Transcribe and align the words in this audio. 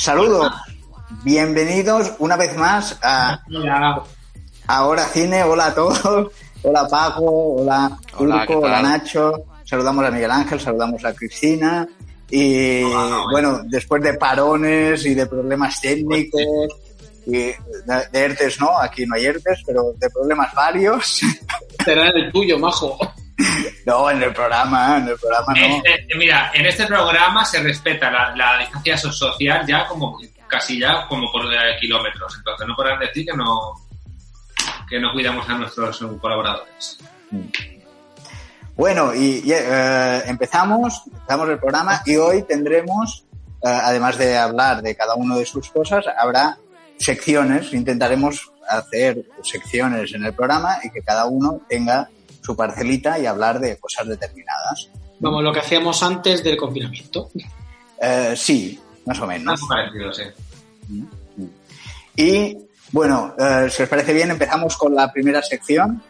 Saludos, 0.00 0.50
bienvenidos 1.24 2.14
una 2.18 2.36
vez 2.36 2.56
más 2.56 2.98
a 3.02 3.42
Ahora 4.66 5.04
Cine. 5.04 5.44
Hola 5.44 5.66
a 5.66 5.74
todos, 5.74 6.32
hola 6.62 6.86
Paco, 6.88 7.24
hola 7.56 7.98
Hola, 8.16 8.44
¿qué 8.46 8.52
Urco, 8.54 8.66
hola? 8.66 8.82
Nacho, 8.82 9.32
saludamos 9.64 10.04
a 10.04 10.10
Miguel 10.10 10.30
Ángel, 10.30 10.60
saludamos 10.60 11.04
a 11.04 11.14
Cristina 11.14 11.86
y 12.30 12.82
bueno, 13.32 13.60
después 13.64 14.02
de 14.02 14.14
parones 14.14 15.04
y 15.04 15.14
de 15.14 15.26
problemas 15.26 15.80
técnicos 15.80 16.40
y 17.26 17.30
de, 17.32 17.56
de 18.12 18.18
ERTES 18.20 18.60
no, 18.60 18.78
aquí 18.78 19.04
no 19.04 19.16
hay 19.16 19.26
ERTES, 19.26 19.62
pero 19.66 19.92
de 19.96 20.08
problemas 20.10 20.52
varios. 20.54 21.20
Será 21.84 22.08
el 22.08 22.30
tuyo, 22.32 22.58
majo. 22.58 22.96
No, 23.86 24.10
en 24.10 24.22
el 24.22 24.32
programa, 24.32 24.98
en 24.98 25.08
el 25.08 25.16
programa 25.18 25.54
no. 25.54 25.60
Eh, 25.60 25.82
eh, 25.84 26.16
mira, 26.16 26.50
en 26.54 26.66
este 26.66 26.86
programa 26.86 27.44
se 27.44 27.60
respeta 27.62 28.10
la, 28.10 28.34
la 28.36 28.58
distancia 28.58 28.96
so- 28.98 29.12
social 29.12 29.66
ya 29.66 29.86
como 29.86 30.18
casi 30.46 30.78
ya 30.78 31.06
como 31.08 31.30
por 31.32 31.42
kilómetros. 31.80 32.36
Entonces 32.36 32.66
no 32.68 32.76
podrán 32.76 32.98
decir 33.00 33.24
que 33.26 33.36
no 33.36 33.72
que 34.90 34.98
no 34.98 35.12
cuidamos 35.12 35.48
a 35.48 35.56
nuestros 35.56 35.98
colaboradores. 36.20 36.98
Bueno, 38.76 39.14
y, 39.14 39.42
y, 39.44 39.52
eh, 39.52 40.22
empezamos, 40.26 41.02
empezamos 41.06 41.48
el 41.48 41.58
programa 41.58 42.02
y 42.04 42.16
hoy 42.16 42.42
tendremos, 42.42 43.24
eh, 43.62 43.68
además 43.68 44.18
de 44.18 44.36
hablar 44.36 44.82
de 44.82 44.96
cada 44.96 45.14
uno 45.14 45.38
de 45.38 45.46
sus 45.46 45.70
cosas, 45.70 46.04
habrá 46.18 46.58
secciones, 46.98 47.72
intentaremos 47.72 48.50
hacer 48.68 49.24
secciones 49.42 50.12
en 50.12 50.24
el 50.24 50.34
programa 50.34 50.78
y 50.82 50.90
que 50.90 51.02
cada 51.02 51.26
uno 51.26 51.60
tenga 51.68 52.08
su 52.42 52.56
parcelita 52.56 53.18
y 53.18 53.26
hablar 53.26 53.60
de 53.60 53.76
cosas 53.78 54.08
determinadas. 54.08 54.88
Vamos, 55.20 55.42
lo 55.44 55.52
que 55.52 55.60
hacíamos 55.60 56.02
antes 56.02 56.42
del 56.42 56.56
confinamiento. 56.56 57.30
Eh, 58.00 58.34
sí, 58.36 58.80
más 59.06 59.20
o 59.20 59.26
menos. 59.26 59.60
Algo 59.60 59.68
parecido, 59.68 60.12
sí. 60.12 60.24
Y 62.16 62.56
bueno, 62.92 63.34
eh, 63.38 63.68
si 63.70 63.82
os 63.82 63.88
parece 63.88 64.12
bien, 64.12 64.30
empezamos 64.30 64.76
con 64.76 64.94
la 64.94 65.12
primera 65.12 65.42
sección. 65.42 66.02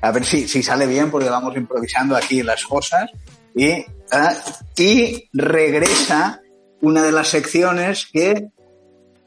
A 0.00 0.12
ver 0.12 0.24
si, 0.24 0.46
si 0.48 0.62
sale 0.62 0.86
bien, 0.86 1.10
porque 1.10 1.28
vamos 1.28 1.56
improvisando 1.56 2.16
aquí 2.16 2.42
las 2.42 2.64
cosas. 2.64 3.10
Y, 3.54 3.66
eh, 3.66 3.86
y 4.76 5.28
regresa 5.32 6.40
una 6.80 7.02
de 7.02 7.12
las 7.12 7.28
secciones 7.28 8.06
que 8.12 8.48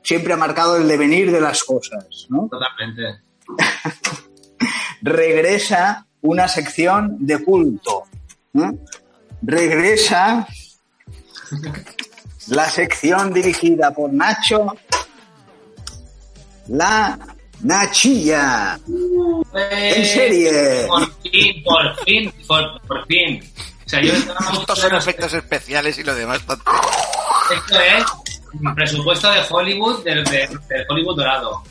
siempre 0.03 0.33
ha 0.33 0.37
marcado 0.37 0.77
el 0.77 0.87
devenir 0.87 1.31
de 1.31 1.41
las 1.41 1.63
cosas. 1.63 2.27
¿no? 2.29 2.49
Totalmente. 2.49 3.21
Regresa 5.01 6.07
una 6.21 6.47
sección 6.47 7.17
de 7.19 7.43
culto. 7.43 8.03
¿no? 8.53 8.77
Regresa 9.41 10.47
la 12.47 12.69
sección 12.69 13.33
dirigida 13.33 13.91
por 13.91 14.13
Nacho, 14.13 14.75
la 16.69 17.17
Nachilla. 17.61 18.79
En 19.53 20.05
serie. 20.05 20.85
Por 20.87 21.11
fin, 21.23 21.63
por 21.63 21.95
fin, 22.05 22.33
por, 22.47 22.81
por 22.87 23.05
fin. 23.07 23.43
O 23.85 23.89
sea, 23.89 24.01
yo 24.01 24.13
Estos 24.13 24.79
son 24.79 24.95
efectos 24.95 25.33
especiales 25.33 25.97
y 25.97 26.03
lo 26.03 26.13
demás. 26.13 26.39
Esto 26.39 27.79
es 27.79 28.05
presupuesto 28.75 29.31
de 29.31 29.39
Hollywood, 29.49 30.03
del, 30.03 30.23
de- 30.25 30.47
del 30.69 30.85
Hollywood 30.89 31.15
dorado. 31.17 31.63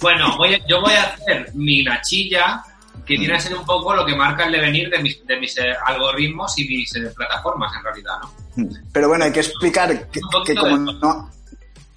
Bueno, 0.00 0.36
voy 0.36 0.54
a- 0.54 0.66
yo 0.66 0.80
voy 0.80 0.92
a 0.92 1.04
hacer 1.04 1.50
mi 1.54 1.82
nachilla, 1.82 2.62
que 3.06 3.16
viene 3.16 3.34
a 3.36 3.40
ser 3.40 3.54
un 3.56 3.64
poco 3.64 3.94
lo 3.94 4.04
que 4.04 4.14
marca 4.14 4.44
el 4.44 4.52
devenir 4.52 4.90
de 4.90 4.98
mis, 4.98 5.24
de 5.26 5.36
mis 5.40 5.56
eh, 5.58 5.72
algoritmos 5.86 6.58
y 6.58 6.68
mis 6.68 6.94
eh, 6.96 7.10
plataformas, 7.16 7.72
en 7.76 7.84
realidad, 7.84 8.12
¿no? 8.22 8.68
Pero 8.92 9.08
bueno, 9.08 9.24
hay 9.24 9.32
que 9.32 9.40
explicar 9.40 10.10
que, 10.10 10.20
que 10.44 10.54
como, 10.54 10.76
no, 10.76 11.30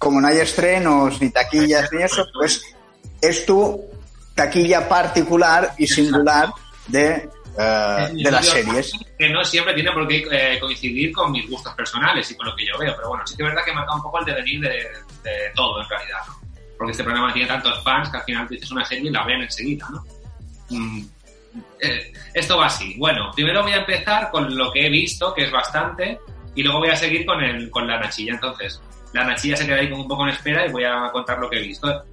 como 0.00 0.18
no 0.18 0.28
hay 0.28 0.38
estrenos 0.38 1.20
ni 1.20 1.28
taquillas 1.30 1.92
ni 1.92 2.02
eso, 2.02 2.26
pues 2.32 2.74
es 3.20 3.44
tu 3.44 3.84
taquilla 4.34 4.88
particular 4.88 5.74
y 5.76 5.86
singular 5.86 6.48
de, 6.86 7.28
eh, 7.58 8.08
de 8.10 8.30
las 8.30 8.46
series. 8.46 8.92
Que 9.18 9.28
no 9.28 9.44
siempre 9.44 9.74
tiene 9.74 9.92
por 9.92 10.08
qué 10.08 10.26
eh, 10.30 10.58
coincidir 10.58 11.12
con 11.12 11.30
mis 11.30 11.46
gustos 11.50 11.74
personales 11.74 12.30
y 12.30 12.34
con 12.34 12.46
lo 12.46 12.56
que 12.56 12.64
yo 12.64 12.78
veo, 12.78 12.96
pero 12.96 13.10
bueno, 13.10 13.26
sí 13.26 13.36
que 13.36 13.42
es 13.42 13.48
verdad 13.50 13.62
que 13.62 13.74
marca 13.74 13.94
un 13.94 14.02
poco 14.02 14.20
el 14.20 14.24
devenir 14.24 14.62
de, 14.62 14.68
de 15.22 15.52
todo, 15.54 15.82
en 15.82 15.88
realidad, 15.90 16.18
¿no? 16.28 16.40
Porque 16.78 16.92
este 16.92 17.04
programa 17.04 17.30
tiene 17.34 17.46
tantos 17.46 17.84
fans 17.84 18.08
que 18.08 18.16
al 18.16 18.22
final 18.22 18.48
dices 18.48 18.70
una 18.70 18.84
serie 18.86 19.10
y 19.10 19.12
la 19.12 19.22
ven 19.24 19.42
enseguida, 19.42 19.86
¿no? 19.90 20.02
Mm, 20.70 21.04
eh, 21.78 22.10
esto 22.32 22.56
va 22.56 22.66
así. 22.66 22.94
Bueno, 22.96 23.30
primero 23.34 23.62
voy 23.62 23.72
a 23.72 23.80
empezar 23.80 24.30
con 24.30 24.56
lo 24.56 24.72
que 24.72 24.86
he 24.86 24.88
visto, 24.88 25.34
que 25.34 25.44
es 25.44 25.52
bastante, 25.52 26.18
y 26.54 26.62
luego 26.62 26.78
voy 26.78 26.88
a 26.88 26.96
seguir 26.96 27.26
con, 27.26 27.44
el, 27.44 27.68
con 27.68 27.86
la 27.86 28.00
nachilla. 28.00 28.32
Entonces, 28.32 28.80
la 29.12 29.24
nachilla 29.24 29.56
se 29.56 29.66
queda 29.66 29.76
ahí 29.76 29.90
como 29.90 30.02
un 30.02 30.08
poco 30.08 30.22
en 30.24 30.30
espera 30.30 30.66
y 30.66 30.72
voy 30.72 30.84
a 30.84 31.10
contar 31.12 31.38
lo 31.38 31.48
que 31.50 31.58
he 31.58 31.62
visto. 31.62 32.04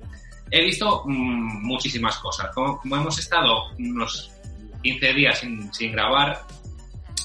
He 0.49 0.63
visto 0.63 1.03
mm, 1.05 1.65
muchísimas 1.65 2.17
cosas. 2.17 2.49
Como, 2.53 2.79
como 2.79 2.95
hemos 2.95 3.19
estado 3.19 3.69
unos 3.77 4.31
15 4.81 5.13
días 5.13 5.39
sin, 5.39 5.73
sin 5.73 5.91
grabar, 5.91 6.41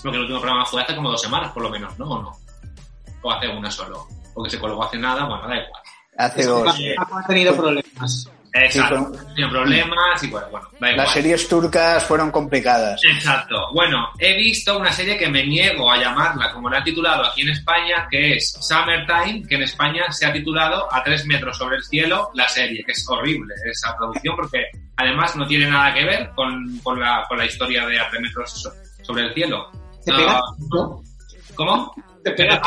porque 0.03 0.17
el 0.17 0.23
último 0.23 0.41
programa 0.41 0.65
fue 0.67 0.83
hace 0.83 0.97
como 0.97 1.11
dos 1.11 1.23
semanas, 1.23 1.53
por 1.53 1.63
lo 1.63 1.71
menos, 1.71 1.97
¿no? 1.99 2.11
¿O 2.11 2.23
no? 2.23 2.33
O 3.23 3.31
hace 3.31 3.49
una 3.49 3.71
solo. 3.71 4.07
Porque 4.35 4.51
se 4.51 4.59
colgó 4.59 4.83
hace 4.83 4.99
nada, 4.99 5.25
bueno, 5.25 5.47
da 5.47 5.57
igual. 5.57 5.83
Hace 6.19 6.45
dos. 6.45 6.75
Ha 6.99 7.27
tenido 7.27 7.57
problemas. 7.57 8.31
Exacto. 8.55 9.11
pero- 9.13 9.35
Tiene 9.35 9.51
problemas 9.51 10.23
y 10.23 10.27
bueno, 10.29 10.47
bueno, 10.51 10.69
da 10.79 10.91
igual. 10.91 10.97
Las 11.07 11.13
series 11.15 11.49
turcas 11.49 12.05
fueron 12.05 12.31
complicadas. 12.31 13.01
Exacto. 13.05 13.57
Bueno, 13.73 14.09
he 14.19 14.37
visto 14.37 14.79
una 14.79 14.93
serie 14.93 15.17
que 15.17 15.29
me 15.29 15.45
niego 15.47 15.91
a 15.91 15.97
llamarla 15.99 16.53
como 16.53 16.69
la 16.69 16.79
han 16.79 16.85
titulado 16.85 17.25
aquí 17.25 17.43
en 17.43 17.49
España, 17.51 18.07
que 18.11 18.35
es 18.37 18.53
Summertime, 18.61 19.47
que 19.49 19.55
en 19.55 19.63
España 19.63 20.11
se 20.11 20.27
ha 20.27 20.33
titulado 20.33 20.87
A 20.93 21.03
tres 21.03 21.25
metros 21.27 21.57
sobre 21.57 21.77
el 21.77 21.83
cielo 21.85 22.31
la 22.35 22.47
serie, 22.49 22.85
que 22.85 22.93
es 22.93 23.05
horrible 23.09 23.55
esa 23.71 23.97
traducción 23.97 24.37
porque 24.37 24.65
además 24.97 25.35
no 25.37 25.47
tiene 25.47 25.67
nada 25.71 25.95
que 25.95 26.05
ver 26.05 26.31
con, 26.35 26.79
con 26.83 27.01
la, 27.01 27.25
con 27.29 27.39
la 27.39 27.47
historia 27.47 27.87
de 27.87 27.99
A 28.01 28.09
tres 28.11 28.21
metros 28.23 28.51
so- 28.51 28.73
sobre 29.03 29.25
el 29.29 29.35
cielo. 29.35 29.71
¿Te 30.05 30.11
No, 30.13 30.17
pega? 30.19 30.41
no. 30.75 31.03
¿Cómo? 31.55 31.95
Te 32.23 32.31
pega. 32.33 32.61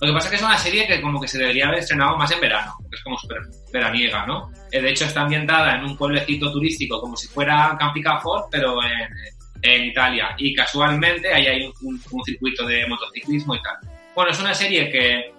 Lo 0.00 0.06
que 0.08 0.12
pasa 0.12 0.26
es 0.26 0.30
que 0.30 0.36
es 0.36 0.42
una 0.42 0.58
serie 0.58 0.86
que 0.86 1.00
como 1.00 1.20
que 1.20 1.26
se 1.28 1.38
debería 1.38 1.66
haber 1.68 1.78
estrenado 1.78 2.16
más 2.18 2.30
en 2.30 2.40
verano, 2.40 2.74
porque 2.82 2.96
es 2.96 3.02
como 3.02 3.16
súper 3.18 3.38
veraniega, 3.72 4.26
¿no? 4.26 4.50
Eh, 4.70 4.80
De 4.82 4.90
hecho 4.90 5.04
está 5.06 5.22
ambientada 5.22 5.74
en 5.76 5.84
un 5.84 5.96
pueblecito 5.96 6.52
turístico 6.52 7.00
como 7.00 7.16
si 7.16 7.28
fuera 7.28 7.74
Campicafort, 7.78 8.48
pero 8.50 8.76
en, 8.82 9.08
en 9.62 9.84
Italia. 9.84 10.34
Y 10.36 10.54
casualmente 10.54 11.32
ahí 11.32 11.46
hay 11.46 11.62
un, 11.64 11.72
un- 11.82 12.02
un 12.10 12.24
circuito 12.24 12.66
de 12.66 12.86
motociclismo 12.86 13.54
y 13.54 13.62
tal. 13.62 13.76
Bueno, 14.14 14.30
es 14.32 14.38
una 14.40 14.52
serie 14.54 14.90
que 14.90 15.32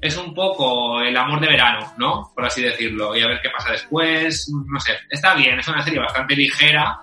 es 0.00 0.16
un 0.16 0.34
poco 0.34 1.00
el 1.00 1.16
amor 1.16 1.40
de 1.40 1.48
verano, 1.48 1.92
¿no? 1.98 2.30
Por 2.34 2.44
así 2.46 2.62
decirlo. 2.62 3.14
Y 3.16 3.22
a 3.22 3.26
ver 3.26 3.40
qué 3.42 3.50
pasa 3.50 3.72
después. 3.72 4.50
No 4.66 4.80
sé, 4.80 4.92
está 5.10 5.34
bien, 5.34 5.58
es 5.58 5.68
una 5.68 5.82
serie 5.82 6.00
bastante 6.00 6.34
ligera. 6.36 7.00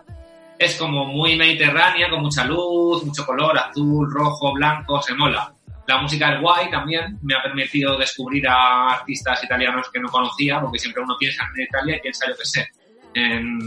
Es 0.58 0.76
como 0.78 1.06
muy 1.06 1.36
mediterránea, 1.36 2.10
con 2.10 2.22
mucha 2.22 2.44
luz, 2.46 3.04
mucho 3.04 3.26
color, 3.26 3.58
azul, 3.58 4.08
rojo, 4.12 4.54
blanco, 4.54 5.02
se 5.02 5.14
mola. 5.16 5.52
La 5.92 6.02
música 6.02 6.34
es 6.34 6.40
guay 6.40 6.70
también, 6.72 7.20
me 7.22 7.36
ha 7.36 7.44
permitido 7.44 7.98
descubrir 7.98 8.48
a 8.48 8.94
artistas 8.94 9.44
italianos 9.44 9.90
que 9.92 10.00
no 10.00 10.08
conocía, 10.08 10.62
porque 10.62 10.80
siempre 10.80 11.04
uno 11.04 11.18
piensa 11.20 11.44
en 11.54 11.64
Italia 11.64 11.98
y 11.98 12.00
piensa, 12.00 12.28
yo 12.30 12.38
qué 12.38 12.46
sé, 12.46 12.68
en 13.14 13.60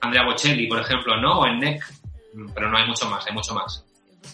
Andrea 0.00 0.24
Bocelli, 0.24 0.66
por 0.66 0.80
ejemplo, 0.80 1.16
¿no? 1.20 1.38
O 1.38 1.46
en 1.46 1.60
Neck, 1.60 1.84
pero 2.52 2.68
no 2.68 2.78
hay 2.78 2.86
mucho 2.88 3.08
más, 3.08 3.24
hay 3.28 3.32
mucho 3.32 3.54
más. 3.54 3.84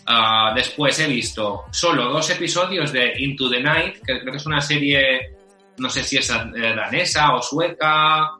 Ah, 0.07 0.53
después 0.55 0.99
he 1.01 1.07
visto 1.07 1.65
solo 1.71 2.09
dos 2.09 2.31
episodios 2.31 2.93
de 2.93 3.13
Into 3.19 3.51
the 3.51 3.61
Night, 3.61 3.97
que 3.97 4.21
creo 4.21 4.33
que 4.33 4.39
es 4.39 4.47
una 4.47 4.63
serie, 4.63 5.37
no 5.77 5.91
sé 5.91 6.03
si 6.03 6.17
es 6.17 6.31
eh, 6.31 6.75
danesa 6.75 7.35
o 7.35 7.43
sueca, 7.43 8.31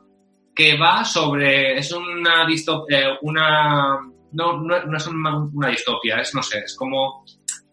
que 0.55 0.77
va 0.77 1.05
sobre. 1.05 1.77
Es 1.77 1.91
una 1.91 2.43
distopía. 2.47 3.19
una. 3.21 3.99
No, 4.31 4.57
no, 4.59 4.83
no 4.83 4.97
es 4.97 5.05
una, 5.05 5.37
una 5.37 5.67
distopia, 5.67 6.17
es, 6.17 6.33
no 6.33 6.41
sé, 6.41 6.59
es 6.65 6.75
como. 6.75 7.22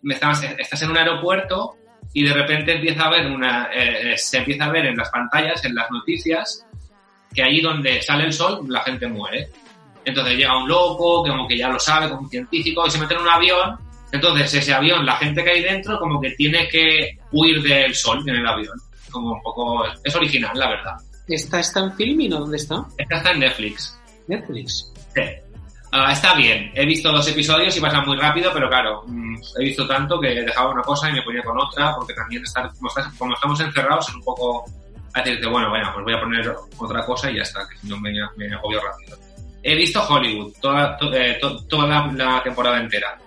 Estás, 0.09 0.43
estás 0.59 0.83
en 0.83 0.91
un 0.91 0.97
aeropuerto 0.97 1.77
y 2.13 2.25
de 2.25 2.33
repente 2.33 2.75
empieza 2.75 3.05
a 3.05 3.11
ver 3.11 3.27
una. 3.27 3.69
eh, 3.73 4.13
eh, 4.13 4.19
se 4.19 4.39
empieza 4.39 4.65
a 4.65 4.71
ver 4.71 4.87
en 4.87 4.97
las 4.97 5.11
pantallas, 5.11 5.65
en 5.65 5.75
las 5.75 5.91
noticias, 5.91 6.67
que 7.35 7.43
ahí 7.43 7.61
donde 7.61 8.03
sale 8.03 8.25
el 8.25 8.33
sol, 8.33 8.65
la 8.69 8.81
gente 8.83 9.07
muere. 9.07 9.49
Entonces 10.05 10.37
llega 10.37 10.57
un 10.57 10.69
loco, 10.69 11.23
que 11.23 11.31
como 11.31 11.47
que 11.47 11.59
ya 11.59 11.69
lo 11.69 11.79
sabe, 11.79 12.09
como 12.09 12.23
un 12.23 12.31
científico, 12.31 12.87
y 12.87 12.91
se 12.91 12.99
mete 12.99 13.15
en 13.15 13.21
un 13.21 13.29
avión. 13.29 13.79
Entonces 14.13 14.55
ese 14.55 14.75
avión, 14.75 15.07
la 15.07 15.17
gente 15.17 15.45
que 15.45 15.51
hay 15.51 15.63
dentro, 15.63 15.99
como 15.99 16.21
que 16.21 16.31
tiene 16.31 16.69
que 16.69 17.19
huir 17.31 17.63
del 17.63 17.95
sol 17.95 18.23
en 18.27 18.37
el 18.37 18.47
avión. 18.47 18.77
Como 19.11 19.33
un 19.33 19.43
poco... 19.43 19.85
Es 20.03 20.15
original, 20.17 20.59
la 20.59 20.69
verdad. 20.69 20.97
¿Esta 21.29 21.61
está 21.61 21.81
en 21.81 21.93
Filmin 21.97 22.33
o 22.33 22.41
dónde 22.41 22.57
está? 22.57 22.85
Esta 22.99 23.17
está 23.17 23.31
en 23.33 23.41
Netflix. 23.41 24.01
Netflix. 24.27 24.93
Sí. 25.15 25.23
Ah, 25.93 26.13
está 26.13 26.35
bien. 26.35 26.71
He 26.75 26.87
visto 26.87 27.11
dos 27.11 27.27
episodios 27.27 27.77
y 27.77 27.81
pasa 27.81 28.01
muy 28.03 28.17
rápido, 28.17 28.51
pero 28.53 28.69
claro, 28.69 29.03
mm, 29.07 29.35
he 29.59 29.65
visto 29.65 29.87
tanto 29.89 30.21
que 30.21 30.29
dejaba 30.43 30.71
una 30.71 30.83
cosa 30.83 31.09
y 31.11 31.13
me 31.15 31.23
ponía 31.23 31.43
con 31.43 31.59
otra, 31.59 31.95
porque 31.97 32.15
también 32.15 32.43
estar, 32.45 32.71
como, 32.75 32.89
estás- 32.89 33.13
como 33.19 33.35
estamos 33.35 33.59
encerrados 33.61 34.09
es 34.09 34.15
un 34.15 34.23
poco 34.23 34.65
a 35.15 35.23
decirte, 35.23 35.49
bueno, 35.49 35.69
bueno, 35.71 35.91
pues 35.93 36.05
voy 36.05 36.15
a 36.15 36.21
poner 36.21 36.55
otra 36.79 37.05
cosa 37.05 37.31
y 37.31 37.37
ya 37.37 37.43
está, 37.43 37.67
que 37.69 37.77
si 37.79 37.89
no 37.89 37.99
me, 37.99 38.13
me 38.37 38.55
agobio 38.55 38.81
rápido. 38.81 39.17
He 39.63 39.75
visto 39.75 40.01
Hollywood 40.09 40.53
toda, 40.63 40.97
to- 40.97 41.13
eh, 41.13 41.39
to- 41.41 41.65
toda 41.67 41.87
la, 41.89 42.07
la 42.13 42.43
temporada 42.43 42.79
entera. 42.81 43.19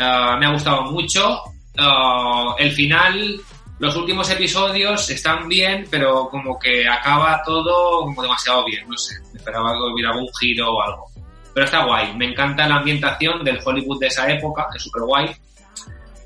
Ah, 0.00 0.36
me 0.38 0.46
ha 0.46 0.50
gustado 0.50 0.82
mucho. 0.90 1.40
Ah, 1.78 2.54
el 2.58 2.72
final, 2.72 3.40
los 3.78 3.94
últimos 3.96 4.28
episodios 4.30 5.08
están 5.10 5.48
bien, 5.48 5.86
pero 5.88 6.28
como 6.28 6.58
que 6.58 6.88
acaba 6.88 7.40
todo 7.46 8.00
como 8.00 8.20
demasiado 8.20 8.64
bien, 8.64 8.86
no 8.88 8.96
sé. 8.98 9.14
Esperaba 9.34 9.72
que 9.72 9.92
hubiera 9.92 10.10
algún 10.10 10.28
giro 10.40 10.74
o 10.74 10.82
algo. 10.82 11.06
Pero 11.54 11.64
está 11.64 11.84
guay. 11.84 12.14
Me 12.16 12.26
encanta 12.26 12.68
la 12.68 12.76
ambientación 12.76 13.44
del 13.44 13.60
Hollywood 13.64 14.00
de 14.00 14.06
esa 14.06 14.30
época, 14.30 14.68
es 14.74 14.82
súper 14.82 15.02
guay. 15.02 15.30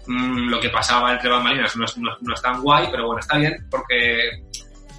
Mm, 0.07 0.49
lo 0.51 0.61
que 0.61 0.69
pasaba 0.69 1.13
entre 1.13 1.31
bambalinas 1.31 1.75
no 1.77 1.85
es, 1.87 1.97
no, 1.97 2.11
no 2.21 2.35
es 2.35 2.43
tan 2.43 2.61
guay, 2.61 2.89
pero 2.91 3.07
bueno, 3.07 3.21
está 3.21 3.39
bien 3.39 3.67
porque 3.71 4.43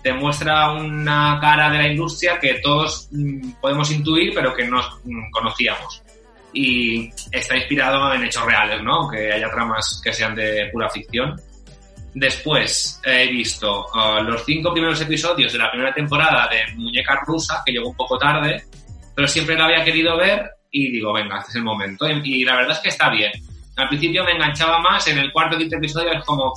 te 0.05 0.13
muestra 0.13 0.71
una 0.71 1.39
cara 1.41 1.67
de 1.71 1.79
la 1.79 1.87
industria 1.87 2.39
que 2.39 2.59
todos 2.61 3.09
mm, 3.11 3.53
podemos 3.59 3.89
intuir, 3.89 4.33
pero 4.35 4.53
que 4.53 4.63
no 4.67 4.79
mm, 5.03 5.31
conocíamos. 5.31 6.03
Y 6.53 7.09
está 7.31 7.57
inspirado 7.57 8.13
en 8.13 8.23
hechos 8.23 8.45
reales, 8.45 8.83
¿no? 8.83 9.01
Aunque 9.01 9.33
haya 9.33 9.49
tramas 9.49 9.99
que 10.03 10.13
sean 10.13 10.35
de 10.35 10.69
pura 10.71 10.89
ficción. 10.91 11.35
Después 12.13 13.01
he 13.03 13.27
visto 13.27 13.87
uh, 13.87 14.21
los 14.23 14.45
cinco 14.45 14.71
primeros 14.71 15.01
episodios 15.01 15.51
de 15.51 15.57
la 15.57 15.71
primera 15.71 15.91
temporada 15.91 16.47
de 16.49 16.71
Muñeca 16.75 17.19
Rusa, 17.25 17.63
que 17.65 17.73
llegó 17.73 17.89
un 17.89 17.97
poco 17.97 18.17
tarde, 18.19 18.63
pero 19.15 19.27
siempre 19.27 19.55
la 19.55 19.65
había 19.65 19.83
querido 19.83 20.17
ver 20.17 20.49
y 20.71 20.91
digo, 20.91 21.13
venga, 21.13 21.37
este 21.37 21.51
es 21.51 21.55
el 21.55 21.63
momento. 21.63 22.07
Y, 22.09 22.41
y 22.41 22.43
la 22.43 22.55
verdad 22.55 22.73
es 22.73 22.79
que 22.79 22.89
está 22.89 23.09
bien. 23.09 23.31
Al 23.77 23.87
principio 23.87 24.23
me 24.23 24.31
enganchaba 24.31 24.79
más, 24.79 25.07
en 25.07 25.17
el 25.17 25.31
cuarto 25.31 25.57
quinto 25.57 25.77
episodio 25.77 26.11
es 26.11 26.23
como, 26.23 26.53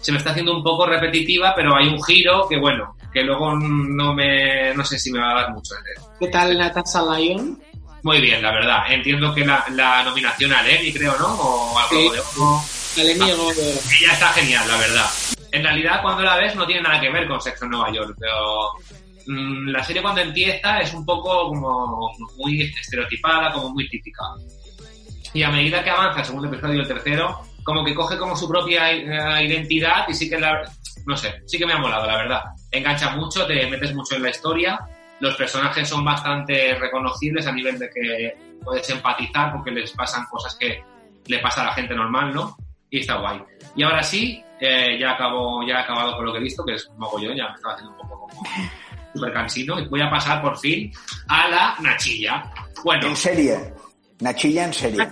se 0.00 0.12
me 0.12 0.18
está 0.18 0.30
haciendo 0.30 0.56
un 0.56 0.62
poco 0.62 0.86
repetitiva, 0.86 1.54
pero 1.54 1.76
hay 1.76 1.88
un 1.88 2.02
giro 2.02 2.46
que 2.48 2.58
bueno, 2.58 2.96
que 3.12 3.22
luego 3.22 3.54
no 3.56 4.14
me, 4.14 4.74
no 4.74 4.84
sé 4.84 4.98
si 4.98 5.12
me 5.12 5.20
va 5.20 5.32
a 5.32 5.42
dar 5.42 5.52
mucho. 5.52 5.74
¿Qué 6.20 6.28
tal 6.28 6.56
Natasha 6.56 7.02
Lyon? 7.02 7.60
Muy 8.02 8.20
bien, 8.20 8.42
la 8.42 8.52
verdad. 8.52 8.84
Entiendo 8.90 9.34
que 9.34 9.44
la, 9.44 9.64
la 9.70 10.02
nominación 10.04 10.52
al 10.52 10.68
Emmy, 10.68 10.92
creo, 10.92 11.16
¿no? 11.18 11.26
O 11.26 11.78
al 11.78 11.88
Sí. 11.88 12.08
De 12.10 12.20
Oro. 12.20 12.62
El 12.96 13.10
Emmy 13.10 13.30
o. 13.32 13.50
Ella 13.50 14.12
está 14.12 14.28
genial, 14.28 14.66
la 14.68 14.76
verdad. 14.76 15.06
En 15.50 15.62
realidad, 15.62 16.02
cuando 16.02 16.22
la 16.22 16.36
ves, 16.36 16.54
no 16.54 16.66
tiene 16.66 16.82
nada 16.82 17.00
que 17.00 17.10
ver 17.10 17.26
con 17.26 17.40
Sexo 17.40 17.64
en 17.64 17.72
Nueva 17.72 17.92
York, 17.92 18.14
pero 18.18 18.70
la 19.28 19.84
serie 19.84 20.00
cuando 20.00 20.22
empieza 20.22 20.80
es 20.80 20.94
un 20.94 21.04
poco 21.04 21.48
como 21.48 22.12
muy 22.38 22.62
estereotipada, 22.62 23.52
como 23.52 23.70
muy 23.70 23.88
típica. 23.88 24.24
Y 25.34 25.42
a 25.42 25.50
medida 25.50 25.84
que 25.84 25.90
avanza 25.90 26.20
el 26.20 26.26
segundo 26.26 26.48
episodio 26.48 26.76
y 26.76 26.80
el 26.80 26.88
tercero, 26.88 27.40
como 27.62 27.84
que 27.84 27.94
coge 27.94 28.16
como 28.16 28.34
su 28.34 28.48
propia 28.48 28.90
eh, 28.90 29.46
identidad 29.46 30.08
y 30.08 30.14
sí 30.14 30.30
que 30.30 30.38
la, 30.38 30.62
no 31.04 31.16
sé, 31.16 31.42
sí 31.44 31.58
que 31.58 31.66
me 31.66 31.74
ha 31.74 31.78
molado, 31.78 32.06
la 32.06 32.16
verdad. 32.16 32.42
Engancha 32.70 33.14
mucho, 33.14 33.46
te 33.46 33.66
metes 33.66 33.94
mucho 33.94 34.16
en 34.16 34.22
la 34.22 34.30
historia, 34.30 34.78
los 35.20 35.36
personajes 35.36 35.86
son 35.86 36.02
bastante 36.04 36.74
reconocibles 36.76 37.46
a 37.46 37.52
nivel 37.52 37.78
de 37.78 37.90
que 37.90 38.36
puedes 38.64 38.88
empatizar 38.88 39.52
porque 39.52 39.70
les 39.70 39.92
pasan 39.92 40.24
cosas 40.26 40.56
que 40.56 40.82
le 41.26 41.38
pasa 41.40 41.60
a 41.60 41.66
la 41.66 41.72
gente 41.74 41.94
normal, 41.94 42.32
¿no? 42.32 42.56
Y 42.88 43.00
está 43.00 43.16
guay. 43.16 43.42
Y 43.76 43.82
ahora 43.82 44.02
sí, 44.02 44.42
eh, 44.58 44.98
ya 44.98 45.12
acabo, 45.12 45.62
ya 45.66 45.74
he 45.74 45.82
acabado 45.82 46.16
con 46.16 46.24
lo 46.24 46.32
que 46.32 46.38
he 46.38 46.42
visto, 46.42 46.64
que 46.64 46.74
es 46.74 46.90
mogollón, 46.96 47.36
ya 47.36 47.48
me 47.48 47.54
estaba 47.54 47.74
haciendo 47.74 47.92
un 47.92 47.98
poco 47.98 48.26
como 48.28 48.42
súper 49.14 49.32
cansino, 49.32 49.78
y 49.80 49.86
voy 49.88 50.00
a 50.00 50.10
pasar 50.10 50.40
por 50.42 50.58
fin 50.58 50.92
a 51.28 51.48
la 51.48 51.74
Nachilla. 51.80 52.50
Bueno, 52.84 53.08
En 53.08 53.16
serie. 53.16 53.58
Nachilla 54.20 54.64
en 54.64 54.72
serie. 54.72 55.06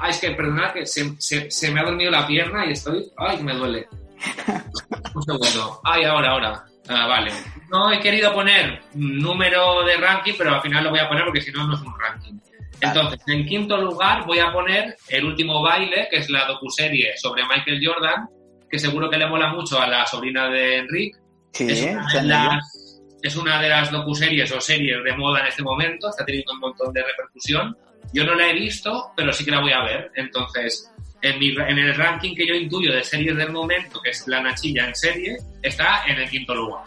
Ay, 0.00 0.10
es 0.10 0.18
que 0.18 0.30
perdonad 0.32 0.72
que 0.72 0.84
se, 0.86 1.14
se- 1.18 1.50
se 1.50 1.70
me 1.70 1.80
ha 1.80 1.84
dormido 1.84 2.10
la 2.10 2.26
pierna 2.26 2.66
y 2.66 2.72
estoy. 2.72 3.10
Ay, 3.16 3.38
que 3.38 3.42
me 3.42 3.54
duele. 3.54 3.88
Un 5.14 5.22
segundo. 5.22 5.80
Ay, 5.84 6.04
ahora, 6.04 6.30
ahora. 6.32 6.64
Ah, 6.88 7.06
vale. 7.06 7.32
No 7.70 7.90
he 7.92 8.00
querido 8.00 8.32
poner 8.34 8.82
número 8.94 9.82
de 9.84 9.96
ranking, 9.96 10.34
pero 10.36 10.54
al 10.56 10.60
final 10.62 10.84
lo 10.84 10.90
voy 10.90 10.98
a 10.98 11.08
poner 11.08 11.24
porque 11.24 11.40
si 11.40 11.50
no, 11.52 11.66
no 11.66 11.74
es 11.74 11.80
un 11.80 11.94
ranking. 11.98 12.34
Entonces, 12.80 13.20
en 13.26 13.46
quinto 13.46 13.76
lugar 13.76 14.24
voy 14.26 14.38
a 14.40 14.52
poner 14.52 14.96
El 15.08 15.24
último 15.26 15.62
baile, 15.62 16.08
que 16.10 16.16
es 16.18 16.30
la 16.30 16.46
docuserie 16.46 17.16
sobre 17.16 17.42
Michael 17.46 17.80
Jordan, 17.84 18.26
que 18.70 18.78
seguro 18.78 19.08
que 19.10 19.18
le 19.18 19.26
mola 19.26 19.52
mucho 19.52 19.80
a 19.80 19.86
la 19.86 20.06
sobrina 20.06 20.48
de 20.48 20.78
Enrique. 20.78 21.18
Sí, 21.52 21.66
Es 21.70 21.82
una, 21.82 22.02
de 22.06 22.10
Zendaya. 22.12 22.44
las, 22.56 22.79
es 23.22 23.36
una 23.36 23.60
de 23.60 23.68
las 23.68 23.90
docuseries 23.90 24.50
o 24.52 24.60
series 24.60 25.02
de 25.04 25.16
moda 25.16 25.40
en 25.40 25.46
este 25.46 25.62
momento, 25.62 26.08
está 26.08 26.24
teniendo 26.24 26.52
un 26.52 26.60
montón 26.60 26.92
de 26.92 27.02
repercusión. 27.02 27.76
Yo 28.12 28.24
no 28.24 28.34
la 28.34 28.48
he 28.48 28.54
visto, 28.54 29.12
pero 29.16 29.32
sí 29.32 29.44
que 29.44 29.50
la 29.50 29.60
voy 29.60 29.72
a 29.72 29.82
ver. 29.82 30.10
Entonces, 30.16 30.90
en, 31.22 31.38
mi- 31.38 31.54
en 31.56 31.78
el 31.78 31.94
ranking 31.94 32.34
que 32.34 32.46
yo 32.46 32.54
intuyo 32.54 32.92
de 32.92 33.04
series 33.04 33.36
del 33.36 33.52
momento, 33.52 34.00
que 34.00 34.10
es 34.10 34.26
La 34.26 34.40
Nachilla 34.42 34.86
en 34.88 34.94
serie, 34.94 35.36
está 35.62 36.04
en 36.06 36.18
el 36.18 36.28
quinto 36.30 36.54
lugar. 36.54 36.84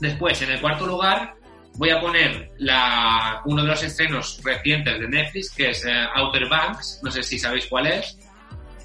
Después, 0.00 0.40
en 0.42 0.50
el 0.50 0.60
cuarto 0.60 0.86
lugar, 0.86 1.34
voy 1.76 1.90
a 1.90 2.00
poner 2.00 2.50
la, 2.58 3.40
uno 3.44 3.62
de 3.62 3.68
los 3.68 3.82
estrenos 3.82 4.40
recientes 4.42 4.98
de 4.98 5.08
Netflix, 5.08 5.50
que 5.54 5.70
es 5.70 5.84
eh, 5.84 5.92
Outer 6.14 6.48
Banks, 6.48 7.00
no 7.02 7.10
sé 7.10 7.22
si 7.22 7.38
sabéis 7.38 7.66
cuál 7.66 7.86
es. 7.86 8.18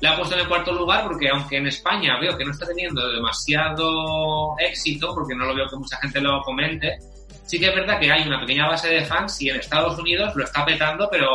La 0.02 0.14
he 0.14 0.18
puesto 0.18 0.36
en 0.36 0.42
el 0.42 0.48
cuarto 0.48 0.72
lugar 0.72 1.04
porque 1.06 1.30
aunque 1.30 1.58
en 1.58 1.68
España 1.68 2.18
veo 2.20 2.38
que 2.38 2.46
no 2.46 2.52
está 2.52 2.66
teniendo 2.66 3.12
demasiado 3.12 4.56
éxito, 4.60 5.14
porque 5.14 5.36
no 5.36 5.46
lo 5.46 5.56
veo 5.56 5.68
que 5.68 5.76
mucha 5.76 5.98
gente 5.98 6.22
lo 6.22 6.42
comente, 6.42 6.98
sí 7.46 7.60
que 7.60 7.68
es 7.68 7.76
verdad 7.76 8.00
que 8.00 8.12
hay 8.12 8.26
una 8.28 8.40
pequeña 8.40 8.68
base 8.68 8.90
de 8.90 9.06
fans 9.06 9.42
y 9.42 9.50
en 9.50 9.58
Estados 9.58 10.00
Unidos 10.00 10.34
lo 10.36 10.44
está 10.44 10.64
petando, 10.64 11.10
pero 11.12 11.28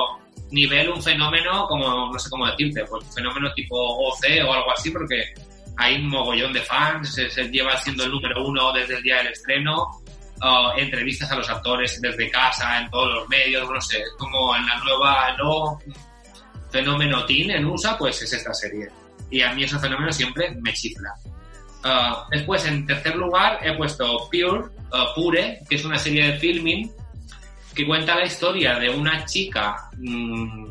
nivel 0.50 0.88
un 0.88 1.02
fenómeno 1.02 1.66
como, 1.66 2.10
no 2.10 2.18
sé 2.18 2.30
cómo 2.30 2.46
decirte, 2.46 2.84
pues 2.84 3.04
un 3.04 3.12
fenómeno 3.12 3.52
tipo 3.52 3.76
OC 3.76 4.24
o 4.46 4.52
algo 4.52 4.70
así, 4.72 4.90
porque 4.90 5.34
hay 5.76 5.96
un 5.96 6.08
mogollón 6.08 6.52
de 6.52 6.60
fans, 6.60 7.14
se, 7.14 7.28
se 7.28 7.44
lleva 7.48 7.76
siendo 7.78 8.04
el 8.04 8.12
número 8.12 8.46
uno 8.46 8.72
desde 8.72 8.96
el 8.96 9.02
día 9.02 9.16
del 9.18 9.28
estreno, 9.28 9.90
uh, 10.42 10.78
entrevistas 10.78 11.30
a 11.32 11.36
los 11.36 11.50
actores 11.50 12.00
desde 12.00 12.30
casa, 12.30 12.80
en 12.80 12.90
todos 12.90 13.12
los 13.12 13.28
medios, 13.28 13.68
no 13.68 13.80
sé, 13.80 14.02
como 14.18 14.54
en 14.56 14.66
la 14.66 14.78
nueva, 14.78 15.36
nuevo 15.36 15.80
fenómeno 16.74 17.24
teen 17.24 17.52
en 17.52 17.64
USA, 17.66 17.96
pues 17.96 18.20
es 18.20 18.32
esta 18.32 18.52
serie. 18.52 18.88
Y 19.30 19.42
a 19.42 19.52
mí 19.54 19.62
ese 19.62 19.78
fenómeno 19.78 20.12
siempre 20.12 20.50
me 20.60 20.72
chifla. 20.72 21.14
Uh, 21.84 22.28
después, 22.32 22.66
en 22.66 22.84
tercer 22.84 23.14
lugar, 23.14 23.60
he 23.62 23.76
puesto 23.76 24.28
Pure, 24.28 24.58
uh, 24.58 25.14
Pure, 25.14 25.60
que 25.68 25.76
es 25.76 25.84
una 25.84 25.98
serie 25.98 26.32
de 26.32 26.38
filming 26.38 26.90
que 27.74 27.86
cuenta 27.86 28.16
la 28.16 28.24
historia 28.24 28.76
de 28.80 28.90
una 28.90 29.24
chica, 29.24 29.88
mm, 29.98 30.66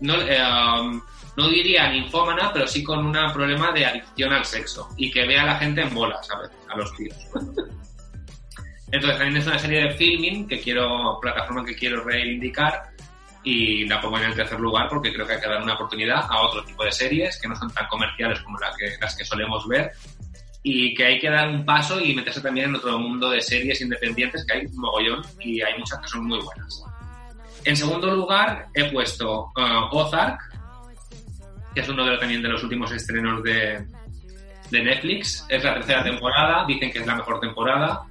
no, 0.00 0.14
eh, 0.22 1.00
no 1.36 1.48
diría 1.48 1.90
ninfómana, 1.90 2.52
pero 2.52 2.66
sí 2.66 2.82
con 2.82 3.06
un 3.06 3.32
problema 3.32 3.72
de 3.72 3.86
adicción 3.86 4.32
al 4.32 4.44
sexo 4.44 4.88
y 4.96 5.10
que 5.10 5.26
ve 5.26 5.38
a 5.38 5.44
la 5.44 5.56
gente 5.56 5.82
en 5.82 5.94
bolas 5.94 6.28
a 6.30 6.38
veces, 6.40 6.56
a 6.68 6.76
los 6.76 6.96
tíos. 6.96 7.16
Entonces 8.90 9.18
también 9.18 9.36
es 9.36 9.46
una 9.46 9.58
serie 9.58 9.82
de 9.82 9.90
filming 9.94 10.46
que 10.46 10.60
quiero, 10.60 11.18
plataforma 11.20 11.64
que 11.64 11.74
quiero 11.74 12.04
reivindicar 12.04 12.94
y 13.44 13.86
la 13.86 14.00
pongo 14.00 14.18
en 14.18 14.24
el 14.24 14.34
tercer 14.34 14.58
lugar 14.58 14.88
porque 14.88 15.12
creo 15.12 15.26
que 15.26 15.34
hay 15.34 15.40
que 15.40 15.48
dar 15.48 15.62
una 15.62 15.74
oportunidad 15.74 16.24
a 16.28 16.40
otro 16.40 16.64
tipo 16.64 16.82
de 16.82 16.90
series 16.90 17.38
que 17.40 17.46
no 17.46 17.54
son 17.54 17.70
tan 17.72 17.86
comerciales 17.88 18.40
como 18.40 18.58
la 18.58 18.72
que, 18.76 18.96
las 19.00 19.14
que 19.14 19.24
solemos 19.24 19.68
ver 19.68 19.92
y 20.62 20.94
que 20.94 21.04
hay 21.04 21.20
que 21.20 21.28
dar 21.28 21.50
un 21.50 21.64
paso 21.64 22.00
y 22.00 22.14
meterse 22.14 22.40
también 22.40 22.70
en 22.70 22.76
otro 22.76 22.98
mundo 22.98 23.28
de 23.28 23.42
series 23.42 23.82
independientes 23.82 24.46
que 24.46 24.54
hay 24.54 24.66
un 24.66 24.76
mogollón 24.76 25.22
y 25.38 25.60
hay 25.60 25.78
muchas 25.78 25.98
que 25.98 26.08
son 26.08 26.26
muy 26.26 26.40
buenas. 26.40 26.82
En 27.64 27.76
segundo 27.76 28.14
lugar 28.14 28.68
he 28.72 28.90
puesto 28.90 29.52
uh, 29.56 29.94
Ozark, 29.94 30.40
que 31.74 31.80
es 31.82 31.88
uno 31.88 32.06
de 32.06 32.16
también 32.16 32.40
de 32.40 32.48
los 32.48 32.62
últimos 32.62 32.90
estrenos 32.92 33.42
de, 33.42 33.86
de 34.70 34.82
Netflix. 34.82 35.44
Es 35.50 35.62
la 35.62 35.74
tercera 35.74 36.02
temporada, 36.02 36.64
dicen 36.66 36.90
que 36.90 37.00
es 37.00 37.06
la 37.06 37.16
mejor 37.16 37.40
temporada. 37.40 38.06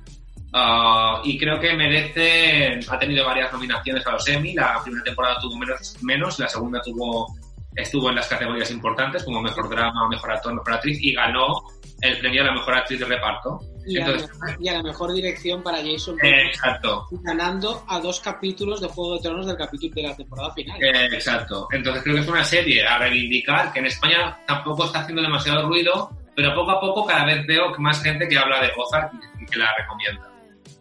Uh, 0.54 1.20
y 1.24 1.38
creo 1.40 1.60
que 1.60 1.74
merece, 1.74 2.80
ha 2.88 3.00
tenido 3.00 3.26
varias 3.26 3.52
nominaciones 3.52 4.06
a 4.06 4.12
los 4.12 4.28
Emmy. 4.28 4.54
La 4.54 4.80
primera 4.84 5.04
temporada 5.04 5.40
tuvo 5.42 5.58
menos, 5.58 5.98
menos 6.02 6.38
la 6.38 6.48
segunda 6.48 6.80
tuvo 6.82 7.28
estuvo 7.76 8.10
en 8.10 8.16
las 8.16 8.28
categorías 8.28 8.70
importantes 8.72 9.24
como 9.24 9.42
mejor 9.42 9.70
drama, 9.70 10.08
mejor 10.10 10.32
actor, 10.32 10.54
mejor 10.54 10.74
actriz 10.74 11.00
y 11.02 11.14
ganó 11.14 11.64
el 12.02 12.20
premio 12.20 12.42
a 12.42 12.46
la 12.46 12.54
mejor 12.54 12.76
actriz 12.76 13.00
de 13.00 13.06
reparto. 13.06 13.60
Y, 13.86 14.00
a 14.00 14.08
la, 14.08 14.28
y 14.60 14.68
a 14.70 14.74
la 14.74 14.84
mejor 14.84 15.12
dirección 15.12 15.62
para 15.62 15.78
Jason 15.78 16.18
eh, 16.24 16.48
exacto. 16.48 17.06
ganando 17.22 17.84
a 17.88 18.00
dos 18.00 18.22
capítulos 18.22 18.80
de 18.80 18.88
Juego 18.88 19.16
de 19.16 19.22
Tronos 19.22 19.46
del 19.46 19.58
capítulo 19.58 19.94
de 19.94 20.04
la 20.04 20.16
temporada 20.16 20.54
final. 20.54 20.82
Eh, 20.82 21.06
exacto. 21.12 21.68
Entonces 21.72 22.04
creo 22.04 22.16
que 22.16 22.22
es 22.22 22.28
una 22.28 22.46
serie 22.46 22.86
a 22.86 22.98
reivindicar 22.98 23.74
que 23.74 23.80
en 23.80 23.88
España 23.88 24.38
tampoco 24.48 24.86
está 24.86 25.00
haciendo 25.00 25.22
demasiado 25.22 25.68
ruido, 25.68 26.10
pero 26.36 26.54
poco 26.56 26.72
a 26.72 26.80
poco 26.80 27.06
cada 27.06 27.26
vez 27.26 27.46
veo 27.46 27.74
que 27.74 27.82
más 27.82 28.02
gente 28.02 28.28
que 28.28 28.38
habla 28.38 28.62
de 28.62 28.72
Ozark 28.78 29.12
y 29.40 29.46
que 29.46 29.60
la 29.60 29.70
recomienda. 29.78 30.33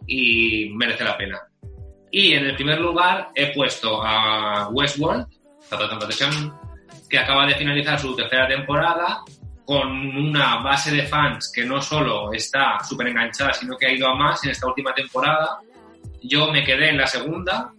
Y 0.07 0.69
merece 0.75 1.03
la 1.03 1.17
pena. 1.17 1.39
Y 2.11 2.33
en 2.33 2.45
el 2.45 2.55
primer 2.55 2.79
lugar 2.79 3.29
he 3.35 3.53
puesto 3.53 4.01
a 4.03 4.69
Westworld, 4.69 5.25
que 7.09 7.17
acaba 7.19 7.45
de 7.47 7.55
finalizar 7.55 7.99
su 7.99 8.15
tercera 8.15 8.47
temporada 8.47 9.21
con 9.65 9.87
una 10.17 10.57
base 10.57 10.91
de 10.91 11.03
fans 11.03 11.51
que 11.55 11.63
no 11.65 11.81
solo 11.81 12.31
está 12.33 12.79
súper 12.87 13.07
enganchada, 13.07 13.53
sino 13.53 13.77
que 13.77 13.87
ha 13.87 13.91
ido 13.93 14.07
a 14.07 14.15
más 14.15 14.43
en 14.43 14.51
esta 14.51 14.67
última 14.67 14.93
temporada. 14.93 15.59
Yo 16.21 16.51
me 16.51 16.63
quedé 16.63 16.89
en 16.89 16.97
la 16.97 17.07
segunda, 17.07 17.71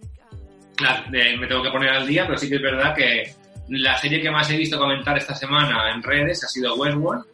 de- 1.09 1.37
me 1.37 1.47
tengo 1.47 1.61
que 1.63 1.69
poner 1.69 1.89
al 1.91 2.07
día, 2.07 2.25
pero 2.25 2.37
sí 2.37 2.49
que 2.49 2.55
es 2.55 2.61
verdad 2.61 2.93
que 2.95 3.33
la 3.69 3.97
serie 3.97 4.21
que 4.21 4.31
más 4.31 4.49
he 4.49 4.57
visto 4.57 4.77
comentar 4.77 5.17
esta 5.17 5.35
semana 5.35 5.91
en 5.93 6.01
redes 6.03 6.43
ha 6.43 6.47
sido 6.47 6.75
Westworld. 6.75 7.25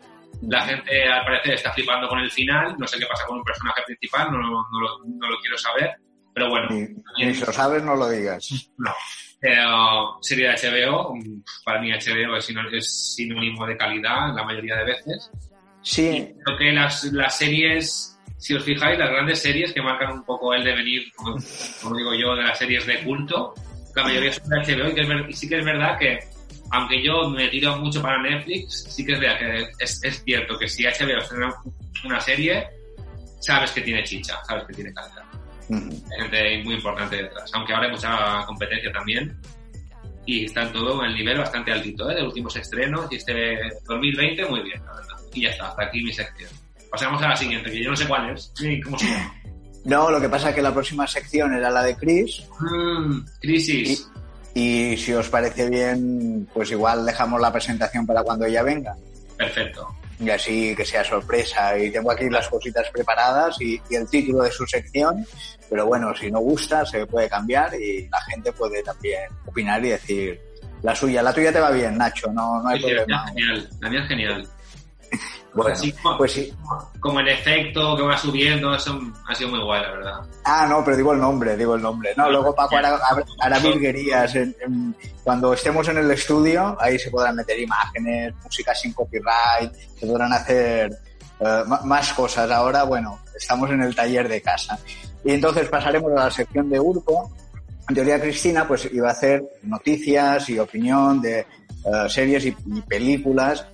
La 0.48 0.62
gente 0.66 1.04
al 1.08 1.24
parecer 1.24 1.54
está 1.54 1.72
flipando 1.74 2.08
con 2.08 2.20
el 2.20 2.32
final, 2.32 2.76
no 2.78 2.88
sé 2.88 2.98
qué 3.00 3.06
pasa 3.06 3.26
con 3.28 3.38
un 3.38 3.44
personaje 3.44 3.82
principal, 3.86 4.32
no, 4.32 4.38
no, 4.40 4.66
lo, 4.80 5.00
no 5.06 5.30
lo 5.30 5.40
quiero 5.40 5.58
saber, 5.58 5.92
pero 6.34 6.50
bueno, 6.50 6.68
Ni, 6.72 6.88
ni 7.26 7.34
si 7.36 7.46
lo 7.46 7.52
sabes, 7.52 7.84
no 7.84 7.96
lo 7.96 8.10
digas. 8.10 8.50
no. 8.78 8.92
Serie 10.22 10.50
de 10.50 10.54
HBO, 10.86 11.14
para 11.66 11.82
mí 11.82 11.92
HBO 11.92 12.36
es, 12.38 12.46
sino- 12.46 12.70
es 12.72 13.14
sinónimo 13.16 13.66
de 13.66 13.76
calidad 13.78 14.34
la 14.36 14.44
mayoría 14.44 14.76
de 14.78 14.86
veces. 14.86 15.32
Sí, 15.82 16.32
Creo 16.46 16.58
que 16.58 16.72
las, 16.72 17.04
las 17.06 17.38
series, 17.38 18.20
si 18.38 18.54
os 18.54 18.64
fijáis, 18.64 19.00
las 19.00 19.10
grandes 19.10 19.42
series 19.42 19.74
que 19.74 19.82
marcan 19.82 20.12
un 20.14 20.24
poco 20.26 20.54
el 20.54 20.64
devenir, 20.64 21.12
como, 21.16 21.36
como 21.82 21.98
digo 21.98 22.14
yo, 22.14 22.36
de 22.36 22.44
las 22.44 22.58
series 22.58 22.86
de 22.86 23.04
culto, 23.04 23.54
la 23.96 24.04
mayoría 24.04 24.32
son 24.32 24.48
de 24.50 24.58
HBO 24.58 24.90
y, 24.90 24.94
que 24.94 25.02
es 25.02 25.30
y 25.30 25.34
sí 25.34 25.50
que 25.50 25.58
es 25.58 25.66
verdad 25.66 25.98
que, 25.98 26.20
aunque 26.72 27.04
yo 27.04 27.30
me 27.30 27.48
tiro 27.50 27.78
mucho 27.78 28.02
para 28.02 28.22
Netflix, 28.22 28.86
sí 28.90 29.06
que 29.06 29.14
es 29.80 30.24
cierto 30.24 30.58
que 30.58 30.68
si 30.68 30.84
HBO 30.84 31.20
estrena 31.20 31.54
una 32.06 32.20
serie, 32.20 32.68
sabes 33.40 33.72
que 33.72 33.82
tiene 33.82 34.04
chicha, 34.04 34.40
sabes 34.48 34.64
que 34.66 34.74
tiene 34.74 34.94
calidad. 34.94 35.24
Hay 35.70 36.22
gente 36.22 36.64
muy 36.64 36.76
importante 36.76 37.18
detrás, 37.18 37.50
aunque 37.54 37.74
ahora 37.74 37.88
hay 37.88 37.92
mucha 37.92 38.46
competencia 38.46 38.92
también. 38.92 39.38
Y 40.26 40.46
está 40.46 40.64
en 40.64 40.72
todo 40.72 41.04
el 41.04 41.16
nivel 41.16 41.40
bastante 41.40 41.72
altito, 41.72 42.10
¿eh? 42.10 42.16
De 42.16 42.24
últimos 42.24 42.56
estrenos 42.56 43.08
y 43.12 43.16
este 43.16 43.58
2020 43.86 44.46
muy 44.46 44.62
bien, 44.62 44.80
la 44.86 44.94
verdad. 44.94 45.16
Y 45.34 45.42
ya 45.42 45.50
está, 45.50 45.70
hasta 45.70 45.84
aquí 45.84 46.04
mi 46.04 46.14
sección. 46.14 46.50
Pasamos 46.92 47.22
a 47.24 47.30
la 47.30 47.36
siguiente, 47.36 47.72
que 47.72 47.84
yo 47.84 47.90
no 47.90 47.96
sé 47.96 48.08
cuál 48.08 48.30
es, 48.30 48.54
ni 48.62 48.80
cómo 48.82 49.00
se 49.00 49.08
llama. 49.08 49.34
No, 49.84 50.12
lo 50.12 50.22
que 50.22 50.30
pasa 50.30 50.50
es 50.50 50.56
que 50.56 50.62
la 50.62 50.74
próxima 50.74 51.08
sección 51.08 51.54
era 51.54 51.70
la 51.72 51.84
de 51.84 51.96
Chris 51.96 52.44
Mm, 52.60 53.22
crisis. 53.42 54.08
Y 54.54 54.98
si 54.98 55.14
os 55.14 55.30
parece 55.30 55.70
bien, 55.70 56.48
pues 56.54 56.72
igual 56.72 57.06
dejamos 57.06 57.40
la 57.42 57.52
presentación 57.52 58.06
para 58.06 58.24
cuando 58.24 58.46
ella 58.46 58.64
venga. 58.64 58.96
Perfecto. 59.38 59.88
Y 60.20 60.30
así 60.30 60.76
que 60.76 60.86
sea 60.86 61.04
sorpresa. 61.04 61.78
Y 61.80 61.90
tengo 61.92 62.12
aquí 62.12 62.30
las 62.30 62.48
cositas 62.48 62.88
preparadas 62.92 63.60
y, 63.60 63.82
y 63.90 63.96
el 63.96 64.08
título 64.10 64.44
de 64.44 64.52
su 64.52 64.66
sección. 64.68 65.26
Pero 65.70 65.86
bueno, 65.88 66.14
si 66.16 66.30
no 66.30 66.40
gusta, 66.40 66.86
se 66.86 67.08
puede 67.08 67.28
cambiar 67.30 67.74
y 67.74 68.08
la 68.10 68.22
gente 68.30 68.52
puede 68.52 68.84
también 68.84 69.22
opinar 69.48 69.84
y 69.84 69.90
decir 69.90 70.40
la 70.84 70.94
suya. 70.96 71.24
La 71.24 71.34
tuya 71.34 71.52
te 71.52 71.60
va 71.60 71.72
bien, 71.72 71.98
Nacho, 71.98 72.32
no, 72.32 72.62
no 72.62 72.70
hay 72.70 72.80
Sí, 72.82 72.88
sí, 72.90 72.94
la 72.94 73.06
mía 73.06 73.06
problema. 73.06 73.26
es 73.26 73.34
genial, 73.34 73.70
la 73.80 73.90
mía 73.90 74.02
es 74.02 74.08
genial. 74.08 74.48
Bueno, 75.54 75.74
Así 75.74 75.92
como- 75.92 76.18
pues 76.18 76.32
sí. 76.32 76.54
Como 77.00 77.20
el 77.20 77.28
efecto 77.28 77.98
que 77.98 78.04
va 78.04 78.18
subiendo, 78.18 78.74
eso 78.74 78.98
ha 79.28 79.36
sido 79.36 79.50
muy 79.50 79.62
guay, 79.62 79.82
la 79.82 79.92
verdad. 79.92 80.14
Ah, 80.46 80.66
no, 80.70 80.84
pero 80.84 80.96
digo 80.96 81.12
el 81.14 81.20
nombre, 81.20 81.58
digo 81.58 81.76
el 81.76 81.82
nombre. 81.82 82.14
No, 82.16 82.30
luego 82.32 82.56
Paco 82.56 82.78
hará, 82.78 82.98
hará 83.40 83.60
virguerías. 83.60 84.34
en- 84.36 84.56
en- 84.62 84.96
cuando 85.24 85.54
estemos 85.54 85.88
en 85.90 85.98
el 85.98 86.10
estudio, 86.12 86.78
ahí 86.80 86.98
se 86.98 87.12
podrán 87.12 87.36
meter 87.36 87.60
imágenes, 87.60 88.34
música 88.44 88.74
sin 88.74 88.94
copyright, 88.94 89.74
se 90.00 90.08
podrán 90.08 90.32
hacer 90.34 90.92
eh, 91.44 91.64
más 91.86 92.14
cosas. 92.14 92.50
Ahora, 92.52 92.84
bueno, 92.84 93.20
estamos 93.36 93.70
en 93.72 93.82
el 93.82 93.96
taller 93.96 94.30
de 94.30 94.42
casa. 94.44 94.78
Y 95.26 95.32
entonces 95.34 95.68
pasaremos 95.70 96.12
a 96.12 96.26
la 96.26 96.32
sección 96.32 96.70
de 96.70 96.80
Urco. 96.80 97.32
En 97.90 97.96
teoría, 97.96 98.22
Cristina, 98.22 98.68
pues 98.68 98.88
iba 98.94 99.10
a 99.10 99.12
hacer 99.12 99.44
noticias 99.64 100.48
y 100.50 100.60
opinión 100.60 101.20
de 101.20 101.40
eh, 101.40 101.46
series 102.10 102.46
y, 102.46 102.56
y 102.68 102.82
películas 102.82 103.66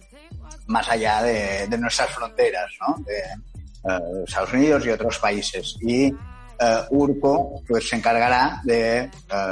más 0.68 0.88
allá 0.90 1.22
de, 1.24 1.68
de 1.68 1.78
nuestras 1.78 2.10
fronteras, 2.12 2.72
¿no? 2.80 2.96
De, 3.04 3.18
eh, 3.18 4.24
Estados 4.28 4.54
Unidos 4.54 4.86
y 4.86 4.90
otros 4.90 5.20
países. 5.20 5.76
Y 5.82 6.06
eh, 6.08 6.82
Urco 6.92 7.62
pues 7.68 7.88
se 7.88 7.96
encargará 7.96 8.62
de 8.64 9.00
eh, 9.00 9.10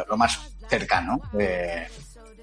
lo 0.10 0.17
más 0.17 0.39
cercano, 0.67 1.19
de, 1.34 1.88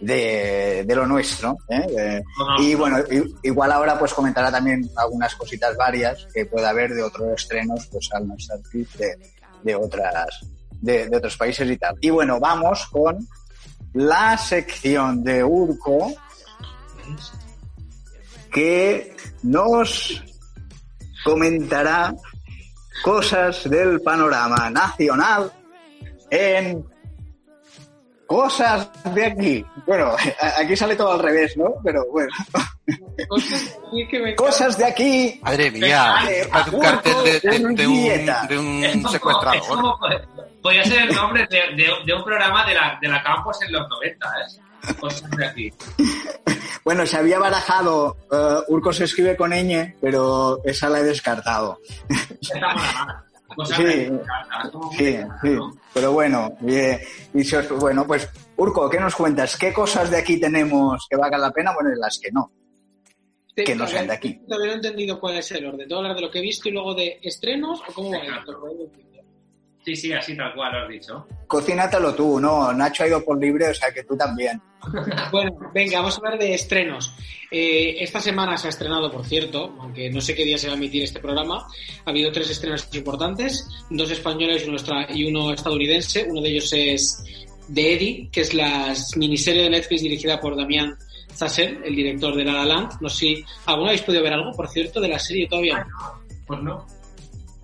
de, 0.01 0.85
de 0.87 0.97
lo 0.97 1.07
nuestro. 1.07 1.59
¿eh? 1.69 2.23
Y 2.59 2.75
bueno, 2.75 2.99
igual 3.43 3.73
ahora 3.73 3.99
pues 3.99 4.15
comentará 4.15 4.51
también 4.51 4.89
algunas 4.97 5.35
cositas 5.35 5.77
varias 5.77 6.27
que 6.33 6.47
pueda 6.47 6.71
haber 6.71 6.95
de 6.95 7.03
otros 7.03 7.29
estrenos, 7.35 7.87
pues 7.91 8.09
al 8.13 8.29
no 8.29 8.37
estar 8.37 8.59
aquí, 8.59 8.87
de, 8.97 9.19
de 9.63 9.75
otras 9.75 10.41
de, 10.71 11.09
de 11.09 11.17
otros 11.17 11.37
países 11.37 11.69
y 11.71 11.77
tal. 11.77 11.97
Y 12.01 12.11
bueno, 12.11 12.41
vamos 12.41 12.87
con 12.91 13.27
la 13.95 14.39
sección 14.39 15.23
de 15.23 15.45
Urco 15.45 16.13
que 18.53 19.17
nos 19.43 20.23
comentará 21.25 22.15
cosas 23.03 23.69
del 23.69 24.01
panorama 24.01 24.71
nacional 24.71 25.51
en 26.31 26.85
cosas 28.27 28.89
de 29.15 29.27
aquí. 29.27 29.65
Bueno, 29.87 30.13
aquí 30.59 30.77
sale 30.77 30.97
todo 30.97 31.13
al 31.13 31.19
revés, 31.21 31.57
¿no? 31.57 31.75
Pero 31.85 32.05
bueno, 32.11 32.33
Cosas 33.29 33.79
así 33.89 34.09
que 34.11 34.19
me 34.21 34.35
cosas 34.37 34.77
de 34.79 34.85
aquí. 34.87 35.41
Madre 35.43 35.71
mía, 35.71 36.17
un 36.73 36.81
cartel 36.81 37.15
de, 37.25 37.41
de- 37.41 37.59
de 37.59 38.59
un, 38.59 38.81
de 38.81 38.93
como- 38.95 39.09
secuestrador. 39.11 39.61
como- 39.69 39.99
podría 40.63 40.85
ser 40.85 41.03
el 41.09 41.15
nombre 41.15 41.47
de, 41.51 41.59
de- 41.77 41.93
de 42.07 42.15
un 42.15 42.25
programa 42.25 42.65
de 42.67 42.75
la, 42.75 42.99
de 43.01 43.09
la 43.09 43.23
Campos 43.23 43.59
en 43.63 43.73
los 43.73 43.87
90, 43.89 44.27
¿eh? 44.27 44.61
Cosas 45.01 45.31
de 45.31 45.47
aquí. 45.47 45.73
Bueno, 46.85 47.07
se 47.07 47.17
había 47.17 47.39
barajado, 47.39 48.17
eh, 48.33 48.59
Urco 48.69 48.93
se 48.93 49.05
escribe 49.05 49.37
con 49.37 49.51
ñ, 49.53 49.95
pero 50.01 50.61
esa 50.65 50.89
la 50.89 51.01
he 51.01 51.05
descartado. 51.05 51.79
Está 52.41 53.77
Sí. 53.77 53.85
de 53.85 54.21
Sí, 54.97 55.19
sí. 55.43 55.59
Pero 55.93 56.13
bueno, 56.13 56.57
bien. 56.61 56.99
Y 57.35 57.45
si 57.45 57.55
os- 57.57 57.69
bueno, 57.79 58.07
pues, 58.07 58.29
Urco, 58.57 58.89
¿qué 58.89 58.99
nos 58.99 59.15
cuentas? 59.15 59.57
¿Qué 59.57 59.73
cosas 59.73 60.11
de 60.11 60.17
aquí 60.19 60.41
tenemos 60.41 61.07
que 61.09 61.17
valgan 61.17 61.41
la 61.43 61.51
pena? 61.53 61.73
Bueno, 61.75 61.91
y 61.95 62.01
las 62.01 62.19
que 62.19 62.31
no. 62.33 62.51
Te- 63.55 63.65
que 63.65 63.75
no 63.77 63.87
sean 63.87 64.07
de 64.07 64.15
aquí. 64.15 64.41
Todavía 64.49 64.69
no 64.69 64.73
he 64.73 64.77
entendido 64.77 65.21
cuál 65.21 65.37
es 65.37 65.51
el 65.53 65.67
orden. 65.67 65.87
¿Tengo 65.87 65.99
hablar 66.01 66.15
de 66.17 66.23
lo 66.23 66.31
que 66.31 66.39
he 66.39 66.43
visto 66.43 66.69
y 66.71 66.73
luego 66.73 66.95
de 66.95 67.21
estrenos 67.23 67.81
o 67.87 67.93
cómo 67.93 68.11
va? 68.11 68.19
Sí, 69.85 69.97
sí, 69.97 70.13
así 70.13 70.37
tal 70.37 70.55
cual 70.55 70.73
lo 70.73 70.79
has 70.85 70.89
dicho. 70.89 71.27
Cocínatelo 71.47 72.15
tú, 72.15 72.39
¿no? 72.41 72.73
Nacho 72.73 73.03
ha 73.03 73.09
ido 73.09 73.25
por 73.25 73.39
libre, 73.39 73.69
o 73.69 73.75
sea 73.75 73.93
que 73.93 74.05
tú 74.05 74.17
también. 74.17 74.61
Bueno, 75.31 75.53
venga, 75.75 75.99
vamos 75.99 76.15
a 76.15 76.19
hablar 76.19 76.39
de 76.39 76.55
estrenos. 76.55 77.15
Eh, 77.51 77.97
esta 78.03 78.21
semana 78.21 78.57
se 78.57 78.67
ha 78.69 78.71
estrenado, 78.71 79.11
por 79.13 79.25
cierto, 79.27 79.77
aunque 79.81 80.11
no 80.11 80.21
sé 80.21 80.35
qué 80.35 80.45
día 80.45 80.57
se 80.59 80.67
va 80.69 80.73
a 80.75 80.77
emitir 80.77 81.03
este 81.05 81.21
programa, 81.21 81.67
ha 82.05 82.11
habido 82.11 82.33
tres 82.33 82.51
estrenos 82.51 82.89
importantes, 82.95 83.69
dos 83.91 84.11
españoles 84.11 84.65
y 84.65 84.69
uno, 84.69 84.77
estra- 84.77 85.07
y 85.15 85.25
uno 85.27 85.53
estadounidense. 85.53 86.27
Uno 86.29 86.41
de 86.41 86.49
ellos 86.49 86.73
es 86.73 87.23
The 87.73 87.95
Eddie, 87.95 88.29
que 88.33 88.41
es 88.41 88.55
la 88.55 88.93
miniserie 89.17 89.65
de 89.65 89.71
Netflix 89.71 90.03
dirigida 90.03 90.41
por 90.41 90.57
Damián 90.57 90.97
Zassen, 91.35 91.81
el 91.85 91.95
director 91.95 92.35
de 92.35 92.45
La 92.45 92.53
La 92.55 92.65
Land. 92.65 92.93
No 93.01 93.09
sé 93.09 93.17
si 93.19 93.45
alguna 93.67 93.91
habéis 93.91 94.03
podido 94.03 94.23
ver 94.23 94.33
algo, 94.33 94.53
por 94.53 94.69
cierto, 94.69 95.01
de 95.01 95.09
la 95.09 95.19
serie 95.19 95.47
todavía. 95.49 95.87
Pues 96.47 96.61
no. 96.61 96.87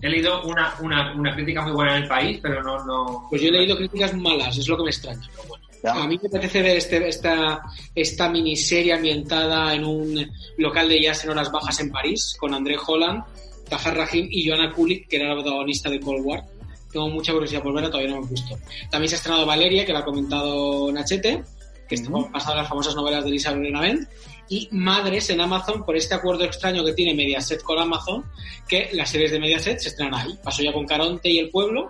He 0.01 0.09
leído 0.09 0.43
una, 0.43 0.73
una, 0.81 1.13
una 1.13 1.35
crítica 1.35 1.61
muy 1.61 1.73
buena 1.73 1.97
en 1.97 2.03
el 2.03 2.09
país, 2.09 2.39
pero 2.41 2.63
no, 2.63 2.83
no. 2.85 3.27
Pues 3.29 3.41
yo 3.41 3.49
he 3.49 3.51
leído 3.51 3.75
críticas 3.75 4.13
malas, 4.15 4.57
es 4.57 4.67
lo 4.67 4.77
que 4.77 4.83
me 4.83 4.89
extraña, 4.89 5.27
pero 5.29 5.49
bueno. 5.49 5.65
¿Ya? 5.83 5.91
A 5.93 6.07
mí 6.07 6.19
me 6.21 6.27
apetece 6.27 6.61
ver 6.61 6.77
este, 6.77 7.07
esta, 7.07 7.61
esta 7.95 8.29
miniserie 8.29 8.93
ambientada 8.93 9.73
en 9.73 9.85
un 9.85 10.31
local 10.57 10.89
de 10.89 11.01
jazz 11.01 11.23
en 11.23 11.31
horas 11.31 11.51
bajas 11.51 11.79
en 11.79 11.89
París, 11.89 12.35
con 12.37 12.53
André 12.53 12.75
Holland, 12.85 13.23
Tahar 13.69 13.95
Rahim 13.95 14.27
y 14.29 14.47
Joanna 14.47 14.73
Kulik, 14.73 15.07
que 15.07 15.17
era 15.17 15.29
la 15.29 15.35
protagonista 15.35 15.89
de 15.89 15.99
Cold 15.99 16.25
War. 16.25 16.43
Tengo 16.91 17.07
mucha 17.09 17.31
curiosidad 17.33 17.61
por 17.61 17.73
verla, 17.73 17.89
todavía 17.89 18.13
no 18.13 18.21
me 18.21 18.27
he 18.27 18.29
visto. 18.31 18.57
También 18.89 19.09
se 19.09 19.15
ha 19.15 19.17
estrenado 19.17 19.45
Valeria, 19.45 19.85
que 19.85 19.93
lo 19.93 19.99
ha 19.99 20.05
comentado 20.05 20.91
Nachete, 20.91 21.43
que 21.89 21.95
está 21.95 22.09
basada 22.11 22.53
en 22.53 22.57
las 22.59 22.69
famosas 22.69 22.95
novelas 22.95 23.23
de 23.23 23.31
Elizabeth 23.31 23.61
Benavent, 23.61 24.07
y 24.47 24.69
Madres 24.71 25.29
en 25.29 25.41
Amazon 25.41 25.83
por 25.83 25.97
este 25.97 26.15
acuerdo 26.15 26.43
extraño 26.43 26.85
que 26.85 26.93
tiene 26.93 27.13
Mediaset 27.13 27.61
con 27.63 27.79
Amazon, 27.79 28.23
que 28.67 28.89
las 28.93 29.09
series 29.09 29.31
de 29.31 29.39
Mediaset 29.39 29.79
se 29.79 29.89
estrenan 29.89 30.13
ahí. 30.13 30.39
Pasó 30.43 30.63
ya 30.63 30.71
con 30.71 30.85
Caronte 30.85 31.29
y 31.29 31.39
El 31.39 31.49
Pueblo, 31.49 31.89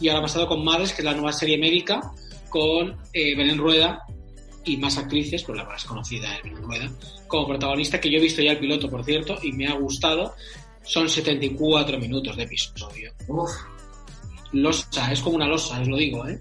y 0.00 0.08
ahora 0.08 0.20
ha 0.20 0.22
pasado 0.22 0.48
con 0.48 0.64
Madres, 0.64 0.92
que 0.92 1.02
es 1.02 1.04
la 1.04 1.14
nueva 1.14 1.32
serie 1.32 1.58
médica, 1.58 2.12
con 2.48 2.96
eh, 3.12 3.36
Belén 3.36 3.58
Rueda 3.58 4.04
y 4.64 4.78
más 4.78 4.96
actrices, 4.98 5.44
pues 5.44 5.58
la 5.58 5.64
más 5.64 5.84
conocida 5.84 6.28
en 6.42 6.56
Rueda, 6.56 6.90
como 7.28 7.46
protagonista, 7.46 8.00
que 8.00 8.10
yo 8.10 8.18
he 8.18 8.22
visto 8.22 8.42
ya 8.42 8.52
el 8.52 8.58
piloto, 8.58 8.88
por 8.88 9.04
cierto, 9.04 9.38
y 9.42 9.52
me 9.52 9.68
ha 9.68 9.74
gustado. 9.74 10.34
Son 10.82 11.08
74 11.08 11.98
minutos 11.98 12.36
de 12.36 12.44
episodio. 12.44 13.12
Uf, 13.28 13.50
Losa, 14.52 15.12
es 15.12 15.20
como 15.20 15.36
una 15.36 15.48
losa, 15.48 15.80
os 15.80 15.88
lo 15.88 15.96
digo, 15.96 16.26
¿eh? 16.26 16.40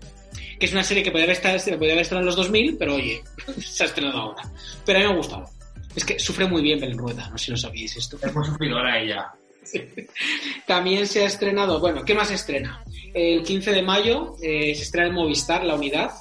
Que 0.59 0.65
es 0.65 0.71
una 0.71 0.83
serie 0.83 1.03
que 1.03 1.11
podría 1.11 1.25
haber 1.25 1.37
estado, 1.37 1.57
podría 1.77 1.93
haber 1.93 2.03
estado 2.03 2.21
en 2.21 2.27
los 2.27 2.35
2000, 2.35 2.77
pero 2.77 2.95
oye, 2.95 3.21
se 3.59 3.83
ha 3.83 3.87
estrenado 3.87 4.17
ahora. 4.17 4.43
Pero 4.85 4.99
a 4.99 5.01
mí 5.01 5.07
me 5.07 5.13
ha 5.13 5.17
gustado. 5.17 5.49
Es 5.95 6.03
que 6.03 6.19
sufre 6.19 6.45
muy 6.45 6.61
bien 6.61 6.79
Belén 6.79 6.97
Rueda, 6.97 7.29
no 7.29 7.37
sé 7.37 7.45
si 7.45 7.51
lo 7.51 7.57
sabíais 7.57 7.95
esto. 7.95 8.17
es 8.21 8.35
muy 8.35 8.45
sufridora 8.45 8.99
ella. 8.99 9.33
También 10.67 11.07
se 11.07 11.23
ha 11.23 11.27
estrenado, 11.27 11.79
bueno, 11.79 12.03
¿qué 12.03 12.13
más 12.13 12.27
se 12.27 12.35
estrena? 12.35 12.83
El 13.13 13.43
15 13.43 13.71
de 13.71 13.81
mayo 13.81 14.35
eh, 14.41 14.75
se 14.75 14.83
estrena 14.83 15.07
en 15.07 15.13
Movistar 15.13 15.63
La 15.63 15.75
Unidad, 15.75 16.11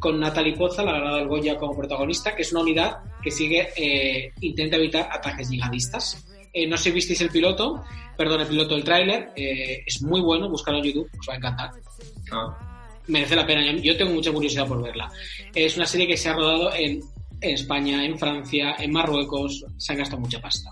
con 0.00 0.18
Natalie 0.18 0.56
Poza, 0.56 0.82
la 0.82 0.92
ganada 0.92 1.18
del 1.18 1.28
Goya 1.28 1.56
como 1.56 1.76
protagonista, 1.76 2.34
que 2.34 2.42
es 2.42 2.50
una 2.52 2.62
unidad 2.62 2.98
que 3.22 3.30
sigue, 3.30 3.68
eh, 3.76 4.32
intenta 4.40 4.76
evitar 4.76 5.08
ataques 5.12 5.48
yihadistas. 5.48 6.26
Eh, 6.52 6.66
no 6.66 6.76
sé 6.76 6.84
si 6.84 6.90
visteis 6.90 7.20
el 7.20 7.30
piloto, 7.30 7.84
perdón, 8.16 8.40
el 8.40 8.48
piloto 8.48 8.74
del 8.74 8.84
tráiler, 8.84 9.30
es 9.36 10.02
muy 10.02 10.20
bueno, 10.20 10.50
buscarlo 10.50 10.80
en 10.80 10.86
YouTube, 10.86 11.08
os 11.18 11.28
va 11.28 11.34
a 11.34 11.36
encantar. 11.36 11.70
No. 12.30 12.71
Merece 13.08 13.34
la 13.36 13.46
pena, 13.46 13.72
yo 13.82 13.96
tengo 13.96 14.12
mucha 14.12 14.30
curiosidad 14.32 14.66
por 14.66 14.82
verla. 14.82 15.10
Es 15.54 15.76
una 15.76 15.86
serie 15.86 16.06
que 16.06 16.16
se 16.16 16.28
ha 16.28 16.34
rodado 16.34 16.72
en, 16.74 17.00
en 17.40 17.50
España, 17.54 18.04
en 18.04 18.18
Francia, 18.18 18.76
en 18.78 18.92
Marruecos, 18.92 19.64
se 19.76 19.92
ha 19.92 19.96
gastado 19.96 20.20
mucha 20.20 20.40
pasta. 20.40 20.70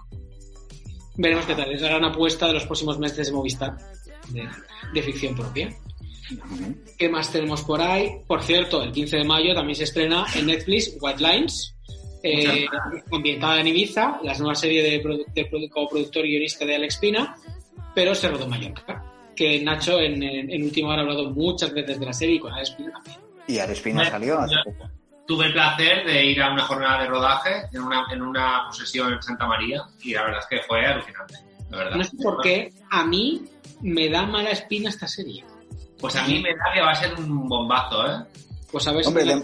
Veremos 1.17 1.45
qué 1.45 1.55
tal, 1.55 1.73
es 1.73 1.83
la 1.83 1.89
gran 1.89 2.05
apuesta 2.05 2.47
de 2.47 2.53
los 2.55 2.65
próximos 2.67 2.99
meses 2.99 3.27
de 3.27 3.33
Movistar, 3.33 3.77
de, 4.29 4.49
de 4.95 5.03
ficción 5.03 5.35
propia. 5.35 5.69
¿Qué 6.97 7.09
más 7.09 7.33
tenemos 7.33 7.63
por 7.63 7.81
ahí? 7.81 8.13
Por 8.27 8.43
cierto, 8.43 8.83
el 8.83 8.93
15 8.93 9.17
de 9.19 9.25
mayo 9.25 9.53
también 9.55 9.75
se 9.75 9.85
estrena 9.85 10.25
en 10.37 10.47
Netflix 10.47 10.97
White 11.01 11.21
Lines, 11.21 11.75
eh, 12.23 12.67
ambientada 13.11 13.61
en 13.61 13.67
Ibiza, 13.67 14.21
la 14.23 14.39
nueva 14.39 14.55
serie 14.55 14.83
de, 14.83 14.91
de 15.35 15.51
produ- 15.51 15.69
como 15.71 15.89
productor 15.89 16.25
y 16.25 16.31
guionista 16.31 16.65
de 16.65 16.77
Alex 16.77 16.99
Pina, 16.99 17.35
pero 17.95 18.15
se 18.15 18.29
rodó 18.29 18.45
en 18.45 18.51
Mallorca. 18.51 19.10
Que 19.35 19.63
Nacho 19.63 19.99
en, 20.01 20.23
en, 20.23 20.51
en 20.51 20.63
última 20.65 20.89
hora 20.91 20.99
ha 20.99 21.05
hablado 21.05 21.31
muchas 21.31 21.73
veces 21.73 21.99
de 21.99 22.07
la 22.07 22.13
serie 22.13 22.37
y 22.37 22.39
con 22.41 22.53
Alex 22.53 22.71
también. 22.77 22.93
Y 23.47 23.59
Arespina 23.59 24.03
Me- 24.05 24.11
salió 24.11 24.39
hace 24.39 24.55
poco. 24.65 24.89
Tuve 25.27 25.47
el 25.47 25.53
placer 25.53 26.05
de 26.05 26.25
ir 26.27 26.43
a 26.43 26.53
una 26.53 26.63
jornada 26.65 27.03
de 27.03 27.09
rodaje 27.09 27.63
en 27.73 27.83
una, 27.83 28.05
en 28.13 28.21
una 28.23 28.65
posesión 28.67 29.13
en 29.13 29.23
Santa 29.23 29.47
María 29.47 29.83
y 30.03 30.13
la 30.13 30.25
verdad 30.25 30.41
es 30.41 30.47
que 30.47 30.67
fue 30.67 30.85
alucinante, 30.85 31.35
la 31.71 31.79
verdad. 31.79 31.97
No 31.97 32.05
sé 32.05 32.17
por 32.21 32.43
qué 32.43 32.73
a 32.91 33.05
mí 33.05 33.43
me 33.81 34.09
da 34.09 34.27
mala 34.27 34.51
espina 34.51 34.89
esta 34.91 35.07
serie. 35.07 35.45
Pues 36.01 36.17
a 36.17 36.27
mí 36.27 36.41
me 36.43 36.51
da 36.51 36.65
que 36.75 36.81
va 36.81 36.91
a 36.91 36.95
ser 36.97 37.15
un 37.15 37.49
bombazo, 37.49 38.07
¿eh? 38.07 38.25
Pues 38.73 38.89
a 38.89 38.93
ver 38.93 39.07
Hombre, 39.07 39.23
si... 39.23 39.29
de, 39.29 39.43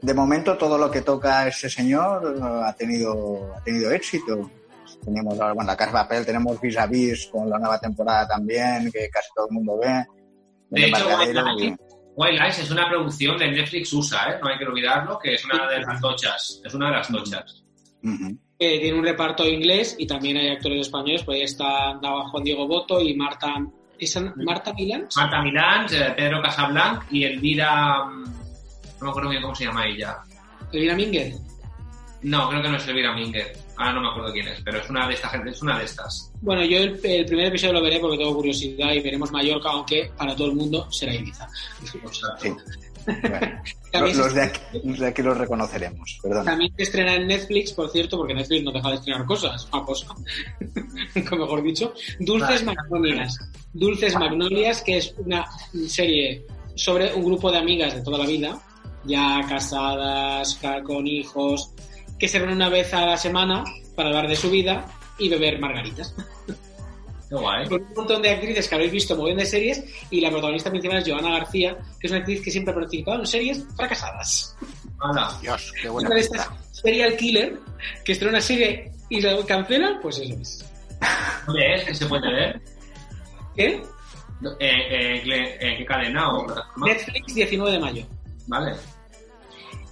de 0.00 0.14
momento 0.14 0.56
todo 0.56 0.78
lo 0.78 0.90
que 0.90 1.02
toca 1.02 1.46
ese 1.46 1.68
señor 1.68 2.36
ha 2.64 2.72
tenido, 2.74 3.54
ha 3.56 3.62
tenido 3.62 3.90
éxito. 3.90 4.50
Tenemos, 5.04 5.40
ahora, 5.40 5.54
bueno, 5.54 5.70
la 5.70 5.76
Casa 5.76 5.90
de 5.90 5.98
Papel, 5.98 6.26
tenemos 6.26 6.60
Vis 6.60 6.76
a 6.76 6.86
Vis 6.86 7.28
con 7.32 7.48
la 7.48 7.58
nueva 7.58 7.78
temporada 7.78 8.26
también, 8.28 8.90
que 8.92 9.08
casi 9.08 9.28
todo 9.34 9.46
el 9.48 9.54
mundo 9.54 9.78
ve. 9.78 10.04
De 10.70 10.86
hecho, 10.86 11.06
White 12.16 12.36
Lines 12.36 12.58
es 12.58 12.70
una 12.70 12.88
producción 12.88 13.38
de 13.38 13.50
Netflix 13.50 13.92
USA, 13.92 14.30
¿eh? 14.30 14.38
No 14.42 14.48
hay 14.48 14.58
que 14.58 14.64
olvidarlo, 14.64 15.18
que 15.18 15.34
es 15.34 15.44
una 15.44 15.68
de 15.68 15.80
las 15.80 16.00
tochas. 16.00 16.60
Es 16.64 16.74
una 16.74 16.86
de 16.86 16.92
las 16.92 17.08
tochas. 17.08 17.64
Eh, 18.58 18.78
tiene 18.80 18.98
un 18.98 19.04
reparto 19.04 19.46
inglés 19.46 19.96
y 19.98 20.06
también 20.06 20.36
hay 20.36 20.48
actores 20.48 20.82
españoles, 20.82 21.22
pues 21.24 21.36
ahí 21.36 21.42
está 21.44 21.90
andaba 21.90 22.28
Juan 22.28 22.44
Diego 22.44 22.66
Boto 22.66 23.00
y 23.00 23.14
Marta... 23.14 23.54
¿es 23.98 24.18
Marta 24.36 24.72
Milán? 24.74 25.08
Marta 25.16 25.42
Milán, 25.42 25.86
eh, 25.92 26.12
Pedro 26.16 26.42
Casablanc 26.42 27.04
y 27.10 27.24
Elvira... 27.24 28.04
mm, 28.04 28.24
No 29.00 29.04
me 29.04 29.10
acuerdo 29.10 29.30
bien 29.30 29.42
cómo 29.42 29.54
se 29.54 29.64
llama 29.64 29.86
ella. 29.86 30.18
Elvira 30.72 30.94
Mínguez. 30.94 31.40
No, 32.22 32.50
creo 32.50 32.62
que 32.62 32.68
no 32.68 32.76
es 32.76 32.86
Elvira 32.86 33.14
Minguez. 33.14 33.66
Ahora 33.80 33.92
no 33.94 34.02
me 34.02 34.08
acuerdo 34.10 34.32
quién 34.32 34.46
es, 34.48 34.60
pero 34.62 34.78
es 34.78 34.90
una 34.90 35.08
de 35.08 35.14
estas 35.14 35.30
gente, 35.32 35.50
es 35.50 35.62
una 35.62 35.78
de 35.78 35.84
estas. 35.86 36.30
Bueno, 36.42 36.62
yo 36.64 36.76
el, 36.78 37.00
el 37.02 37.24
primer 37.24 37.46
episodio 37.46 37.72
lo 37.72 37.82
veré 37.82 37.98
porque 37.98 38.18
tengo 38.18 38.34
curiosidad 38.34 38.92
y 38.92 39.00
veremos 39.00 39.32
Mallorca, 39.32 39.70
aunque 39.70 40.10
para 40.16 40.36
todo 40.36 40.48
el 40.48 40.54
mundo 40.56 40.86
será 40.92 41.14
Ibiza. 41.14 41.48
O 42.04 42.12
sea, 42.12 42.28
Sí. 42.38 42.50
Bueno, 43.06 43.62
También, 43.90 44.18
los, 44.18 44.34
de 44.34 44.42
aquí, 44.42 44.60
los 44.84 44.98
de 44.98 45.06
aquí 45.06 45.22
los 45.22 45.36
reconoceremos, 45.38 46.18
perdón. 46.22 46.44
también 46.44 46.70
se 46.76 46.82
estrena 46.82 47.14
en 47.14 47.26
Netflix, 47.26 47.72
por 47.72 47.90
cierto, 47.90 48.18
porque 48.18 48.34
Netflix 48.34 48.62
no 48.62 48.70
deja 48.72 48.90
de 48.90 48.94
estrenar 48.96 49.24
cosas, 49.24 49.66
a 49.72 49.82
cosa, 49.84 50.06
mejor 51.14 51.62
dicho. 51.62 51.92
Dulces 52.20 52.64
Vale. 52.64 52.76
Magnolias. 52.76 53.38
Dulces 53.72 54.14
Magnolias, 54.16 54.82
que 54.82 54.98
es 54.98 55.14
una 55.18 55.46
serie 55.88 56.44
sobre 56.74 57.12
un 57.14 57.24
grupo 57.24 57.50
de 57.50 57.58
amigas 57.58 57.94
de 57.94 58.02
toda 58.02 58.18
la 58.18 58.26
vida, 58.26 58.60
ya 59.04 59.40
casadas, 59.48 60.58
ca- 60.60 60.82
con 60.82 61.06
hijos, 61.06 61.72
que 62.20 62.28
se 62.28 62.38
reúnen 62.38 62.56
una 62.56 62.68
vez 62.68 62.92
a 62.94 63.04
la 63.06 63.16
semana 63.16 63.64
para 63.96 64.10
hablar 64.10 64.28
de 64.28 64.36
su 64.36 64.50
vida 64.50 64.86
y 65.18 65.28
beber 65.28 65.58
margaritas. 65.58 66.14
Qué 67.28 67.34
guay. 67.36 67.68
con 67.68 67.80
un 67.82 67.94
montón 67.94 68.22
de 68.22 68.30
actrices 68.30 68.66
que 68.68 68.74
habéis 68.74 68.90
visto 68.92 69.16
bien 69.24 69.36
de 69.38 69.46
series 69.46 69.84
y 70.10 70.20
la 70.20 70.30
protagonista 70.30 70.68
principal 70.70 70.98
es 70.98 71.08
Joana 71.08 71.30
García, 71.38 71.76
que 72.00 72.06
es 72.08 72.10
una 72.10 72.20
actriz 72.20 72.42
que 72.42 72.50
siempre 72.50 72.72
ha 72.72 72.74
participado 72.74 73.20
en 73.20 73.26
series 73.26 73.64
fracasadas. 73.76 74.56
Hala. 75.00 75.38
Dios, 75.40 75.72
qué 75.80 75.88
buena 75.88 76.08
Una 76.08 76.16
de 76.16 76.22
estas 76.22 76.46
pinta. 76.48 76.62
serial 76.72 77.16
killer 77.16 77.58
que 78.04 78.12
estrena 78.12 78.32
una 78.34 78.40
serie 78.40 78.92
y 79.08 79.20
la 79.20 79.44
cancela, 79.46 79.98
pues 80.02 80.18
eso 80.18 80.34
es. 80.40 80.64
¿Dónde 81.46 81.74
es? 81.76 81.84
¿Que 81.84 81.94
se 81.94 82.06
puede 82.06 82.32
ver? 82.32 82.60
¿Qué? 83.56 83.66
Eh, 83.66 83.82
eh, 84.60 85.22
¿qué- 85.24 85.56
¿En 85.60 85.78
qué 85.78 85.84
cadena 85.86 86.32
o? 86.34 86.46
Netflix 86.84 87.34
19 87.34 87.72
de 87.72 87.78
mayo. 87.78 88.06
Vale. 88.48 88.74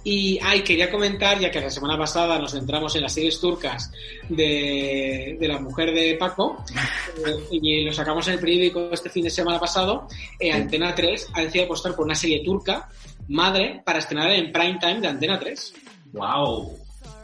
Y 0.03 0.39
ay, 0.41 0.61
quería 0.61 0.89
comentar, 0.89 1.37
ya 1.39 1.51
que 1.51 1.59
la 1.59 1.69
semana 1.69 1.97
pasada 1.97 2.39
nos 2.39 2.51
centramos 2.53 2.95
en 2.95 3.01
las 3.01 3.13
series 3.13 3.39
turcas 3.39 3.91
de, 4.29 5.37
de 5.39 5.47
la 5.47 5.59
mujer 5.59 5.93
de 5.93 6.15
Paco, 6.17 6.63
eh, 7.27 7.37
y 7.51 7.83
lo 7.83 7.91
sacamos 7.91 8.27
en 8.27 8.35
el 8.35 8.39
periódico 8.39 8.89
este 8.93 9.09
fin 9.09 9.23
de 9.25 9.29
semana 9.29 9.59
pasado, 9.59 10.07
eh, 10.39 10.51
Antena 10.51 10.95
3 10.95 11.27
ha 11.33 11.41
decidido 11.41 11.65
apostar 11.65 11.95
por 11.95 12.05
una 12.05 12.15
serie 12.15 12.43
turca, 12.43 12.87
Madre, 13.27 13.81
para 13.85 13.99
estrenar 13.99 14.31
en 14.31 14.51
prime 14.51 14.79
time 14.79 15.01
de 15.01 15.07
Antena 15.07 15.37
3. 15.39 15.73
Wow. 16.13 16.77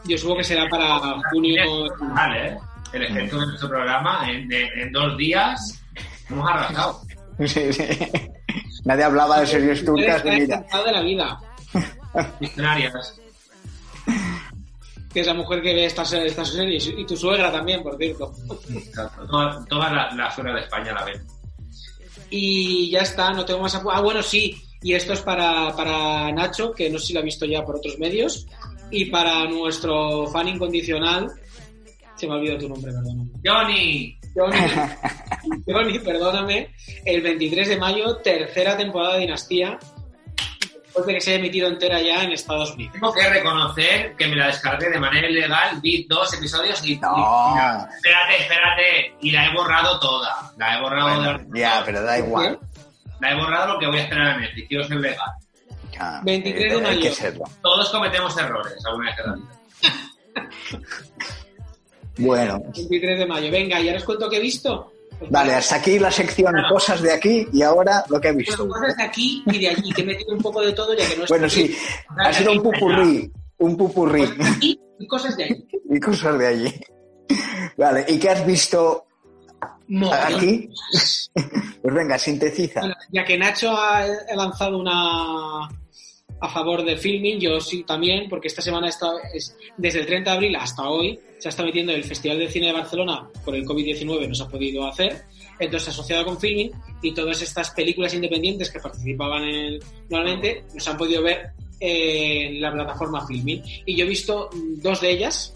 Yo 0.04 0.16
supongo 0.18 0.38
que 0.38 0.44
será 0.44 0.68
para 0.68 1.18
junio. 1.32 1.88
Vale, 2.14 2.46
¿eh? 2.48 2.56
El 2.92 3.02
efecto 3.02 3.40
de 3.40 3.46
nuestro 3.46 3.68
programa 3.68 4.30
en, 4.30 4.52
en- 4.52 4.78
en 4.78 4.92
dos 4.92 5.16
días 5.16 5.82
hemos 6.30 6.48
arrasado. 6.48 7.00
Sí, 7.46 7.70
sí. 7.70 7.82
Nadie 8.86 9.04
hablaba 9.04 9.40
de 9.40 9.46
series 9.46 9.84
turcas 9.84 10.24
Está 10.24 10.82
de 10.84 10.92
la 10.92 11.02
vida. 11.02 11.38
Diccionarias. 12.40 13.20
Que 15.12 15.20
es 15.20 15.26
la 15.26 15.34
mujer 15.34 15.62
que 15.62 15.74
ve 15.74 15.86
estas, 15.86 16.12
estas 16.12 16.48
series. 16.52 16.86
Y 16.96 17.04
tu 17.06 17.16
suegra 17.16 17.50
también, 17.50 17.82
por 17.82 17.96
cierto. 17.96 18.32
Exacto. 18.74 19.26
Todas 19.26 19.66
todas 19.66 19.92
las 19.92 20.14
la 20.16 20.30
suegra 20.30 20.54
de 20.54 20.60
España 20.60 20.92
la 20.92 21.04
ven. 21.04 21.22
Y 22.30 22.90
ya 22.90 23.00
está, 23.00 23.30
no 23.32 23.44
tengo 23.44 23.60
más 23.60 23.74
apu- 23.80 23.90
Ah, 23.92 24.00
bueno, 24.00 24.22
sí. 24.22 24.60
Y 24.82 24.92
esto 24.94 25.14
es 25.14 25.20
para, 25.22 25.74
para 25.74 26.30
Nacho, 26.32 26.72
que 26.72 26.90
no 26.90 26.98
sé 26.98 27.06
si 27.08 27.12
lo 27.14 27.20
ha 27.20 27.22
visto 27.22 27.46
ya 27.46 27.64
por 27.64 27.76
otros 27.76 27.98
medios. 27.98 28.46
Y 28.90 29.06
para 29.06 29.44
nuestro 29.46 30.26
fan 30.28 30.48
incondicional. 30.48 31.28
Se 32.16 32.26
me 32.26 32.34
ha 32.34 32.36
olvidado 32.36 32.58
tu 32.60 32.68
nombre, 32.68 32.92
perdóname. 32.92 33.30
Johnny. 33.44 34.18
Johnny, 34.34 34.58
Johnny, 35.66 35.98
perdóname. 36.00 36.74
El 37.04 37.22
23 37.22 37.68
de 37.68 37.76
mayo, 37.78 38.16
tercera 38.18 38.76
temporada 38.76 39.14
de 39.14 39.20
Dinastía. 39.20 39.78
Después 40.96 41.06
de 41.08 41.14
que 41.14 41.20
se 41.20 41.30
haya 41.32 41.38
emitido 41.40 41.68
entera 41.68 42.00
ya 42.00 42.22
en 42.22 42.32
Estados 42.32 42.72
Unidos. 42.72 42.94
Tengo 42.94 43.12
que 43.12 43.28
reconocer 43.28 44.16
que 44.16 44.28
me 44.28 44.36
la 44.36 44.46
descargué 44.46 44.88
de 44.88 44.98
manera 44.98 45.28
ilegal, 45.28 45.78
vi 45.82 46.06
dos 46.08 46.32
episodios 46.32 46.82
y... 46.86 46.96
No, 46.96 47.12
y- 47.54 47.94
espérate, 47.96 48.36
espérate. 48.40 49.14
Y 49.20 49.30
la 49.30 49.46
he 49.46 49.54
borrado 49.54 50.00
toda. 50.00 50.52
La 50.56 50.78
he 50.78 50.80
borrado 50.80 51.16
bueno, 51.18 51.38
de- 51.38 51.60
ya, 51.60 51.82
pero 51.84 52.02
da 52.02 52.18
igual. 52.18 52.58
La 53.20 53.30
he 53.30 53.34
borrado 53.34 53.72
porque 53.74 53.86
voy 53.88 53.98
a 53.98 54.02
esperar 54.04 54.26
a 54.28 54.36
Netflix. 54.38 54.68
Quiero 54.68 54.84
ser 54.84 54.96
legal. 54.96 55.30
Ya, 55.92 56.20
23 56.24 56.62
de 56.62 56.68
eh, 56.68 56.74
Hay 56.76 56.82
mayo. 56.82 57.00
que 57.02 57.10
serlo. 57.10 57.44
Todos 57.62 57.90
cometemos 57.90 58.36
errores 58.38 58.74
alguna 58.86 59.10
vez 59.10 59.18
en 59.18 59.30
la 59.30 59.36
vida. 59.36 60.50
Bueno, 62.18 62.58
23 62.74 63.18
de 63.18 63.26
mayo. 63.26 63.50
Venga, 63.50 63.80
¿ya 63.80 63.92
les 63.92 64.04
cuento 64.04 64.30
qué 64.30 64.36
he 64.38 64.40
visto? 64.40 64.92
Vale, 65.30 65.54
hasta 65.54 65.76
aquí 65.76 65.98
la 65.98 66.10
sección 66.10 66.54
cosas 66.68 67.00
de 67.02 67.12
aquí 67.12 67.46
y 67.52 67.62
ahora 67.62 68.04
lo 68.08 68.20
que 68.20 68.28
he 68.28 68.32
visto. 68.32 68.66
Bueno, 68.66 68.80
cosas 68.80 68.96
de 68.96 69.02
aquí 69.04 69.42
y 69.46 69.58
de 69.58 69.68
allí, 69.68 69.92
que 69.92 70.02
he 70.02 70.04
metido 70.04 70.34
un 70.34 70.42
poco 70.42 70.60
de 70.62 70.72
todo 70.72 70.94
ya 70.94 71.08
que 71.08 71.16
no 71.16 71.24
Bueno, 71.28 71.48
sí, 71.48 71.76
ha 72.18 72.32
sido 72.32 72.52
un 72.52 72.62
pupurrí, 72.62 73.32
un 73.58 73.76
pupurrí 73.76 74.22
Cosas 74.26 74.38
de 74.38 74.44
aquí 74.48 74.80
y 74.98 75.06
cosas 75.06 75.36
de 75.36 75.44
allí. 75.44 75.66
y 75.90 76.00
cosas 76.00 76.38
de 76.38 76.46
allí. 76.46 76.80
Vale, 77.76 78.04
¿y 78.08 78.18
qué 78.18 78.30
has 78.30 78.46
visto 78.46 79.04
Mogollón. 79.88 80.34
aquí? 80.36 80.68
Pues 81.82 81.94
venga, 81.94 82.18
sintetiza. 82.18 82.80
Bueno, 82.80 82.96
ya 83.12 83.24
que 83.24 83.38
Nacho 83.38 83.70
ha 83.76 84.04
lanzado 84.34 84.78
una 84.78 85.68
a 86.46 86.48
favor 86.48 86.84
de 86.84 86.96
filming, 86.96 87.38
yo 87.38 87.60
sí 87.60 87.84
también, 87.84 88.28
porque 88.28 88.48
esta 88.48 88.62
semana 88.62 88.88
está, 88.88 89.12
es, 89.32 89.56
desde 89.76 90.00
el 90.00 90.06
30 90.06 90.30
de 90.30 90.36
abril 90.36 90.56
hasta 90.56 90.88
hoy 90.88 91.18
se 91.38 91.48
está 91.48 91.62
metiendo 91.62 91.92
el 91.92 92.04
Festival 92.04 92.38
de 92.38 92.48
Cine 92.48 92.68
de 92.68 92.72
Barcelona 92.72 93.28
por 93.44 93.54
el 93.54 93.64
COVID-19, 93.64 94.28
no 94.28 94.34
se 94.34 94.42
ha 94.42 94.48
podido 94.48 94.86
hacer, 94.86 95.24
entonces 95.58 95.88
asociado 95.88 96.24
con 96.24 96.38
filming 96.38 96.70
y 97.02 97.12
todas 97.12 97.42
estas 97.42 97.70
películas 97.70 98.14
independientes 98.14 98.70
que 98.70 98.80
participaban 98.80 99.44
en, 99.44 99.78
normalmente 100.08 100.64
no 100.72 100.80
se 100.80 100.90
han 100.90 100.96
podido 100.96 101.22
ver 101.22 101.52
en 101.80 102.60
la 102.60 102.72
plataforma 102.72 103.26
Filmin. 103.26 103.62
Y 103.84 103.96
yo 103.96 104.04
he 104.04 104.08
visto 104.08 104.50
dos 104.54 105.00
de 105.00 105.10
ellas, 105.10 105.54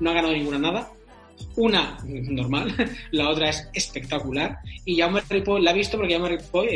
no 0.00 0.10
ha 0.10 0.14
ganado 0.14 0.34
ninguna 0.34 0.58
nada. 0.58 0.92
Una 1.56 1.98
normal, 2.04 2.74
la 3.12 3.28
otra 3.28 3.48
es 3.48 3.68
espectacular. 3.72 4.58
Y 4.84 4.98
Jaume 4.98 5.22
Ripoll 5.28 5.64
la 5.64 5.70
he 5.70 5.74
visto 5.74 5.96
porque 5.96 6.14
Jaume 6.14 6.36
Ripoll, 6.36 6.68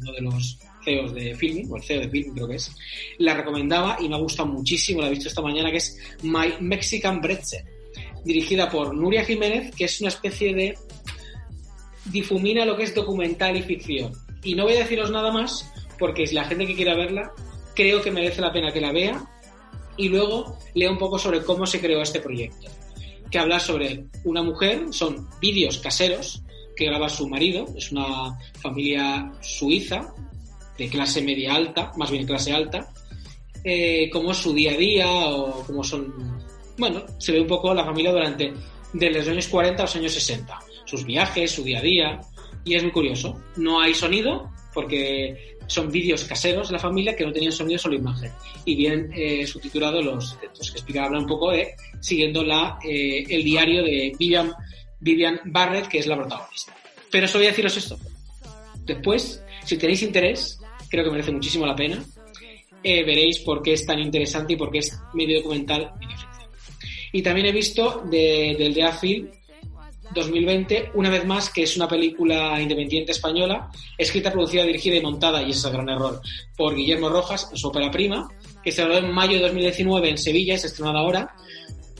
uno 0.00 0.12
de 0.12 0.20
los 0.20 0.58
CEOs 0.84 1.14
de 1.14 1.34
Filmin, 1.34 1.70
o 1.70 1.76
el 1.76 1.82
CEO 1.82 2.00
de 2.00 2.08
Filmin 2.08 2.34
creo 2.34 2.48
que 2.48 2.56
es, 2.56 2.74
la 3.18 3.34
recomendaba 3.34 3.96
y 4.00 4.08
me 4.08 4.16
ha 4.16 4.18
gustado 4.18 4.48
muchísimo, 4.48 5.00
la 5.00 5.08
he 5.08 5.10
visto 5.10 5.28
esta 5.28 5.42
mañana, 5.42 5.70
que 5.70 5.78
es 5.78 5.98
My 6.22 6.54
Mexican 6.60 7.20
Bretzel, 7.20 7.64
dirigida 8.24 8.70
por 8.70 8.94
Nuria 8.94 9.24
Jiménez, 9.24 9.74
que 9.74 9.84
es 9.84 10.00
una 10.00 10.08
especie 10.08 10.54
de 10.54 10.78
difumina 12.06 12.64
lo 12.64 12.76
que 12.76 12.84
es 12.84 12.94
documental 12.94 13.56
y 13.56 13.62
ficción. 13.62 14.12
Y 14.42 14.54
no 14.54 14.64
voy 14.64 14.74
a 14.74 14.80
deciros 14.80 15.10
nada 15.10 15.32
más, 15.32 15.70
porque 15.98 16.26
si 16.26 16.34
la 16.34 16.44
gente 16.44 16.66
que 16.66 16.74
quiera 16.74 16.94
verla, 16.94 17.32
creo 17.74 18.02
que 18.02 18.10
merece 18.10 18.40
la 18.40 18.52
pena 18.52 18.72
que 18.72 18.80
la 18.80 18.92
vea 18.92 19.24
y 19.96 20.08
luego 20.08 20.58
lea 20.74 20.90
un 20.90 20.98
poco 20.98 21.18
sobre 21.18 21.42
cómo 21.42 21.66
se 21.66 21.80
creó 21.80 22.02
este 22.02 22.20
proyecto. 22.20 22.70
Que 23.30 23.38
habla 23.38 23.58
sobre 23.58 24.04
una 24.24 24.42
mujer, 24.42 24.86
son 24.90 25.28
vídeos 25.40 25.78
caseros 25.78 26.42
que 26.76 26.86
graba 26.86 27.08
su 27.08 27.28
marido, 27.28 27.66
es 27.76 27.92
una 27.92 28.38
familia 28.60 29.32
suiza 29.40 30.12
de 30.78 30.88
clase 30.88 31.22
media 31.22 31.54
alta, 31.54 31.92
más 31.96 32.10
bien 32.10 32.26
clase 32.26 32.52
alta, 32.52 32.90
eh, 33.62 34.10
cómo 34.12 34.32
es 34.32 34.38
su 34.38 34.52
día 34.52 34.72
a 34.72 34.76
día 34.76 35.08
o 35.08 35.64
cómo 35.66 35.82
son... 35.82 36.12
Bueno, 36.76 37.04
se 37.18 37.32
ve 37.32 37.40
un 37.40 37.46
poco 37.46 37.72
la 37.72 37.84
familia 37.84 38.12
durante 38.12 38.52
de 38.92 39.10
los 39.10 39.26
años 39.28 39.48
40 39.48 39.82
a 39.82 39.86
los 39.86 39.96
años 39.96 40.12
60, 40.12 40.58
sus 40.84 41.04
viajes, 41.04 41.50
su 41.50 41.62
día 41.62 41.78
a 41.78 41.82
día, 41.82 42.20
y 42.64 42.74
es 42.74 42.82
muy 42.82 42.92
curioso. 42.92 43.40
No 43.56 43.80
hay 43.80 43.94
sonido, 43.94 44.50
porque 44.72 45.56
son 45.66 45.90
vídeos 45.90 46.24
caseros 46.24 46.68
de 46.68 46.74
la 46.74 46.78
familia 46.78 47.16
que 47.16 47.24
no 47.24 47.32
tenían 47.32 47.52
sonido, 47.52 47.78
solo 47.78 47.94
imagen. 47.94 48.32
Y 48.64 48.74
bien 48.74 49.10
eh, 49.14 49.46
subtitulado 49.46 50.02
los 50.02 50.38
textos, 50.40 50.70
que 50.70 50.78
explica, 50.78 51.04
habla 51.04 51.20
un 51.20 51.26
poco 51.26 51.50
de 51.50 51.74
siguiendo 52.00 52.42
la, 52.42 52.78
eh, 52.84 53.24
el 53.28 53.44
diario 53.44 53.82
de 53.82 54.12
Vivian, 54.18 54.52
Vivian 55.00 55.40
Barrett, 55.46 55.88
que 55.88 55.98
es 55.98 56.06
la 56.06 56.16
protagonista. 56.16 56.74
Pero 57.10 57.26
solo 57.26 57.40
voy 57.40 57.46
a 57.46 57.50
deciros 57.50 57.76
esto. 57.76 57.98
Después, 58.84 59.42
si 59.64 59.78
tenéis 59.78 60.02
interés, 60.02 60.60
creo 60.88 61.04
que 61.04 61.10
merece 61.10 61.32
muchísimo 61.32 61.66
la 61.66 61.76
pena. 61.76 62.04
Eh, 62.82 63.04
veréis 63.04 63.38
por 63.38 63.62
qué 63.62 63.72
es 63.72 63.86
tan 63.86 63.98
interesante 63.98 64.52
y 64.52 64.56
por 64.56 64.70
qué 64.70 64.78
es 64.78 64.98
medio 65.14 65.38
documental. 65.38 65.92
Y 67.12 67.22
también 67.22 67.46
he 67.46 67.52
visto 67.52 68.02
de, 68.10 68.56
del 68.58 68.74
de 68.74 68.92
Film 68.92 69.30
2020, 70.12 70.90
una 70.94 71.10
vez 71.10 71.24
más, 71.24 71.50
que 71.50 71.62
es 71.62 71.76
una 71.76 71.88
película 71.88 72.60
independiente 72.60 73.12
española, 73.12 73.70
escrita, 73.96 74.32
producida, 74.32 74.64
dirigida 74.64 74.96
y 74.96 75.02
montada, 75.02 75.42
y 75.42 75.50
ese 75.50 75.60
es 75.60 75.64
el 75.66 75.72
gran 75.72 75.88
error, 75.88 76.20
por 76.56 76.74
Guillermo 76.74 77.08
Rojas, 77.08 77.50
su 77.54 77.68
ópera 77.68 77.90
prima, 77.90 78.28
que 78.62 78.72
se 78.72 78.84
rodó 78.84 78.98
en 78.98 79.12
mayo 79.12 79.36
de 79.36 79.44
2019 79.44 80.10
en 80.10 80.18
Sevilla, 80.18 80.54
es 80.54 80.64
estrenada 80.64 81.00
ahora, 81.00 81.34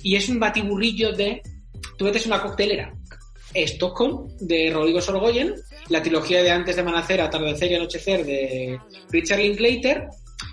y 0.02 0.16
es 0.16 0.28
un 0.28 0.38
batiburrillo 0.38 1.12
de, 1.12 1.42
tú 1.96 2.04
metes 2.04 2.26
una 2.26 2.42
coctelera, 2.42 2.94
Stockholm, 3.54 4.28
de 4.40 4.70
Rodrigo 4.72 5.00
Sorgoyen, 5.00 5.54
la 5.88 6.02
trilogía 6.02 6.42
de 6.42 6.50
Antes 6.50 6.76
de 6.76 6.82
Amanecer, 6.82 7.20
Atardecer 7.20 7.70
y 7.70 7.74
Anochecer 7.74 8.24
de 8.24 8.78
Richard 9.10 9.38
Linklater, 9.40 10.08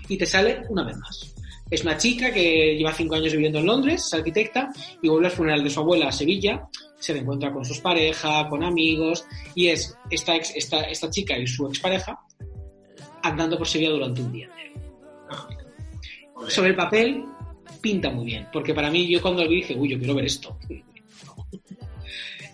y 0.08 0.16
te 0.16 0.26
sale 0.26 0.62
una 0.68 0.84
vez 0.84 0.96
más. 0.98 1.34
Es 1.70 1.82
una 1.82 1.96
chica 1.96 2.30
que 2.32 2.76
lleva 2.76 2.92
cinco 2.92 3.14
años 3.14 3.32
viviendo 3.32 3.58
en 3.58 3.66
Londres, 3.66 4.04
es 4.06 4.14
arquitecta, 4.14 4.68
y 5.00 5.08
vuelve 5.08 5.28
al 5.28 5.32
funeral 5.32 5.64
de 5.64 5.70
su 5.70 5.80
abuela 5.80 6.08
a 6.08 6.12
Sevilla, 6.12 6.68
se 6.98 7.16
encuentra 7.16 7.52
con 7.52 7.64
sus 7.64 7.80
parejas, 7.80 8.46
con 8.48 8.62
amigos, 8.62 9.24
y 9.54 9.68
es 9.68 9.96
esta, 10.10 10.36
ex- 10.36 10.54
esta, 10.54 10.82
esta 10.82 11.08
chica 11.10 11.36
y 11.38 11.46
su 11.46 11.66
expareja 11.66 12.18
andando 13.22 13.56
por 13.56 13.66
Sevilla 13.66 13.90
durante 13.90 14.20
un 14.20 14.32
día 14.32 14.46
entero. 14.46 14.72
Sobre 16.48 16.70
el 16.70 16.76
papel, 16.76 17.24
pinta 17.80 18.10
muy 18.10 18.26
bien, 18.26 18.48
porque 18.52 18.74
para 18.74 18.90
mí, 18.90 19.08
yo 19.08 19.22
cuando 19.22 19.42
lo 19.42 19.48
vi 19.48 19.56
dije, 19.56 19.74
uy, 19.74 19.88
yo 19.88 19.98
quiero 19.98 20.14
ver 20.14 20.26
esto. 20.26 20.58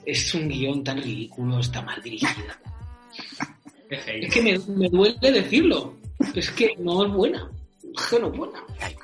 Es 0.09 0.35
un 0.35 0.49
guion 0.49 0.83
tan 0.83 1.03
ridículo, 1.03 1.61
está 1.61 1.83
mal 1.83 2.01
hate. 2.03 2.23
Es 3.91 4.33
que 4.35 4.43
me, 4.43 4.59
me 4.75 4.89
duele 4.89 5.33
decirlo. 5.33 5.95
Es 6.35 6.51
que 6.51 6.75
no 6.79 7.05
es 7.07 7.13
buena. 7.13 7.51
Es 7.95 8.07
que 8.07 8.19
no 8.19 8.31
es 8.31 8.37
buena. 8.39 8.63
Ay, 8.81 8.97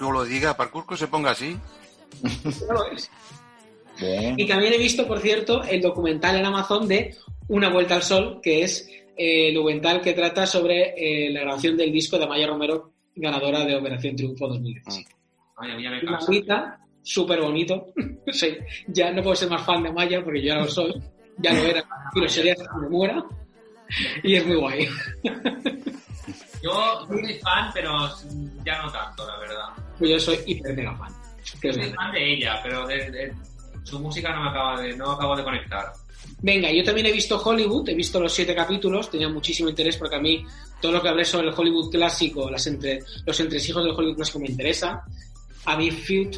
no 0.00 0.12
lo 0.12 0.24
diga, 0.24 0.56
parkour 0.56 0.86
que 0.86 0.96
se 0.96 1.08
ponga 1.08 1.30
así. 1.32 1.56
No 2.68 2.74
lo 2.74 2.90
es. 2.92 3.10
Bien. 4.00 4.34
Y 4.38 4.46
también 4.46 4.72
he 4.72 4.78
visto, 4.78 5.06
por 5.06 5.20
cierto, 5.20 5.62
el 5.64 5.80
documental 5.80 6.36
en 6.36 6.46
Amazon 6.46 6.86
de 6.86 7.16
Una 7.48 7.68
Vuelta 7.68 7.96
al 7.96 8.02
Sol, 8.02 8.40
que 8.42 8.62
es 8.62 8.88
eh, 9.16 9.48
el 9.48 9.54
documental 9.54 10.00
que 10.00 10.12
trata 10.12 10.46
sobre 10.46 10.94
eh, 10.96 11.30
la 11.30 11.40
grabación 11.40 11.76
del 11.76 11.92
disco 11.92 12.16
de 12.18 12.24
Amaya 12.24 12.46
Romero, 12.46 12.92
ganadora 13.16 13.64
de 13.64 13.74
Operación 13.74 14.14
Triunfo 14.14 14.46
2017. 14.48 15.10
Ay, 15.56 15.70
a 15.72 15.76
mí 15.76 15.82
ya 15.82 15.90
me 15.90 16.00
Una 16.00 16.12
cansa. 16.12 16.26
bonita, 16.26 16.80
súper 17.08 17.40
bonito. 17.40 17.86
Sí, 18.30 18.54
ya 18.88 19.10
no 19.10 19.22
puedo 19.22 19.34
ser 19.34 19.48
más 19.48 19.64
fan 19.64 19.82
de 19.82 19.88
Amaya 19.88 20.22
porque 20.22 20.42
yo 20.42 20.48
ya 20.48 20.56
lo 20.60 20.68
soy. 20.68 20.92
Ya 21.38 21.52
lo 21.54 21.62
era 21.62 21.82
y 22.14 22.20
lo 22.20 22.28
sería 22.28 22.52
hasta 22.52 22.64
que 22.70 22.78
me 22.82 22.88
muera. 22.90 23.24
Y 24.22 24.34
es 24.34 24.46
muy 24.46 24.56
guay. 24.56 24.86
Yo 26.62 27.06
soy 27.06 27.38
fan, 27.38 27.70
pero 27.72 27.90
ya 28.64 28.82
no 28.82 28.90
tanto, 28.92 29.26
la 29.26 29.38
verdad. 29.38 29.68
Pues 29.98 30.10
yo 30.10 30.18
soy 30.18 30.38
hiper 30.46 30.74
mega 30.74 30.94
fan. 30.96 31.12
Que 31.60 31.72
Soy 31.72 31.90
fan 31.92 32.12
de 32.12 32.34
ella, 32.34 32.60
pero 32.62 32.86
de, 32.86 33.10
de- 33.10 33.32
su 33.84 33.98
música 34.00 34.34
no 34.34 34.42
me 34.42 34.50
acaba 34.50 34.80
de, 34.82 34.94
no 34.96 35.12
acabo 35.12 35.36
de 35.36 35.44
conectar. 35.44 35.86
Venga, 36.42 36.70
yo 36.70 36.84
también 36.84 37.06
he 37.06 37.12
visto 37.12 37.40
Hollywood, 37.42 37.88
he 37.88 37.94
visto 37.94 38.20
los 38.20 38.32
siete 38.34 38.54
capítulos, 38.54 39.10
tenía 39.10 39.28
muchísimo 39.28 39.68
interés 39.70 39.96
porque 39.96 40.16
a 40.16 40.20
mí 40.20 40.44
todo 40.82 40.92
lo 40.92 41.00
que 41.00 41.08
hablé 41.08 41.24
sobre 41.24 41.48
el 41.48 41.54
Hollywood 41.56 41.90
clásico, 41.90 42.50
las 42.50 42.66
entre, 42.66 42.98
los 43.24 43.40
entresijos 43.40 43.82
del 43.84 43.94
Hollywood 43.94 44.16
clásico 44.16 44.40
me 44.40 44.48
interesa. 44.48 45.02
A 45.64 45.76
mí 45.76 45.90
Feud, 45.90 46.36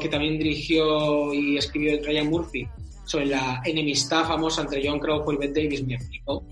que 0.00 0.08
también 0.08 0.38
dirigió 0.38 1.32
y 1.32 1.56
escribió 1.56 1.98
Ryan 2.02 2.28
Murphy, 2.28 2.66
sobre 3.04 3.26
la 3.26 3.62
enemistad 3.64 4.26
famosa 4.26 4.62
entre 4.62 4.86
John 4.86 4.98
Crawford 4.98 5.34
y 5.34 5.38
Bette 5.38 5.62
Davis, 5.62 5.86
me 5.86 5.98
flipó. 5.98 6.42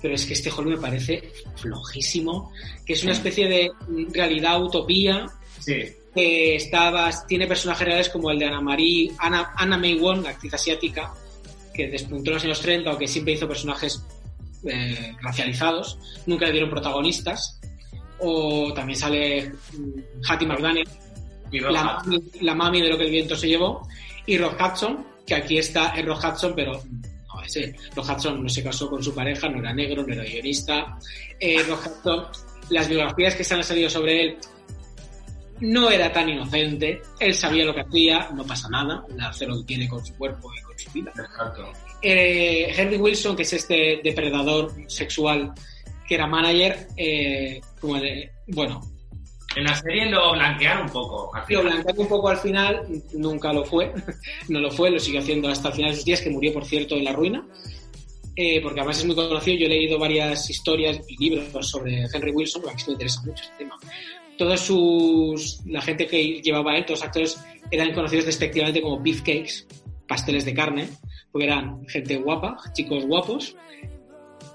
Pero 0.00 0.14
es 0.14 0.26
que 0.26 0.34
este 0.34 0.50
Hollywood 0.50 0.76
me 0.76 0.80
parece 0.80 1.32
flojísimo, 1.56 2.52
que 2.84 2.92
es 2.92 3.02
una 3.02 3.12
especie 3.12 3.48
de 3.48 3.70
realidad 4.12 4.62
utopía, 4.62 5.26
Sí. 5.58 5.74
que 6.14 6.54
estaba, 6.56 7.10
tiene 7.26 7.46
personajes 7.46 7.86
reales 7.86 8.08
como 8.10 8.30
el 8.30 8.38
de 8.38 8.46
Ana 8.46 8.60
Marie, 8.60 9.10
Ana, 9.18 9.52
Anna 9.56 9.76
May 9.76 9.98
Wong, 9.98 10.22
la 10.22 10.30
actriz 10.30 10.54
asiática, 10.54 11.12
que 11.74 11.88
despuntó 11.88 12.30
en 12.30 12.34
los 12.34 12.44
años 12.44 12.60
30 12.60 12.92
o 12.92 12.98
que 12.98 13.06
siempre 13.08 13.34
hizo 13.34 13.48
personajes 13.48 14.02
eh, 14.64 15.14
racializados, 15.20 15.98
nunca 16.26 16.46
le 16.46 16.52
dieron 16.52 16.70
protagonistas. 16.70 17.60
O 18.20 18.72
también 18.74 18.98
sale 18.98 19.52
mm, 19.72 20.00
Hattie 20.28 20.46
McDaniel, 20.48 20.88
la, 21.72 21.98
mami- 22.02 22.40
la 22.40 22.54
mami 22.54 22.80
de 22.82 22.88
lo 22.90 22.98
que 22.98 23.04
el 23.04 23.10
viento 23.10 23.36
se 23.36 23.48
llevó, 23.48 23.86
y 24.26 24.36
Rock 24.38 24.60
Hudson, 24.60 25.06
que 25.26 25.34
aquí 25.34 25.58
está 25.58 25.88
es 25.96 26.04
Rock 26.04 26.24
Hudson, 26.24 26.52
pero 26.54 26.72
no 26.74 27.42
es 27.42 27.56
él. 27.56 27.74
Rock 27.94 28.10
Hudson 28.10 28.42
no 28.42 28.48
se 28.48 28.62
casó 28.62 28.88
con 28.90 29.02
su 29.02 29.14
pareja, 29.14 29.48
no 29.48 29.58
era 29.60 29.72
negro, 29.72 30.04
no 30.06 30.12
era 30.12 30.22
guionista. 30.24 30.98
Eh, 31.40 31.62
Hudson, 31.62 32.24
las 32.70 32.88
biografías 32.88 33.34
que 33.34 33.44
se 33.44 33.54
han 33.54 33.64
salido 33.64 33.88
sobre 33.90 34.22
él, 34.22 34.36
no 35.60 35.90
era 35.90 36.12
tan 36.12 36.28
inocente, 36.28 37.02
él 37.18 37.34
sabía 37.34 37.64
lo 37.64 37.74
que 37.74 37.80
hacía, 37.80 38.28
no 38.32 38.44
pasa 38.44 38.68
nada, 38.70 39.02
él 39.10 39.20
hace 39.20 39.44
lo 39.46 39.56
que 39.58 39.64
quiere 39.74 39.88
con 39.88 40.04
su 40.06 40.14
cuerpo 40.14 40.50
y 40.54 40.62
con 40.62 40.78
su 40.78 40.90
vida. 40.92 41.10
Exacto. 41.16 41.72
Eh, 42.00 42.72
Henry 42.76 42.96
Wilson, 42.96 43.34
que 43.34 43.42
es 43.42 43.52
este 43.54 44.00
depredador 44.04 44.72
sexual 44.86 45.52
que 46.06 46.14
era 46.14 46.26
manager, 46.28 46.86
eh, 46.96 47.60
como 47.80 47.96
de- 48.00 48.30
bueno, 48.46 48.80
En 49.56 49.64
la 49.64 49.74
serie 49.74 50.10
lo 50.10 50.32
blanquearon 50.32 50.84
un 50.84 50.92
poco. 50.92 51.34
al 51.34 51.44
lo 51.48 51.62
blanqueó 51.62 52.02
un 52.02 52.08
poco 52.08 52.28
al 52.28 52.36
final, 52.36 52.86
nunca 53.14 53.52
lo 53.52 53.64
fue, 53.64 53.92
no 54.48 54.60
lo 54.60 54.70
fue, 54.70 54.90
lo 54.90 55.00
siguió 55.00 55.20
haciendo 55.20 55.48
hasta 55.48 55.68
el 55.68 55.74
final 55.74 55.90
de 55.90 55.96
sus 55.96 56.04
días, 56.04 56.20
que 56.20 56.30
murió, 56.30 56.52
por 56.52 56.64
cierto, 56.64 56.96
en 56.96 57.04
la 57.04 57.12
ruina, 57.12 57.46
eh, 58.36 58.60
porque 58.62 58.80
además 58.80 58.98
es 58.98 59.06
muy 59.06 59.16
conocido, 59.16 59.58
yo 59.58 59.66
he 59.66 59.70
leído 59.70 59.98
varias 59.98 60.48
historias 60.48 61.00
y 61.08 61.16
libros 61.16 61.68
sobre 61.68 62.04
Henry 62.12 62.30
Wilson, 62.30 62.62
porque 62.62 62.74
a 62.74 62.76
mí 62.76 62.82
me 62.86 62.92
interesa 62.92 63.22
mucho 63.22 63.42
este 63.42 63.56
tema. 63.56 63.76
Todos 64.36 64.60
sus, 64.60 65.60
la 65.66 65.82
gente 65.82 66.06
que 66.06 66.40
llevaba 66.40 66.72
a 66.72 66.76
él, 66.76 66.84
todos 66.84 67.00
los 67.00 67.06
actores, 67.06 67.44
eran 67.70 67.92
conocidos 67.92 68.26
despectivamente 68.26 68.80
como 68.80 69.00
beefcakes, 69.00 69.66
pasteles 70.06 70.44
de 70.44 70.54
carne, 70.54 70.88
porque 71.32 71.46
eran 71.46 71.84
gente 71.88 72.16
guapa, 72.16 72.56
chicos 72.74 73.04
guapos, 73.06 73.56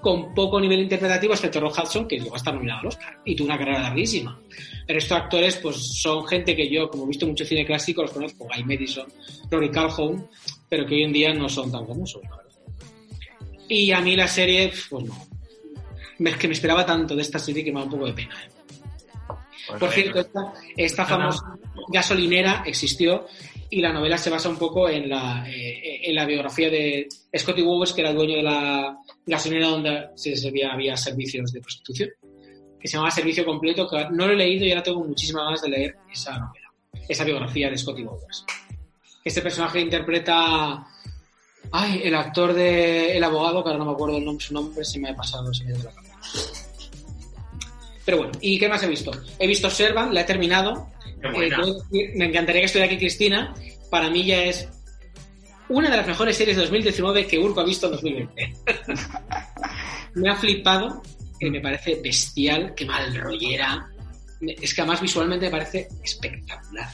con 0.04 0.34
poco 0.34 0.60
nivel 0.60 0.80
interpretativo, 0.80 1.32
excepto 1.32 1.60
Rock 1.60 1.78
Hudson, 1.82 2.06
que 2.06 2.18
llegó 2.18 2.34
a 2.34 2.36
estar 2.36 2.52
nominado 2.52 2.80
al 2.80 2.86
Oscar 2.88 3.20
y 3.24 3.34
tuvo 3.34 3.46
una 3.46 3.56
carrera 3.56 3.80
larguísima. 3.80 4.38
Resto 4.86 5.14
de 5.14 5.20
actores, 5.22 5.56
pues 5.56 5.76
son 6.02 6.26
gente 6.26 6.54
que 6.54 6.68
yo, 6.68 6.90
como 6.90 7.04
he 7.04 7.08
visto 7.08 7.26
mucho 7.26 7.46
cine 7.46 7.64
clásico, 7.64 8.02
los 8.02 8.10
conozco, 8.10 8.44
Guy 8.44 8.64
Madison, 8.64 9.06
Rory 9.50 9.70
Calhoun, 9.70 10.28
pero 10.68 10.84
que 10.84 10.96
hoy 10.96 11.04
en 11.04 11.12
día 11.14 11.32
no 11.32 11.48
son 11.48 11.72
tan 11.72 11.86
famosos. 11.86 12.20
Y 13.66 13.92
a 13.92 14.02
mí 14.02 14.14
la 14.14 14.28
serie, 14.28 14.70
pues 14.90 15.06
no. 15.06 15.14
Es 16.18 16.36
que 16.36 16.48
me 16.48 16.52
esperaba 16.54 16.84
tanto 16.84 17.16
de 17.16 17.22
esta 17.22 17.38
serie 17.38 17.64
que 17.64 17.72
me 17.72 17.80
da 17.80 17.86
un 17.86 17.90
poco 17.90 18.04
de 18.04 18.12
pena. 18.12 18.34
¿eh? 18.44 18.50
Pues 19.68 19.80
Por 19.80 19.90
cierto, 19.90 20.20
esta, 20.20 20.52
esta 20.76 21.06
famosa 21.06 21.58
gasolinera 21.88 22.62
existió 22.66 23.26
y 23.70 23.80
la 23.80 23.90
novela 23.90 24.18
se 24.18 24.28
basa 24.28 24.50
un 24.50 24.58
poco 24.58 24.86
en 24.90 25.08
la, 25.08 25.48
eh, 25.48 26.02
en 26.04 26.14
la 26.14 26.26
biografía 26.26 26.68
de 26.68 27.08
Scotty 27.34 27.62
Bowes, 27.62 27.94
que 27.94 28.02
era 28.02 28.10
el 28.10 28.16
dueño 28.16 28.36
de 28.36 28.42
la 28.42 28.98
gasolinera 29.26 29.68
donde 29.68 30.08
se 30.14 30.36
servía, 30.36 30.72
había 30.72 30.96
servicios 30.96 31.52
de 31.52 31.60
prostitución. 31.60 32.10
que 32.78 32.88
se 32.88 32.98
llama 32.98 33.10
Servicio 33.10 33.46
Completo, 33.46 33.88
que 33.88 34.08
no 34.10 34.26
lo 34.26 34.34
he 34.34 34.36
leído 34.36 34.66
y 34.66 34.70
ahora 34.70 34.82
tengo 34.82 35.02
muchísimas 35.02 35.44
ganas 35.44 35.62
de 35.62 35.68
leer 35.70 35.96
esa 36.12 36.38
novela, 36.38 36.70
esa 37.08 37.24
biografía 37.24 37.70
de 37.70 37.78
Scotty 37.78 38.02
Bowers. 38.02 38.44
Este 39.24 39.40
personaje 39.40 39.80
interpreta 39.80 40.86
Ay, 41.72 42.02
el 42.04 42.14
actor 42.14 42.52
de 42.52 43.16
El 43.16 43.24
abogado, 43.24 43.62
que 43.62 43.70
ahora 43.70 43.78
no 43.78 43.86
me 43.86 43.92
acuerdo 43.92 44.18
el 44.18 44.24
nombre, 44.24 44.44
su 44.44 44.54
nombre, 44.54 44.84
se 44.84 44.98
me 44.98 45.10
ha 45.10 45.16
pasado, 45.16 45.52
se 45.52 45.64
me 45.64 45.70
ha 45.70 45.72
ido 45.72 45.78
de 45.78 45.84
la 45.84 45.94
cabeza. 45.94 46.14
Pero 48.04 48.18
bueno, 48.18 48.32
¿y 48.40 48.58
qué 48.58 48.68
más 48.68 48.82
he 48.82 48.86
visto? 48.86 49.10
He 49.38 49.46
visto 49.46 49.70
Servant, 49.70 50.12
la 50.12 50.20
he 50.20 50.24
terminado. 50.24 50.90
Eh, 51.22 52.12
me 52.14 52.26
encantaría 52.26 52.60
que 52.60 52.66
estuviera 52.66 52.86
aquí 52.86 52.98
Cristina. 52.98 53.54
Para 53.90 54.10
mí 54.10 54.24
ya 54.24 54.44
es 54.44 54.68
una 55.68 55.90
de 55.90 55.96
las 55.96 56.06
mejores 56.06 56.36
series 56.36 56.56
de 56.56 56.62
2019 56.62 57.26
que 57.26 57.38
Urco 57.38 57.60
ha 57.60 57.64
visto 57.64 57.86
en 57.86 57.92
2020. 57.92 58.54
me 60.14 60.30
ha 60.30 60.36
flipado, 60.36 61.02
que 61.38 61.50
me 61.50 61.60
parece 61.60 62.00
bestial, 62.02 62.74
que 62.74 62.84
mal 62.84 63.14
rollera. 63.16 63.88
Me- 64.40 64.54
Es 64.60 64.74
que 64.74 64.80
además 64.82 65.00
visualmente 65.00 65.46
me 65.46 65.50
parece 65.52 65.88
espectacular. 66.02 66.88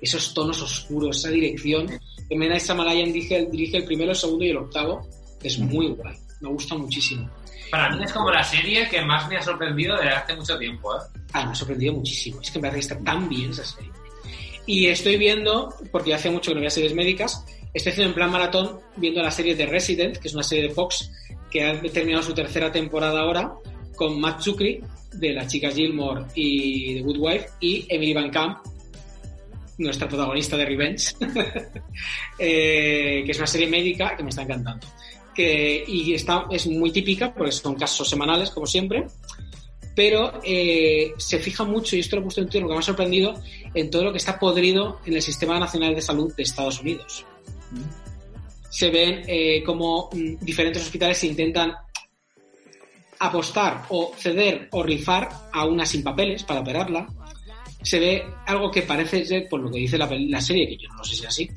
Esos 0.00 0.34
tonos 0.34 0.60
oscuros, 0.62 1.18
esa 1.18 1.30
dirección. 1.30 1.86
Que 2.28 2.36
Mena 2.36 2.58
Samalayan 2.58 3.12
dirige, 3.12 3.46
dirige 3.50 3.76
el 3.78 3.84
primero, 3.84 4.10
el 4.10 4.16
segundo 4.16 4.44
y 4.44 4.50
el 4.50 4.56
octavo. 4.56 5.06
Es 5.42 5.58
muy 5.58 5.88
guay. 5.88 6.16
Me 6.40 6.48
gusta 6.48 6.74
muchísimo. 6.74 7.28
Para 7.70 7.94
mí 7.94 8.04
es 8.04 8.12
como 8.12 8.30
la 8.30 8.42
serie 8.44 8.88
que 8.88 9.02
más 9.02 9.28
me 9.28 9.36
ha 9.36 9.42
sorprendido 9.42 9.96
desde 9.96 10.10
hace 10.10 10.34
mucho 10.36 10.56
tiempo, 10.58 10.94
¿eh? 10.94 11.00
Ah, 11.32 11.44
me 11.46 11.52
ha 11.52 11.54
sorprendido 11.54 11.94
muchísimo. 11.94 12.40
Es 12.40 12.50
que 12.50 12.58
me 12.58 12.68
parece 12.68 12.88
que 12.88 12.94
está 12.94 13.04
tan 13.04 13.28
bien 13.28 13.50
esa 13.50 13.64
serie. 13.64 13.90
Y 14.66 14.86
estoy 14.86 15.16
viendo, 15.18 15.74
porque 15.90 16.14
hace 16.14 16.30
mucho 16.30 16.50
que 16.50 16.54
no 16.54 16.60
veía 16.60 16.70
series 16.70 16.94
médicas, 16.94 17.44
estoy 17.74 17.92
haciendo 17.92 18.10
en 18.10 18.14
plan 18.14 18.30
maratón 18.30 18.80
viendo 18.96 19.20
la 19.20 19.30
serie 19.30 19.54
de 19.54 19.66
Resident, 19.66 20.16
que 20.16 20.28
es 20.28 20.34
una 20.34 20.44
serie 20.44 20.68
de 20.68 20.74
Fox, 20.74 21.10
que 21.50 21.64
ha 21.64 21.80
terminado 21.82 22.22
su 22.22 22.32
tercera 22.32 22.72
temporada 22.72 23.20
ahora, 23.20 23.54
con 23.96 24.20
Matt 24.20 24.40
Zucri, 24.42 24.80
de 25.12 25.32
las 25.32 25.48
chicas 25.48 25.74
Gilmore 25.74 26.24
y 26.34 26.94
The 26.94 27.02
Good 27.02 27.18
Wife, 27.18 27.46
y 27.60 27.86
Emily 27.88 28.14
Van 28.14 28.30
Camp, 28.30 28.58
nuestra 29.78 30.08
protagonista 30.08 30.56
de 30.56 30.64
Revenge, 30.64 31.14
eh, 32.38 33.22
que 33.24 33.30
es 33.30 33.38
una 33.38 33.46
serie 33.46 33.66
médica 33.66 34.16
que 34.16 34.22
me 34.22 34.30
está 34.30 34.42
encantando. 34.42 34.86
Y 35.36 36.14
está, 36.14 36.46
es 36.48 36.66
muy 36.68 36.92
típica, 36.92 37.34
porque 37.34 37.50
son 37.50 37.74
casos 37.74 38.08
semanales, 38.08 38.50
como 38.50 38.66
siempre, 38.66 39.04
pero 39.94 40.40
eh, 40.44 41.12
se 41.16 41.38
fija 41.38 41.64
mucho, 41.64 41.96
y 41.96 42.00
esto 42.00 42.16
lo 42.16 42.20
he 42.20 42.24
puesto 42.24 42.40
en 42.40 42.46
Twitter, 42.46 42.62
lo 42.62 42.68
que 42.68 42.74
me 42.74 42.80
ha 42.80 42.82
sorprendido, 42.82 43.34
en 43.74 43.90
todo 43.90 44.04
lo 44.04 44.12
que 44.12 44.18
está 44.18 44.38
podrido 44.38 45.00
en 45.04 45.14
el 45.14 45.22
Sistema 45.22 45.58
Nacional 45.58 45.94
de 45.94 46.02
Salud 46.02 46.32
de 46.34 46.42
Estados 46.42 46.80
Unidos. 46.80 47.26
Se 48.70 48.90
ven 48.90 49.22
eh, 49.26 49.62
como 49.64 50.10
mm, 50.12 50.44
diferentes 50.44 50.82
hospitales 50.82 51.18
se 51.18 51.28
intentan 51.28 51.74
apostar 53.18 53.86
o 53.90 54.12
ceder 54.16 54.68
o 54.72 54.82
rifar 54.82 55.28
a 55.52 55.64
una 55.64 55.86
sin 55.86 56.02
papeles 56.02 56.42
para 56.42 56.60
operarla. 56.60 57.06
Se 57.82 57.98
ve 57.98 58.24
algo 58.46 58.70
que 58.70 58.82
parece 58.82 59.24
ser, 59.24 59.48
por 59.48 59.60
lo 59.60 59.70
que 59.70 59.78
dice 59.78 59.98
la 59.98 60.40
serie, 60.40 60.68
que 60.68 60.76
yo 60.76 60.88
no 60.96 61.04
sé 61.04 61.16
si 61.16 61.22
es 61.22 61.28
así, 61.28 61.50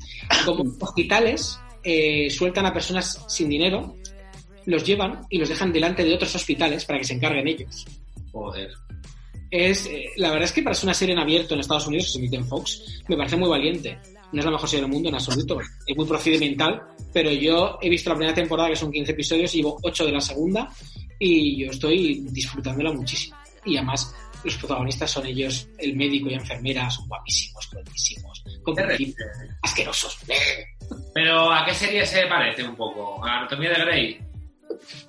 como 0.44 0.64
hospitales 0.80 1.58
eh, 1.82 2.28
sueltan 2.30 2.66
a 2.66 2.72
personas 2.72 3.24
sin 3.28 3.48
dinero, 3.48 3.96
los 4.66 4.84
llevan 4.84 5.26
y 5.30 5.38
los 5.38 5.48
dejan 5.48 5.72
delante 5.72 6.04
de 6.04 6.14
otros 6.14 6.34
hospitales 6.34 6.84
para 6.84 6.98
que 6.98 7.04
se 7.06 7.14
encarguen 7.14 7.48
ellos 7.48 7.86
Joder. 8.32 8.70
es 9.50 9.86
eh, 9.86 10.10
la 10.16 10.30
verdad 10.30 10.44
es 10.44 10.52
que 10.52 10.62
para 10.62 10.74
ser 10.74 10.84
una 10.84 10.94
serie 10.94 11.14
en 11.14 11.20
abierto 11.20 11.54
en 11.54 11.60
Estados 11.60 11.86
Unidos 11.86 12.06
que 12.06 12.12
se 12.12 12.18
emite 12.18 12.36
en 12.36 12.46
Fox 12.46 13.02
me 13.08 13.16
parece 13.16 13.36
muy 13.36 13.48
valiente 13.48 13.98
no 14.32 14.40
es 14.40 14.44
la 14.44 14.50
mejor 14.50 14.68
serie 14.68 14.82
del 14.82 14.92
mundo 14.92 15.08
en 15.08 15.14
absoluto 15.14 15.58
es 15.60 15.96
muy 15.96 16.06
procedimental 16.06 16.82
pero 17.12 17.30
yo 17.30 17.78
he 17.80 17.88
visto 17.88 18.10
la 18.10 18.16
primera 18.16 18.34
temporada 18.34 18.68
que 18.70 18.76
son 18.76 18.92
15 18.92 19.12
episodios 19.12 19.54
y 19.54 19.58
llevo 19.58 19.78
8 19.82 20.06
de 20.06 20.12
la 20.12 20.20
segunda 20.20 20.68
y 21.18 21.64
yo 21.64 21.70
estoy 21.70 22.24
disfrutándola 22.30 22.92
muchísimo 22.92 23.36
y 23.64 23.76
además 23.76 24.14
los 24.44 24.56
protagonistas 24.56 25.10
son 25.10 25.26
ellos 25.26 25.68
el 25.78 25.96
médico 25.96 26.30
y 26.30 26.34
enfermera 26.34 26.88
son 26.90 27.08
guapísimos 27.08 27.68
guapísimos 27.72 28.44
competitivos, 28.62 29.16
asquerosos 29.62 30.18
Pero 31.14 31.52
¿a 31.52 31.64
qué 31.64 31.74
serie 31.74 32.06
se 32.06 32.26
parece 32.26 32.62
un 32.62 32.76
poco? 32.76 33.24
¿A 33.24 33.38
Anatomía 33.38 33.70
de 33.70 33.80
Grey? 33.80 34.28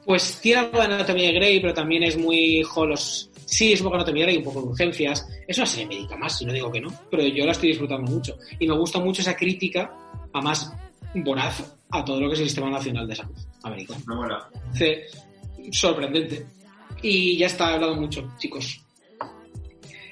Pues 0.06 0.40
tiene 0.42 0.62
algo 0.62 0.80
de 0.80 0.86
anatomía 0.86 1.28
de 1.28 1.34
Grey, 1.34 1.60
pero 1.60 1.74
también 1.74 2.04
es 2.04 2.18
muy 2.18 2.64
jolos. 2.64 3.29
Sí, 3.50 3.74
es 3.74 3.82
un 3.82 3.86
poco 3.86 3.96
anatomía 3.96 4.26
Grey, 4.26 4.38
un 4.38 4.44
poco 4.44 4.62
de 4.62 4.68
urgencias. 4.68 5.28
Es 5.48 5.58
una 5.58 5.66
serie 5.66 5.88
médica 5.88 6.16
más, 6.16 6.38
si 6.38 6.46
no 6.46 6.54
digo 6.54 6.72
que 6.72 6.80
no, 6.80 6.94
pero 7.10 7.24
yo 7.24 7.46
la 7.46 7.52
estoy 7.52 7.70
disfrutando 7.70 8.10
mucho. 8.10 8.38
Y 8.60 8.68
me 8.68 8.78
gusta 8.78 9.00
mucho 9.00 9.22
esa 9.22 9.36
crítica, 9.36 9.92
a 10.32 10.42
más 10.42 10.72
voraz, 11.16 11.64
a 11.90 12.06
todo 12.06 12.22
lo 12.22 12.28
que 12.28 12.36
es 12.36 12.42
el 12.42 12.46
Sistema 12.46 12.70
Nacional 12.70 13.08
de 13.08 13.16
Salud 13.16 13.36
americano. 13.64 14.02
No, 14.08 14.18
bueno. 14.18 14.38
Sorprendente. 15.72 16.46
Y 17.02 17.38
ya 17.38 17.48
está, 17.48 17.72
he 17.72 17.74
hablado 17.76 17.96
mucho, 17.96 18.32
chicos. 18.38 18.82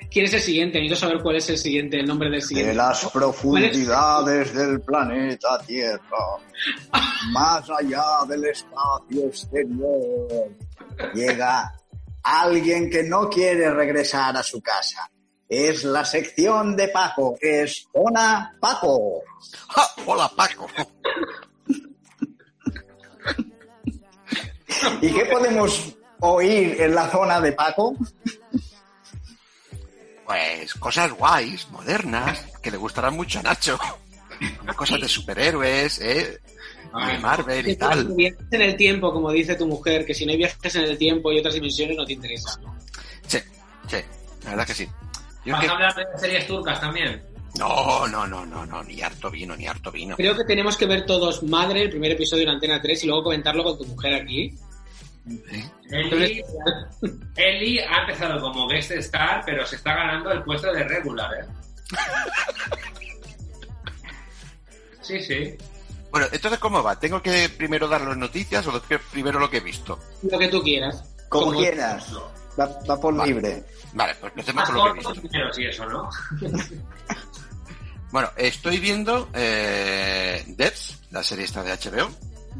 ¿Quién 0.09 0.25
es 0.25 0.33
el 0.33 0.41
siguiente? 0.41 0.79
Necesito 0.79 1.07
saber 1.07 1.21
cuál 1.21 1.35
es 1.35 1.49
el 1.49 1.57
siguiente, 1.57 1.99
el 1.99 2.07
nombre 2.07 2.29
del 2.31 2.41
siguiente. 2.41 2.71
De 2.71 2.75
las 2.75 3.05
profundidades 3.11 4.53
del 4.53 4.81
planeta 4.81 5.59
Tierra, 5.65 5.99
más 7.31 7.69
allá 7.69 8.03
del 8.27 8.45
espacio 8.45 9.27
exterior, 9.27 10.49
llega 11.13 11.71
alguien 12.23 12.89
que 12.89 13.03
no 13.03 13.29
quiere 13.29 13.71
regresar 13.71 14.35
a 14.37 14.43
su 14.43 14.61
casa. 14.61 15.09
Es 15.47 15.83
la 15.83 16.03
sección 16.03 16.75
de 16.75 16.89
Paco, 16.89 17.37
es 17.39 17.87
Zona 17.93 18.57
Paco. 18.59 19.21
¡Ja! 19.69 19.87
Hola, 20.05 20.29
Paco. 20.35 20.67
¿Y 25.01 25.13
qué 25.13 25.25
podemos 25.25 25.95
oír 26.19 26.81
en 26.81 26.95
la 26.95 27.09
zona 27.09 27.39
de 27.39 27.53
Paco? 27.53 27.95
Pues 30.25 30.73
cosas 30.73 31.13
guays, 31.13 31.69
modernas, 31.69 32.45
que 32.61 32.71
le 32.71 32.77
gustarán 32.77 33.15
mucho 33.15 33.39
a 33.39 33.43
Nacho. 33.43 33.79
Cosas 34.75 34.99
de 34.99 35.07
superhéroes, 35.07 35.99
¿eh? 35.99 36.41
Marvel 37.21 37.67
y 37.67 37.75
tal. 37.75 38.07
Viajes 38.15 38.39
en 38.51 38.61
el 38.61 38.75
tiempo, 38.75 39.11
como 39.13 39.31
dice 39.31 39.55
tu 39.55 39.67
mujer, 39.67 40.05
que 40.05 40.13
si 40.13 40.25
no 40.25 40.31
hay 40.31 40.37
viajes 40.37 40.75
en 40.75 40.83
el 40.83 40.97
tiempo 40.97 41.31
y 41.31 41.39
otras 41.39 41.53
dimensiones 41.53 41.95
no 41.97 42.05
te 42.05 42.13
interesa. 42.13 42.59
Sí, 43.27 43.39
sí, 43.87 43.97
la 44.43 44.49
verdad 44.51 44.67
que 44.67 44.73
sí. 44.73 44.87
Yo 45.45 45.53
¿Vas 45.53 45.61
que- 45.61 45.67
a 45.69 45.71
hablar 45.73 45.95
de 45.95 46.05
series 46.19 46.47
turcas 46.47 46.79
también? 46.81 47.23
No, 47.57 48.07
no, 48.07 48.27
no, 48.27 48.45
no, 48.45 48.65
no, 48.65 48.83
ni 48.83 49.01
harto 49.01 49.31
vino, 49.31 49.55
ni 49.55 49.65
harto 49.65 49.91
vino. 49.91 50.15
Creo 50.15 50.35
que 50.37 50.43
tenemos 50.43 50.77
que 50.77 50.85
ver 50.85 51.05
todos 51.05 51.41
Madre, 51.43 51.81
el 51.83 51.89
primer 51.89 52.11
episodio 52.11 52.43
en 52.43 52.49
Antena 52.49 52.79
3, 52.81 53.03
y 53.03 53.07
luego 53.07 53.23
comentarlo 53.23 53.63
con 53.63 53.77
tu 53.77 53.85
mujer 53.85 54.13
aquí. 54.13 54.53
Eli, 55.89 56.41
Eli 57.35 57.79
ha 57.79 58.01
empezado 58.01 58.39
como 58.41 58.67
guest 58.67 58.91
star, 58.91 59.41
pero 59.45 59.65
se 59.65 59.75
está 59.77 59.93
ganando 59.95 60.31
el 60.31 60.43
puesto 60.43 60.71
de 60.71 60.83
regular, 60.83 61.31
¿eh? 61.33 61.45
Sí, 65.01 65.21
sí. 65.21 65.55
Bueno, 66.11 66.27
entonces, 66.31 66.59
¿cómo 66.59 66.81
va? 66.83 66.99
¿Tengo 66.99 67.21
que 67.21 67.49
primero 67.49 67.87
dar 67.87 68.01
las 68.01 68.17
noticias 68.17 68.65
o 68.67 68.81
primero 69.11 69.39
lo 69.39 69.49
que 69.49 69.57
he 69.57 69.61
visto? 69.61 69.99
Lo 70.23 70.37
que 70.39 70.47
tú 70.47 70.61
quieras. 70.63 71.03
Como, 71.29 71.47
Como- 71.47 71.59
quieras. 71.59 72.13
Va, 72.59 72.65
va 72.89 72.99
por 72.99 73.13
Vale. 73.15 73.33
libre. 73.33 73.63
Vale, 73.93 74.15
pues 74.19 74.31
empecemos 74.33 74.63
con 74.69 74.75
lo 74.75 74.83
que 74.85 74.89
he 74.89 74.93
visto. 74.93 75.13
primeros 75.21 75.59
y 75.59 75.65
eso, 75.65 75.85
¿no? 75.85 76.09
Bueno, 78.11 78.29
estoy 78.37 78.79
viendo 78.79 79.29
eh, 79.33 80.43
Devs, 80.47 80.97
la 81.11 81.21
serie 81.23 81.43
esta 81.45 81.61
de 81.61 81.73
HBO, 81.73 82.09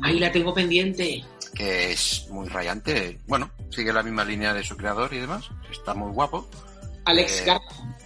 Ahí 0.04 0.20
la 0.20 0.30
tengo 0.32 0.54
pendiente. 0.54 1.24
que 1.56 1.94
es 1.94 2.28
muy 2.30 2.48
rayante. 2.50 3.20
Bueno, 3.28 3.50
sigue 3.72 3.94
la 3.94 4.04
misma 4.04 4.26
línea 4.26 4.54
de 4.54 4.64
su 4.64 4.76
creador 4.76 5.14
y 5.14 5.20
demás. 5.20 5.50
Está 5.72 5.94
muy 5.94 6.12
guapo. 6.12 6.48
Alex 7.06 7.44
Eh. 7.48 7.58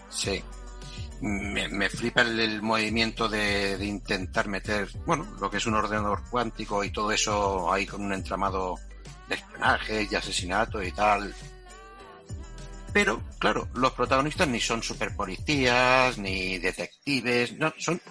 Sí. 0.09 0.43
Me, 1.21 1.67
me 1.67 1.89
flipa 1.89 2.21
el, 2.21 2.39
el 2.39 2.61
movimiento 2.61 3.29
de, 3.29 3.77
de 3.77 3.85
intentar 3.85 4.47
meter, 4.47 4.89
bueno, 5.05 5.27
lo 5.39 5.49
que 5.51 5.57
es 5.57 5.65
un 5.67 5.75
ordenador 5.75 6.23
cuántico 6.29 6.83
y 6.83 6.89
todo 6.91 7.11
eso 7.11 7.71
ahí 7.71 7.85
con 7.85 8.03
un 8.03 8.13
entramado 8.13 8.79
de 9.29 9.35
espionaje 9.35 10.07
y 10.09 10.15
asesinato 10.15 10.81
y 10.81 10.91
tal. 10.91 11.33
Pero, 12.93 13.21
claro, 13.39 13.69
los 13.75 13.93
protagonistas 13.93 14.47
ni 14.47 14.59
son 14.59 14.83
super 14.83 15.15
policías, 15.15 16.17
ni 16.17 16.57
detectives, 16.57 17.57
no, 17.57 17.73
son 17.77 18.01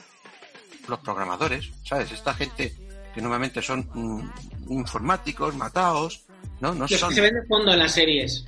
los 0.88 0.98
programadores, 1.00 1.70
¿sabes? 1.84 2.10
Esta 2.12 2.32
gente 2.34 2.74
que 3.14 3.20
normalmente 3.20 3.60
son 3.60 3.88
mm, 3.92 4.72
informáticos, 4.72 5.54
matados, 5.54 6.24
¿no? 6.60 6.74
No 6.74 6.86
Los 6.88 6.98
son... 6.98 7.10
que 7.10 7.16
se 7.16 7.20
ven 7.20 7.34
de 7.34 7.46
fondo 7.46 7.72
en 7.72 7.78
las 7.78 7.92
series. 7.92 8.44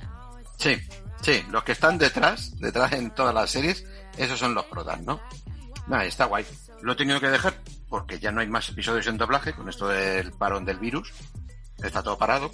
Sí, 0.57 0.75
sí, 1.23 1.43
los 1.49 1.63
que 1.63 1.71
están 1.71 1.97
detrás, 1.97 2.55
detrás 2.59 2.91
en 2.93 3.09
todas 3.15 3.33
las 3.33 3.49
series, 3.49 3.83
esos 4.17 4.37
son 4.37 4.53
los 4.53 4.65
protas, 4.65 5.01
¿no? 5.01 5.19
Nada, 5.87 6.05
está 6.05 6.25
guay. 6.25 6.45
Lo 6.81 6.93
he 6.93 6.95
tenido 6.95 7.19
que 7.19 7.29
dejar 7.29 7.59
porque 7.89 8.19
ya 8.19 8.31
no 8.31 8.41
hay 8.41 8.47
más 8.47 8.69
episodios 8.69 9.07
en 9.07 9.17
doblaje 9.17 9.53
con 9.53 9.67
esto 9.69 9.87
del 9.87 10.31
parón 10.33 10.65
del 10.65 10.77
virus. 10.79 11.11
Está 11.83 12.01
todo 12.03 12.17
parado. 12.17 12.51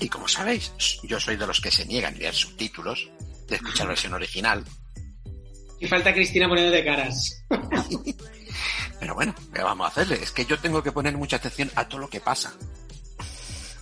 Y 0.00 0.08
como 0.08 0.26
sabéis, 0.28 0.72
yo 1.04 1.18
soy 1.20 1.36
de 1.36 1.46
los 1.46 1.60
que 1.60 1.70
se 1.70 1.84
niegan 1.86 2.14
a 2.14 2.18
leer 2.18 2.34
subtítulos, 2.34 3.08
de 3.48 3.56
escuchar 3.56 3.86
versión 3.88 4.14
original. 4.14 4.64
Y 5.80 5.86
falta 5.86 6.12
Cristina 6.12 6.48
poniéndote 6.48 6.84
caras. 6.84 7.44
Pero 9.00 9.14
bueno, 9.14 9.34
¿qué 9.52 9.62
vamos 9.62 9.84
a 9.86 9.88
hacerle? 9.90 10.22
Es 10.22 10.30
que 10.32 10.46
yo 10.46 10.58
tengo 10.58 10.82
que 10.82 10.92
poner 10.92 11.16
mucha 11.16 11.36
atención 11.36 11.70
a 11.74 11.86
todo 11.86 12.00
lo 12.00 12.08
que 12.08 12.20
pasa. 12.20 12.52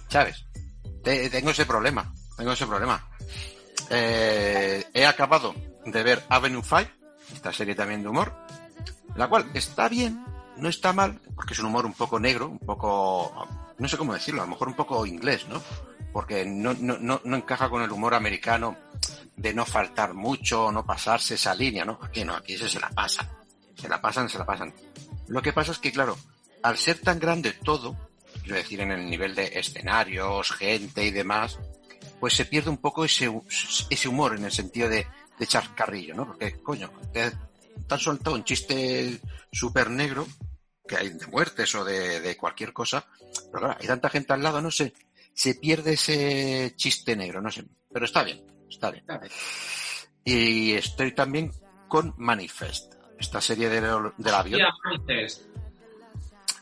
¿Sabes? 0.08 0.44
Te- 1.04 1.30
tengo 1.30 1.50
ese 1.50 1.64
problema. 1.66 2.12
Tengo 2.36 2.52
ese 2.52 2.66
problema. 2.66 3.08
Eh, 3.90 4.84
he 4.92 5.06
acabado 5.06 5.54
de 5.84 6.02
ver 6.02 6.22
Avenue 6.28 6.62
5, 6.62 6.90
esta 7.32 7.52
serie 7.52 7.74
también 7.74 8.02
de 8.02 8.08
humor, 8.08 8.34
la 9.16 9.28
cual 9.28 9.50
está 9.54 9.88
bien, 9.88 10.24
no 10.56 10.68
está 10.68 10.92
mal, 10.92 11.20
porque 11.34 11.54
es 11.54 11.60
un 11.60 11.66
humor 11.66 11.86
un 11.86 11.94
poco 11.94 12.20
negro, 12.20 12.48
un 12.48 12.58
poco, 12.58 13.46
no 13.78 13.88
sé 13.88 13.96
cómo 13.96 14.14
decirlo, 14.14 14.42
a 14.42 14.44
lo 14.44 14.50
mejor 14.50 14.68
un 14.68 14.74
poco 14.74 15.06
inglés, 15.06 15.46
¿no? 15.48 15.62
Porque 16.12 16.44
no, 16.44 16.74
no, 16.74 16.98
no, 16.98 17.20
no 17.24 17.36
encaja 17.36 17.70
con 17.70 17.82
el 17.82 17.90
humor 17.90 18.14
americano 18.14 18.76
de 19.36 19.54
no 19.54 19.64
faltar 19.64 20.14
mucho, 20.14 20.70
no 20.70 20.84
pasarse 20.84 21.34
esa 21.34 21.54
línea, 21.54 21.84
¿no? 21.84 21.98
Aquí 22.02 22.24
no, 22.24 22.34
aquí 22.34 22.54
ese 22.54 22.68
se 22.68 22.80
la 22.80 22.90
pasa. 22.90 23.28
Se 23.74 23.88
la 23.88 24.00
pasan, 24.00 24.28
se 24.28 24.38
la 24.38 24.44
pasan. 24.44 24.72
Lo 25.28 25.40
que 25.42 25.52
pasa 25.52 25.72
es 25.72 25.78
que, 25.78 25.90
claro, 25.90 26.16
al 26.62 26.76
ser 26.76 26.98
tan 27.00 27.18
grande 27.18 27.52
todo, 27.52 27.96
quiero 28.42 28.56
decir, 28.56 28.80
en 28.80 28.92
el 28.92 29.08
nivel 29.08 29.34
de 29.34 29.58
escenarios, 29.58 30.52
gente 30.52 31.04
y 31.04 31.10
demás, 31.10 31.58
pues 32.22 32.34
se 32.34 32.44
pierde 32.44 32.70
un 32.70 32.76
poco 32.76 33.04
ese, 33.04 33.28
ese 33.90 34.08
humor 34.08 34.36
en 34.36 34.44
el 34.44 34.52
sentido 34.52 34.88
de, 34.88 34.98
de 35.38 35.44
echar 35.44 35.74
carrillo, 35.74 36.14
¿no? 36.14 36.24
Porque, 36.24 36.52
coño, 36.62 36.88
te, 37.12 37.32
te 37.32 37.94
han 37.94 37.98
soltado 37.98 38.36
un 38.36 38.44
chiste 38.44 39.20
súper 39.50 39.90
negro, 39.90 40.28
que 40.86 40.98
hay 40.98 41.08
de 41.08 41.26
muertes 41.26 41.74
o 41.74 41.84
de, 41.84 42.20
de 42.20 42.36
cualquier 42.36 42.72
cosa, 42.72 43.04
pero 43.50 43.64
claro, 43.64 43.76
hay 43.80 43.88
tanta 43.88 44.08
gente 44.08 44.32
al 44.32 44.40
lado, 44.40 44.62
no 44.62 44.70
sé, 44.70 44.94
se 45.34 45.56
pierde 45.56 45.94
ese 45.94 46.74
chiste 46.76 47.16
negro, 47.16 47.42
no 47.42 47.50
sé, 47.50 47.64
pero 47.92 48.04
está 48.04 48.22
bien, 48.22 48.40
está 48.70 48.92
bien. 48.92 49.04
Y 50.24 50.74
estoy 50.74 51.16
también 51.16 51.50
con 51.88 52.14
Manifest, 52.18 52.94
esta 53.18 53.40
serie 53.40 53.68
de, 53.68 53.80
del 53.80 54.34
avión, 54.34 54.60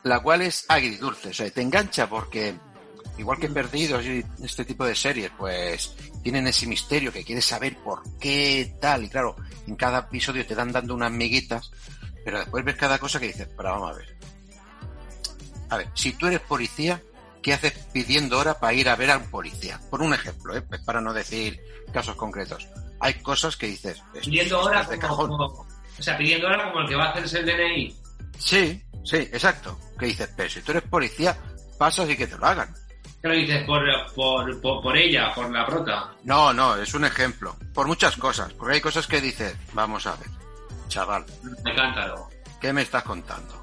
la 0.05 0.21
cual 0.21 0.41
es 0.41 0.65
agridulce, 0.69 1.29
o 1.29 1.35
sea, 1.35 1.51
te 1.51 1.61
engancha 1.61 2.09
porque, 2.09 2.55
igual 3.19 3.39
que 3.39 3.49
Perdidos 3.49 4.05
y 4.05 4.25
este 4.43 4.65
tipo 4.65 4.85
de 4.85 4.95
series, 4.95 5.31
pues 5.37 5.95
tienen 6.23 6.47
ese 6.47 6.67
misterio 6.67 7.13
que 7.13 7.25
quieres 7.25 7.45
saber 7.45 7.77
por 7.79 8.03
qué 8.19 8.77
tal, 8.81 9.05
y 9.05 9.09
claro, 9.09 9.37
en 9.67 9.77
cada 9.77 10.01
episodio 10.01 10.47
te 10.47 10.55
dan 10.55 10.73
dando 10.73 10.95
unas 10.95 11.11
miguitas, 11.13 11.71
pero 12.25 12.39
después 12.39 12.65
ves 12.65 12.77
cada 12.77 12.99
cosa 12.99 13.19
que 13.21 13.29
dices, 13.29 13.49
pero 13.57 13.71
vamos 13.71 13.91
a 13.93 13.95
ver. 13.99 14.17
A 15.71 15.77
ver, 15.77 15.89
si 15.95 16.13
tú 16.13 16.27
eres 16.27 16.41
policía, 16.41 17.01
¿qué 17.43 17.53
haces 17.55 17.73
pidiendo 17.93 18.39
hora 18.39 18.59
para 18.59 18.73
ir 18.73 18.89
a 18.89 18.97
ver 18.97 19.11
a 19.11 19.19
un 19.19 19.31
policía? 19.31 19.81
Por 19.91 20.03
un 20.03 20.13
ejemplo, 20.13 20.55
¿eh? 20.57 20.63
Pues 20.63 20.81
para 20.83 21.01
no 21.01 21.13
decir 21.13 21.61
casos 21.93 22.17
concretos. 22.17 22.67
Hay 22.99 23.15
cosas 23.15 23.57
que 23.57 23.67
dices, 23.69 24.03
Pidiendo 24.23 24.69
de 24.69 24.85
como, 24.85 24.99
cajón. 24.99 25.29
como- 25.29 25.45
O 25.99 26.03
sea, 26.03 26.17
pidiendo 26.19 26.47
horas 26.49 26.69
como 26.69 26.81
el 26.81 26.89
que 26.89 26.97
va 26.97 27.07
a 27.07 27.11
hacerse 27.11 27.39
el 27.39 27.47
DNI. 27.47 27.97
Sí, 28.39 28.83
sí, 29.05 29.17
exacto. 29.17 29.79
Que 29.99 30.07
dices, 30.07 30.29
pero 30.37 30.49
si 30.51 30.61
tú 30.63 30.73
eres 30.73 30.83
policía, 30.85 31.37
pasas 31.79 32.09
y 32.11 32.17
que 32.17 32.27
te 32.27 32.37
lo 32.37 32.47
hagan. 32.47 32.75
¿Qué 33.23 33.29
lo 33.29 33.35
dices? 33.35 33.65
Por, 33.65 33.83
por, 34.15 34.61
por, 34.61 34.83
por 34.83 34.97
ella, 34.97 35.33
por 35.35 35.51
la 35.51 35.67
prota. 35.67 36.13
No, 36.25 36.53
no, 36.53 36.77
es 36.77 36.95
un 36.95 37.05
ejemplo. 37.05 37.55
Por 37.75 37.87
muchas 37.87 38.17
cosas. 38.17 38.53
Porque 38.55 38.77
hay 38.77 38.81
cosas 38.81 39.07
que 39.07 39.21
dices, 39.21 39.55
vamos 39.75 40.07
a 40.07 40.17
ver, 40.17 40.29
chaval, 40.89 41.25
Me 41.65 41.75
cántalo. 41.75 42.29
¿qué 42.61 42.73
me 42.73 42.83
estás 42.83 43.03
contando? 43.03 43.61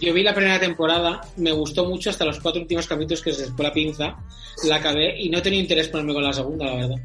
Yo 0.00 0.12
vi 0.12 0.22
la 0.22 0.34
primera 0.34 0.58
temporada, 0.58 1.20
me 1.36 1.52
gustó 1.52 1.84
mucho 1.84 2.10
hasta 2.10 2.24
los 2.24 2.40
cuatro 2.40 2.60
últimos 2.60 2.86
capítulos 2.86 3.22
que 3.22 3.32
se 3.32 3.42
después 3.42 3.68
la 3.68 3.72
pinza, 3.72 4.16
la 4.64 4.76
acabé 4.76 5.18
y 5.20 5.30
no 5.30 5.40
tenía 5.40 5.60
interés 5.60 5.88
ponerme 5.88 6.14
con 6.14 6.24
la 6.24 6.32
segunda, 6.32 6.64
la 6.66 6.74
verdad. 6.74 6.96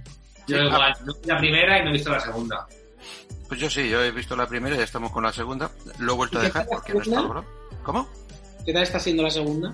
Yo 0.47 0.57
Sí, 0.57 0.63
igual, 0.65 0.93
no 1.05 1.13
vi 1.13 1.27
la 1.27 1.37
primera 1.37 1.79
y 1.79 1.83
no 1.83 1.89
he 1.89 1.93
visto 1.93 2.09
la 2.09 2.19
segunda. 2.19 2.67
Pues 3.47 3.59
yo 3.59 3.69
sí, 3.69 3.87
yo 3.89 4.03
he 4.03 4.11
visto 4.11 4.35
la 4.35 4.47
primera 4.47 4.75
y 4.75 4.79
ya 4.79 4.83
estamos 4.83 5.11
con 5.11 5.23
la 5.23 5.31
segunda. 5.31 5.69
Lo 5.99 6.13
he 6.13 6.15
vuelto 6.15 6.39
a 6.39 6.41
¿Y 6.41 6.45
qué 6.45 6.47
dejar 6.47 6.67
porque 6.67 6.93
no 6.93 7.01
está. 7.01 7.43
¿Cómo? 7.83 8.09
¿Qué 8.65 8.73
tal 8.73 8.83
está 8.83 8.99
siendo 8.99 9.23
la 9.23 9.29
segunda? 9.29 9.73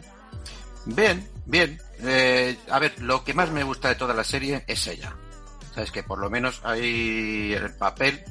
Bien, 0.85 1.27
bien. 1.45 1.79
Eh, 1.99 2.57
a 2.69 2.79
ver, 2.79 3.01
lo 3.01 3.23
que 3.23 3.33
más 3.33 3.51
me 3.51 3.63
gusta 3.63 3.89
de 3.89 3.95
toda 3.95 4.13
la 4.13 4.23
serie 4.23 4.63
es 4.67 4.87
ella. 4.87 5.15
Sabes 5.73 5.91
que 5.91 6.03
por 6.03 6.19
lo 6.19 6.29
menos 6.29 6.61
hay 6.63 7.53
el 7.53 7.73
papel 7.75 8.23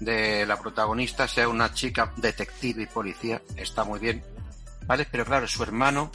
de 0.00 0.46
la 0.46 0.58
protagonista, 0.58 1.26
sea 1.26 1.48
una 1.48 1.72
chica 1.72 2.12
detective 2.16 2.82
y 2.82 2.86
policía, 2.86 3.42
está 3.56 3.84
muy 3.84 3.98
bien. 3.98 4.22
¿Vale? 4.86 5.06
Pero 5.10 5.24
claro, 5.24 5.48
su 5.48 5.62
hermano 5.62 6.12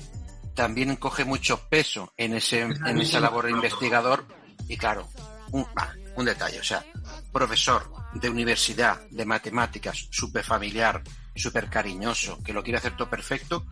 también 0.53 0.95
coge 0.95 1.25
mucho 1.25 1.67
peso 1.67 2.13
en 2.17 2.33
ese, 2.35 2.61
en 2.61 3.01
esa 3.01 3.19
labor 3.19 3.45
de 3.45 3.51
investigador. 3.51 4.25
Y 4.67 4.77
claro, 4.77 5.09
un, 5.51 5.65
ah, 5.75 5.91
un 6.15 6.25
detalle, 6.25 6.59
o 6.59 6.63
sea, 6.63 6.85
profesor 7.31 7.91
de 8.13 8.29
universidad 8.29 9.01
de 9.09 9.25
matemáticas, 9.25 10.07
súper 10.11 10.43
familiar, 10.43 11.01
súper 11.35 11.69
cariñoso, 11.69 12.41
que 12.43 12.53
lo 12.53 12.63
quiere 12.63 12.77
hacer 12.77 12.95
todo 12.95 13.09
perfecto, 13.09 13.65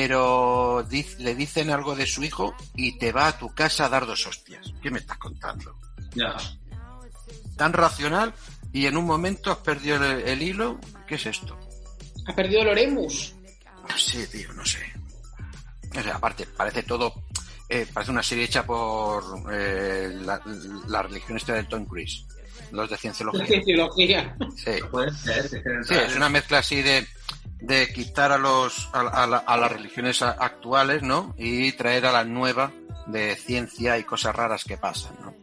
pero 0.00 0.86
le 1.20 1.34
dicen 1.34 1.70
algo 1.70 1.96
de 1.96 2.06
su 2.06 2.22
hijo 2.22 2.54
y 2.74 2.98
te 2.98 3.12
va 3.12 3.28
a 3.28 3.38
tu 3.38 3.54
casa 3.54 3.86
a 3.86 3.88
dar 3.88 4.04
dos 4.04 4.26
hostias. 4.26 4.74
¿Qué 4.82 4.90
me 4.90 4.98
estás 4.98 5.16
contando? 5.16 5.74
Ya. 6.14 6.36
Tan 7.56 7.72
racional 7.72 8.34
y 8.74 8.84
en 8.84 8.98
un 8.98 9.06
momento 9.06 9.50
has 9.50 9.56
perdido 9.58 9.96
el, 10.04 10.20
el 10.28 10.42
hilo. 10.42 10.78
¿Qué 11.06 11.14
es 11.14 11.24
esto? 11.24 11.58
¿Ha 12.26 12.34
perdido 12.34 12.62
Loremus? 12.64 13.34
No 13.88 13.96
sé, 13.96 14.26
tío, 14.26 14.52
no 14.52 14.66
sé. 14.66 14.80
O 15.98 16.02
sea, 16.02 16.16
aparte, 16.16 16.44
parece 16.44 16.82
todo. 16.82 17.14
eh, 17.70 17.86
parece 17.90 18.12
una 18.12 18.22
serie 18.22 18.44
hecha 18.44 18.66
por 18.66 19.24
eh, 19.50 20.10
la, 20.20 20.42
la 20.88 21.02
religión 21.04 21.38
esta 21.38 21.54
de 21.54 21.64
Tom 21.64 21.86
Cruise, 21.86 22.26
los 22.70 22.90
de 22.90 22.96
La 22.96 23.00
cienciología. 23.00 23.46
cienciología. 23.46 24.36
Sí, 24.56 24.72
Puede 24.90 25.10
ser. 25.12 25.48
sí, 25.84 25.94
es 25.94 26.14
una 26.16 26.28
mezcla 26.28 26.58
así 26.58 26.82
de, 26.82 27.06
de 27.60 27.92
quitar 27.92 28.32
a 28.32 28.38
los 28.38 28.88
a, 28.92 29.00
a 29.00 29.26
la- 29.26 29.38
a 29.38 29.56
las 29.56 29.72
religiones 29.72 30.22
actuales, 30.22 31.02
¿no? 31.02 31.34
Y 31.38 31.72
traer 31.72 32.06
a 32.06 32.12
la 32.12 32.24
nueva 32.24 32.72
de 33.06 33.36
ciencia 33.36 33.98
y 33.98 34.04
cosas 34.04 34.34
raras 34.34 34.64
que 34.64 34.76
pasan, 34.76 35.14
¿no? 35.22 35.34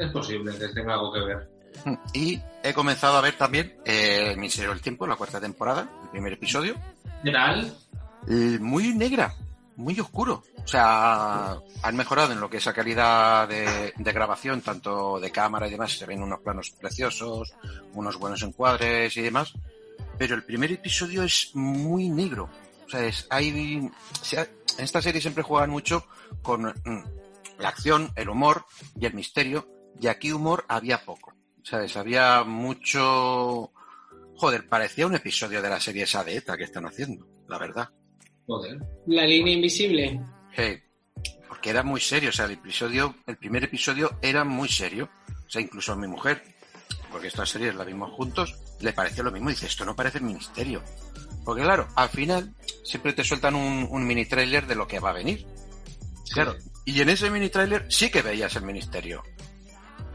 Es 0.00 0.10
posible 0.12 0.56
que 0.58 0.68
tenga 0.68 0.94
algo 0.94 1.12
que 1.12 1.20
ver. 1.20 1.50
Y 2.12 2.40
he 2.62 2.72
comenzado 2.74 3.16
a 3.16 3.20
ver 3.22 3.36
también 3.36 3.76
eh, 3.84 4.28
el 4.30 4.36
Ministerio 4.36 4.70
del 4.70 4.80
Tiempo, 4.80 5.06
la 5.06 5.16
cuarta 5.16 5.40
temporada, 5.40 5.88
el 6.04 6.08
primer 6.10 6.32
episodio. 6.34 6.74
Eh, 8.28 8.58
muy 8.60 8.94
negra, 8.94 9.34
muy 9.76 9.98
oscuro. 9.98 10.42
O 10.64 10.68
sea, 10.68 11.56
han 11.82 11.96
mejorado 11.96 12.32
en 12.32 12.40
lo 12.40 12.48
que 12.48 12.58
es 12.58 12.66
la 12.66 12.72
calidad 12.72 13.48
de, 13.48 13.92
de 13.96 14.12
grabación, 14.12 14.60
tanto 14.60 15.18
de 15.18 15.32
cámara 15.32 15.66
y 15.66 15.72
demás. 15.72 15.98
Se 15.98 16.06
ven 16.06 16.22
unos 16.22 16.38
planos 16.40 16.70
preciosos, 16.70 17.52
unos 17.94 18.16
buenos 18.16 18.42
encuadres 18.42 19.16
y 19.16 19.22
demás. 19.22 19.52
Pero 20.18 20.34
el 20.34 20.44
primer 20.44 20.72
episodio 20.72 21.22
es 21.24 21.50
muy 21.54 22.08
negro. 22.08 22.48
O 22.86 22.90
sea, 22.90 23.04
es, 23.06 23.26
hay, 23.30 23.90
se 24.22 24.38
ha- 24.38 24.48
en 24.78 24.84
esta 24.84 25.00
serie 25.02 25.20
siempre 25.20 25.42
juegan 25.42 25.70
mucho 25.70 26.06
con 26.42 26.62
mm, 26.64 27.04
la 27.58 27.68
acción, 27.68 28.10
el 28.16 28.28
humor 28.28 28.64
y 28.98 29.06
el 29.06 29.14
misterio. 29.14 29.68
Y 30.00 30.06
aquí 30.06 30.32
humor 30.32 30.64
había 30.68 31.04
poco. 31.04 31.34
¿Sabes? 31.62 31.96
Había 31.96 32.42
mucho... 32.44 33.72
Joder, 34.36 34.68
parecía 34.68 35.06
un 35.06 35.14
episodio 35.14 35.62
de 35.62 35.68
la 35.68 35.78
serie 35.80 36.02
esa 36.04 36.24
de 36.24 36.36
ETA 36.36 36.56
que 36.56 36.64
están 36.64 36.86
haciendo, 36.86 37.26
la 37.48 37.58
verdad. 37.58 37.88
Joder. 38.46 38.78
La 39.06 39.24
línea 39.24 39.54
invisible. 39.54 40.20
Hey, 40.52 40.82
porque 41.46 41.70
era 41.70 41.82
muy 41.84 42.00
serio, 42.00 42.30
o 42.30 42.32
sea, 42.32 42.46
el 42.46 42.52
episodio, 42.52 43.14
el 43.26 43.36
primer 43.36 43.62
episodio 43.64 44.18
era 44.20 44.42
muy 44.42 44.68
serio. 44.68 45.08
O 45.46 45.50
sea, 45.50 45.62
incluso 45.62 45.92
a 45.92 45.96
mi 45.96 46.08
mujer, 46.08 46.42
porque 47.12 47.28
esta 47.28 47.46
serie 47.46 47.72
la 47.72 47.84
vimos 47.84 48.10
juntos, 48.12 48.58
le 48.80 48.92
pareció 48.92 49.22
lo 49.22 49.32
mismo. 49.32 49.50
Dice, 49.50 49.66
esto 49.66 49.84
no 49.84 49.96
parece 49.96 50.18
el 50.18 50.24
ministerio. 50.24 50.82
Porque 51.44 51.62
claro, 51.62 51.88
al 51.96 52.08
final 52.08 52.54
siempre 52.84 53.12
te 53.12 53.24
sueltan 53.24 53.54
un, 53.54 53.86
un 53.90 54.06
mini 54.06 54.26
trailer 54.26 54.66
de 54.66 54.74
lo 54.74 54.86
que 54.86 55.00
va 55.00 55.10
a 55.10 55.14
venir. 55.14 55.46
Claro. 56.32 56.56
Y 56.84 57.00
en 57.00 57.08
ese 57.08 57.30
mini 57.30 57.48
trailer 57.48 57.86
sí 57.88 58.10
que 58.10 58.22
veías 58.22 58.54
el 58.56 58.62
ministerio. 58.62 59.22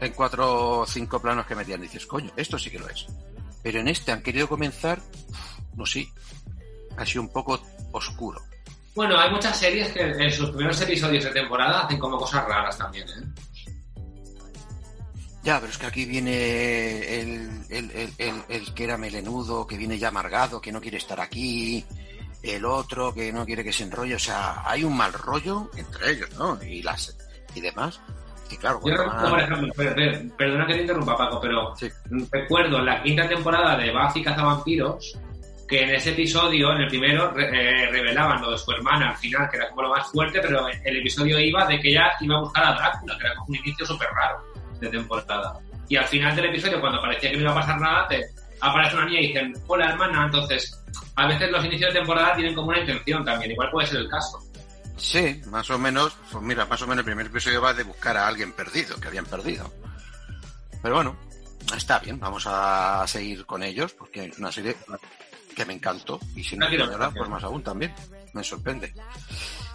En 0.00 0.12
cuatro 0.12 0.80
o 0.80 0.86
cinco 0.86 1.20
planos 1.20 1.46
que 1.46 1.54
metían. 1.54 1.80
Dices, 1.80 2.06
coño, 2.06 2.32
esto 2.36 2.58
sí 2.58 2.70
que 2.70 2.78
lo 2.78 2.88
es. 2.88 3.06
Pero 3.62 3.80
en 3.80 3.88
este 3.88 4.12
han 4.12 4.22
querido 4.22 4.48
comenzar, 4.48 5.00
no 5.74 5.84
sé, 5.84 6.08
ha 6.96 7.04
sido 7.04 7.22
un 7.22 7.32
poco 7.32 7.60
oscuro. 7.92 8.40
Bueno, 8.94 9.18
hay 9.18 9.30
muchas 9.30 9.56
series 9.56 9.92
que 9.92 10.00
en 10.00 10.30
sus 10.30 10.50
primeros 10.50 10.80
episodios 10.80 11.24
de 11.24 11.30
temporada 11.30 11.82
hacen 11.82 11.98
como 11.98 12.18
cosas 12.18 12.44
raras 12.44 12.76
también, 12.76 13.08
¿eh? 13.08 13.22
Ya, 15.48 15.60
pero 15.60 15.72
es 15.72 15.78
que 15.78 15.86
aquí 15.86 16.04
viene 16.04 17.20
el, 17.22 17.48
el, 17.70 18.12
el, 18.48 18.74
que 18.74 18.84
era 18.84 18.98
melenudo, 18.98 19.66
que 19.66 19.78
viene 19.78 19.96
ya 19.98 20.08
amargado, 20.08 20.60
que 20.60 20.70
no 20.70 20.78
quiere 20.78 20.98
estar 20.98 21.18
aquí, 21.22 21.82
el 22.42 22.66
otro 22.66 23.14
que 23.14 23.32
no 23.32 23.46
quiere 23.46 23.64
que 23.64 23.72
se 23.72 23.84
enrolle, 23.84 24.16
o 24.16 24.18
sea, 24.18 24.62
hay 24.66 24.84
un 24.84 24.94
mal 24.94 25.10
rollo 25.10 25.70
entre 25.74 26.10
ellos, 26.10 26.28
¿no? 26.36 26.62
Y 26.62 26.82
las 26.82 27.16
y 27.54 27.62
demás. 27.62 27.98
Y 28.50 28.58
claro, 28.58 28.76
Yo 28.84 28.92
bueno, 28.94 29.04
recuerdo, 29.04 29.30
por 29.30 29.40
ah, 29.40 29.44
ejemplo, 29.44 29.72
per- 29.74 29.94
per- 29.94 30.30
perdona 30.36 30.66
que 30.66 30.74
te 30.74 30.80
interrumpa, 30.82 31.16
Paco, 31.16 31.40
pero 31.40 31.74
Sí. 31.76 31.88
recuerdo 32.30 32.80
la 32.82 33.02
quinta 33.02 33.26
temporada 33.26 33.74
de 33.78 33.90
Buffy 33.90 34.22
Cazavampiros 34.22 35.18
que 35.66 35.82
en 35.82 35.90
ese 35.94 36.10
episodio, 36.10 36.72
en 36.74 36.82
el 36.82 36.88
primero, 36.88 37.30
re- 37.30 37.48
eh, 37.48 37.86
revelaban 37.90 38.42
lo 38.42 38.50
de 38.50 38.58
su 38.58 38.70
hermana 38.72 39.10
al 39.12 39.16
final, 39.16 39.48
que 39.50 39.56
era 39.56 39.70
como 39.70 39.80
lo 39.82 39.88
más 39.96 40.10
fuerte, 40.12 40.40
pero 40.42 40.66
el 40.68 40.96
episodio 40.98 41.38
iba 41.40 41.64
de 41.66 41.80
que 41.80 41.88
ella 41.88 42.10
iba 42.20 42.36
a 42.36 42.40
buscar 42.40 42.64
a 42.66 42.72
Drácula, 42.74 43.16
que 43.18 43.26
era 43.26 43.34
como 43.36 43.48
un 43.48 43.56
inicio 43.56 43.86
súper 43.86 44.08
raro 44.10 44.44
de 44.80 44.88
temporada. 44.88 45.58
Y 45.88 45.96
al 45.96 46.06
final 46.06 46.36
del 46.36 46.46
episodio, 46.46 46.80
cuando 46.80 47.00
parecía 47.00 47.30
que 47.30 47.36
no 47.36 47.42
iba 47.42 47.52
a 47.52 47.54
pasar 47.54 47.80
nada, 47.80 48.08
te 48.08 48.22
aparece 48.60 48.96
una 48.96 49.06
niña 49.06 49.20
y 49.20 49.26
dicen, 49.28 49.54
hola 49.66 49.90
hermana, 49.90 50.24
entonces 50.26 50.78
a 51.16 51.26
veces 51.26 51.50
los 51.50 51.64
inicios 51.64 51.92
de 51.92 52.00
temporada 52.00 52.34
tienen 52.34 52.54
como 52.54 52.68
una 52.68 52.80
intención 52.80 53.24
también, 53.24 53.52
igual 53.52 53.70
puede 53.70 53.86
ser 53.86 53.98
el 53.98 54.08
caso. 54.08 54.38
Sí, 54.96 55.40
más 55.46 55.70
o 55.70 55.78
menos, 55.78 56.16
pues 56.30 56.42
mira, 56.44 56.66
más 56.66 56.82
o 56.82 56.86
menos 56.86 56.98
el 56.98 57.04
primer 57.04 57.26
episodio 57.26 57.62
va 57.62 57.72
de 57.72 57.84
buscar 57.84 58.16
a 58.16 58.26
alguien 58.26 58.52
perdido, 58.52 58.98
que 59.00 59.08
habían 59.08 59.26
perdido. 59.26 59.72
Pero 60.82 60.96
bueno, 60.96 61.16
está 61.76 62.00
bien, 62.00 62.18
vamos 62.18 62.44
a 62.46 63.04
seguir 63.06 63.46
con 63.46 63.62
ellos, 63.62 63.92
porque 63.94 64.26
es 64.26 64.38
una 64.38 64.50
serie 64.50 64.76
que 65.54 65.64
me 65.64 65.74
encantó, 65.74 66.20
y 66.34 66.42
si 66.42 66.56
no 66.56 66.66
tranquilo. 66.66 67.12
pues 67.16 67.30
más 67.30 67.44
aún 67.44 67.62
también, 67.62 67.94
me 68.32 68.42
sorprende. 68.42 68.92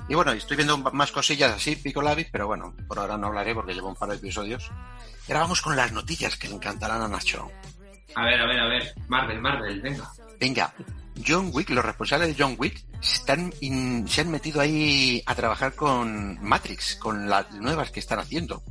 Y 0.10 0.16
bueno, 0.16 0.32
estoy 0.34 0.58
viendo 0.58 0.78
más 0.78 1.12
cosillas 1.12 1.52
así, 1.54 1.76
pico 1.78 2.02
labis, 2.02 2.28
pero 2.32 2.46
bueno, 2.48 2.74
por 2.88 3.00
ahora 3.00 3.18
no 3.18 3.28
hablaré 3.28 3.54
porque 3.56 3.74
llevo 3.74 3.90
un 3.90 3.96
par 3.96 4.10
de 4.10 4.16
episodios. 4.16 4.70
Y 5.28 5.32
ahora 5.32 5.42
vamos 5.42 5.62
con 5.62 5.76
las 5.76 5.92
noticias 5.94 6.36
que 6.38 6.50
le 6.50 6.56
encantarán 6.56 7.02
a 7.02 7.08
Nacho. 7.08 7.50
A 8.16 8.26
ver, 8.26 8.42
a 8.42 8.46
ver, 8.46 8.60
a 8.60 8.68
ver. 8.68 8.94
Marvel, 9.08 9.40
Marvel, 9.42 9.82
venga. 9.82 10.12
Venga, 10.40 10.74
John 11.26 11.50
Wick, 11.54 11.70
los 11.70 11.86
responsables 11.86 12.36
de 12.36 12.44
John 12.44 12.56
Wick 12.60 12.84
están 13.02 13.54
in- 13.62 14.08
se 14.08 14.22
han 14.22 14.30
metido 14.32 14.60
ahí 14.60 15.24
a 15.26 15.34
trabajar 15.36 15.74
con 15.74 16.38
Matrix, 16.44 16.96
con 16.98 17.30
las 17.30 17.50
nuevas 17.54 17.90
que 17.92 18.02
están 18.02 18.20
haciendo. 18.20 18.62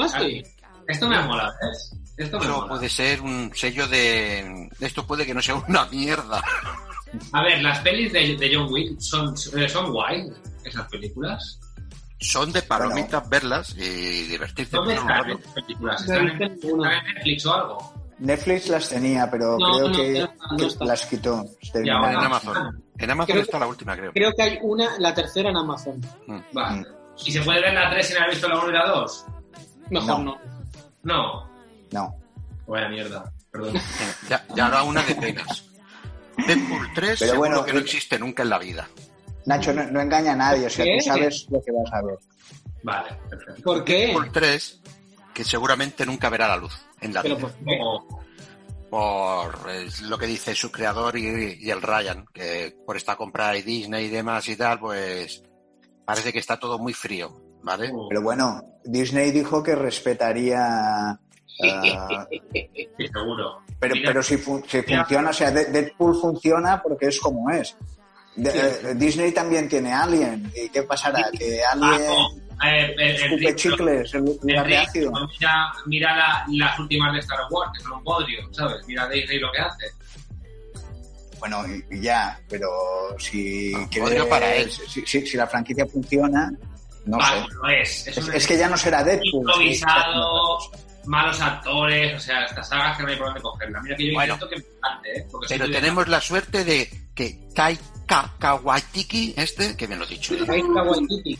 Ah, 0.00 0.08
sí. 0.20 0.42
Esto 0.86 1.08
me 1.08 1.16
ha 1.16 1.22
molado, 1.22 1.52
¿ves? 1.60 1.92
Esto 2.16 2.38
me 2.38 2.44
Eso 2.46 2.56
mola. 2.56 2.68
puede 2.68 2.88
ser 2.88 3.20
un 3.20 3.50
sello 3.54 3.86
de... 3.88 4.70
Esto 4.80 5.06
puede 5.06 5.26
que 5.26 5.34
no 5.34 5.42
sea 5.42 5.56
una 5.56 5.84
mierda. 5.86 6.42
A 7.32 7.42
ver, 7.42 7.62
las 7.62 7.78
pelis 7.80 8.12
de, 8.12 8.36
de 8.36 8.54
John 8.54 8.72
Wick 8.72 8.98
son, 8.98 9.34
eh, 9.56 9.68
son 9.68 9.90
guay, 9.92 10.30
esas 10.68 10.88
películas. 10.88 11.60
Son 12.20 12.52
de 12.52 12.62
palomitas 12.62 13.28
verlas 13.28 13.74
y 13.76 14.24
divertirse. 14.24 14.76
¿Dónde 14.76 14.94
están 14.94 15.30
esas 15.30 15.52
películas? 15.52 16.00
¿Están 16.00 16.28
en, 16.28 16.38
Netflix 16.38 17.46
o 17.46 17.54
algo? 17.54 17.94
Netflix 18.18 18.68
las 18.68 18.88
tenía, 18.88 19.30
pero 19.30 19.56
No, 19.58 19.72
creo 19.72 19.88
no, 19.88 19.96
que, 19.96 20.28
no 20.50 20.78
que 20.78 20.84
las 20.84 21.06
quitó. 21.06 21.44
Ya. 21.74 21.94
En 21.94 22.00
bueno. 22.00 22.20
Amazon. 22.20 22.84
En 22.98 23.10
Amazon 23.10 23.32
Creo- 23.32 23.42
está 23.44 23.58
la 23.60 23.66
última, 23.68 23.96
creo. 23.96 24.12
Creo 24.12 24.32
que 24.36 24.42
hay 24.42 24.58
una, 24.62 24.98
la 24.98 25.14
tercera 25.14 25.50
en 25.50 25.56
Amazon. 25.56 26.00
Mm. 26.26 26.38
Vale. 26.52 26.86
¿Y 27.24 27.30
se 27.32 27.40
puede 27.42 27.60
ver 27.60 27.74
la 27.74 27.90
3 27.90 28.06
sin 28.08 28.16
haber 28.16 28.30
visto 28.30 28.48
la 28.48 28.58
1 28.58 28.70
y 28.70 28.72
la 28.72 28.86
2? 28.88 29.24
Mejor 29.90 30.18
No. 30.20 30.24
no. 30.24 30.40
No. 31.04 31.50
No. 31.92 32.14
Vaya 32.66 32.88
mierda. 32.88 33.32
Perdón. 33.52 33.74
Ya, 34.28 34.44
ya 34.54 34.66
habrá 34.66 34.82
una 34.82 35.02
de 35.02 35.14
penas. 35.14 35.64
Deadpool 36.46 36.88
3 36.94 37.18
Pero 37.18 37.32
seguro 37.32 37.38
bueno, 37.38 37.64
que 37.64 37.72
no 37.72 37.78
eh, 37.78 37.82
existe 37.82 38.18
nunca 38.18 38.42
en 38.42 38.50
la 38.50 38.58
vida. 38.58 38.88
Nacho, 39.48 39.72
no, 39.72 39.84
no 39.90 40.00
engaña 40.00 40.32
a 40.32 40.36
nadie, 40.36 40.66
o 40.66 40.70
sea, 40.70 40.84
¿Qué? 40.84 40.98
tú 40.98 41.04
sabes 41.04 41.46
lo 41.50 41.60
que 41.62 41.72
vas 41.72 41.92
a 41.92 42.02
ver. 42.02 42.18
Vale, 42.82 43.08
perfecto. 43.28 43.62
¿Por 43.64 43.84
qué? 43.84 44.06
Deadpool 44.06 44.30
3 44.32 44.80
que 45.34 45.44
seguramente 45.44 46.04
nunca 46.04 46.28
verá 46.28 46.48
la 46.48 46.56
luz 46.56 46.74
en 47.00 47.14
la 47.14 47.22
vida. 47.22 47.36
¿por 47.38 47.52
por 48.90 49.70
eh, 49.70 49.86
lo 50.04 50.18
que 50.18 50.26
dice 50.26 50.54
su 50.54 50.70
creador 50.72 51.16
y, 51.18 51.58
y 51.60 51.70
el 51.70 51.82
Ryan, 51.82 52.24
que 52.32 52.74
por 52.86 52.96
esta 52.96 53.16
compra 53.16 53.56
y 53.56 53.62
Disney 53.62 54.06
y 54.06 54.08
demás 54.08 54.48
y 54.48 54.56
tal, 54.56 54.78
pues 54.80 55.42
parece 56.04 56.32
que 56.32 56.38
está 56.38 56.58
todo 56.58 56.78
muy 56.78 56.94
frío, 56.94 57.30
¿vale? 57.62 57.92
Pero 58.08 58.22
bueno, 58.22 58.62
Disney 58.84 59.30
dijo 59.30 59.62
que 59.62 59.74
respetaría. 59.74 60.58
ah, 61.62 62.26
Sí, 62.30 63.06
seguro. 63.12 63.58
pero, 63.78 63.94
Mira, 63.94 64.08
pero 64.08 64.22
si, 64.22 64.38
fu- 64.38 64.62
si 64.66 64.78
mira. 64.78 65.00
funciona, 65.04 65.30
o 65.30 65.32
sea, 65.34 65.50
De- 65.50 65.66
Deadpool 65.66 66.18
funciona 66.20 66.82
porque 66.82 67.06
es 67.08 67.20
como 67.20 67.50
es. 67.50 67.76
De- 68.36 68.50
eh, 68.50 68.94
Disney 68.94 69.32
también 69.32 69.68
tiene 69.68 69.92
Alien. 69.92 70.52
¿Y 70.54 70.68
qué 70.68 70.82
pasará? 70.82 71.28
Que 71.36 71.60
Ah, 71.64 71.72
Alien 71.72 72.06
no, 72.06 72.28
eh, 72.64 72.94
eh, 72.98 73.14
escupe 73.14 73.24
Enrique, 73.34 73.56
chicles 73.56 74.14
en 74.14 74.24
lugar 74.24 74.66
de 74.66 74.76
ácido. 74.78 75.12
Mira, 75.38 75.72
mira 75.86 76.16
la- 76.16 76.44
las 76.52 76.78
últimas 76.78 77.12
de 77.14 77.18
Star 77.20 77.40
Wars, 77.50 77.70
que 77.76 77.82
son 77.82 77.92
un 77.94 78.04
bodrio, 78.04 78.48
¿sabes? 78.52 78.76
Mira 78.86 79.08
Disney 79.08 79.38
lo 79.40 79.50
que 79.52 79.58
hace. 79.60 79.86
Bueno, 81.38 81.62
y, 81.90 82.00
ya, 82.00 82.38
pero 82.48 82.68
si 83.18 83.72
Ah, 83.74 83.86
quieres- 83.90 84.24
para 84.26 84.54
él. 84.56 84.70
Si, 84.70 85.04
si- 85.06 85.26
si 85.26 85.36
la 85.36 85.46
franquicia 85.46 85.86
funciona, 85.86 86.50
no 87.06 87.16
Vale, 87.16 87.42
sé. 87.42 87.46
lo 87.54 87.68
es. 87.68 88.06
Es, 88.08 88.18
Es, 88.18 88.24
un 88.28 88.34
es 88.34 88.46
que 88.46 88.58
ya 88.58 88.68
no 88.68 88.76
será 88.76 89.04
Deadpool. 89.04 89.30
sí, 89.30 89.36
improvisado, 89.38 90.58
malos 91.06 91.40
actores, 91.40 92.16
o 92.16 92.18
sea, 92.20 92.44
estas 92.44 92.68
sagas 92.68 92.96
que 92.96 93.02
no 93.04 93.08
hay 93.10 93.16
por 93.16 93.26
dónde 93.26 93.40
cogerla. 93.40 93.80
Mira 93.82 93.96
que 93.96 94.06
yo 94.08 94.14
Bueno. 94.14 94.34
intento 94.34 94.48
que 94.54 94.56
me 94.60 94.76
encante, 94.76 95.18
¿eh? 95.18 95.26
Porque 95.30 95.46
Pero 95.48 95.70
tenemos 95.70 96.08
la 96.08 96.20
suerte 96.20 96.64
de 96.64 96.90
que 97.14 97.38
Taika 98.08 98.32
Kawatiki, 98.38 99.34
este, 99.36 99.76
que 99.76 99.86
bien 99.86 99.98
lo 99.98 100.04
he 100.06 100.08
dicho, 100.08 100.34
¿eh? 100.34 101.38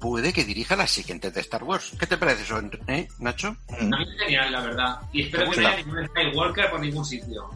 Puede 0.00 0.32
que 0.32 0.44
dirija 0.44 0.76
las 0.76 0.90
siguientes 0.90 1.34
de 1.34 1.40
Star 1.40 1.64
Wars. 1.64 1.92
¿Qué 1.98 2.06
te 2.06 2.16
parece 2.16 2.42
eso, 2.42 2.60
eh, 2.86 3.08
Nacho? 3.18 3.56
A 3.68 3.82
mí 3.82 4.02
es 4.02 4.20
genial, 4.22 4.52
la 4.52 4.60
verdad. 4.60 5.00
Y 5.12 5.22
espero 5.22 5.50
que 5.50 5.60
no 5.60 5.68
haya 5.68 5.76
ningún 5.78 6.06
Skywalker 6.06 6.70
por 6.70 6.80
ningún 6.80 7.04
sitio. 7.04 7.50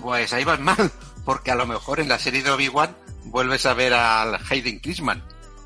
Pues 0.00 0.32
ahí 0.32 0.44
vas 0.44 0.60
mal, 0.60 0.90
porque 1.24 1.50
a 1.50 1.54
lo 1.54 1.66
mejor 1.66 2.00
en 2.00 2.08
la 2.08 2.18
serie 2.18 2.42
de 2.42 2.50
Obi-Wan 2.50 2.94
vuelves 3.24 3.64
a 3.66 3.74
ver 3.74 3.94
al 3.94 4.38
Hayden 4.50 4.80
Chrisman, 4.80 5.22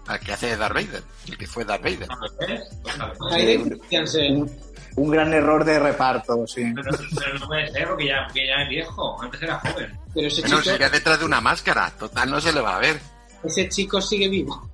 al 0.07 0.21
que 0.21 0.33
hace 0.33 0.57
Darth 0.57 0.75
Vader, 0.75 1.03
el 1.27 1.39
que 1.39 1.47
fue 1.47 1.65
Darth 1.65 1.83
Vader. 1.83 2.09
¿Sabes? 2.39 2.63
¿sabes? 2.97 3.19
Hayden 3.33 3.69
Christensen. 3.71 4.51
Un, 4.97 5.11
gran 5.11 5.33
error 5.33 5.65
de 5.65 5.79
reparto, 5.79 6.47
sí. 6.47 6.65
Pero, 6.75 6.91
pero 7.17 7.39
no 7.39 7.47
puede 7.47 7.71
ser 7.71 7.89
porque 7.89 8.07
ya, 8.07 8.25
porque 8.27 8.47
ya 8.47 8.55
es 8.63 8.69
viejo. 8.69 9.23
Antes 9.23 9.43
era 9.43 9.59
joven. 9.61 9.99
Pero 10.15 10.27
ese 10.29 10.41
Bueno, 10.43 10.57
chico, 10.59 10.71
sería 10.71 10.91
detrás 10.91 11.19
de 11.19 11.25
una 11.25 11.41
máscara, 11.41 11.91
total 11.99 12.31
no 12.31 12.41
se 12.41 12.53
le 12.53 12.61
va 12.61 12.77
a 12.77 12.81
ver. 12.81 13.01
ese 13.45 13.69
chico 13.69 14.01
sigue 14.01 14.29
vivo. 14.29 14.69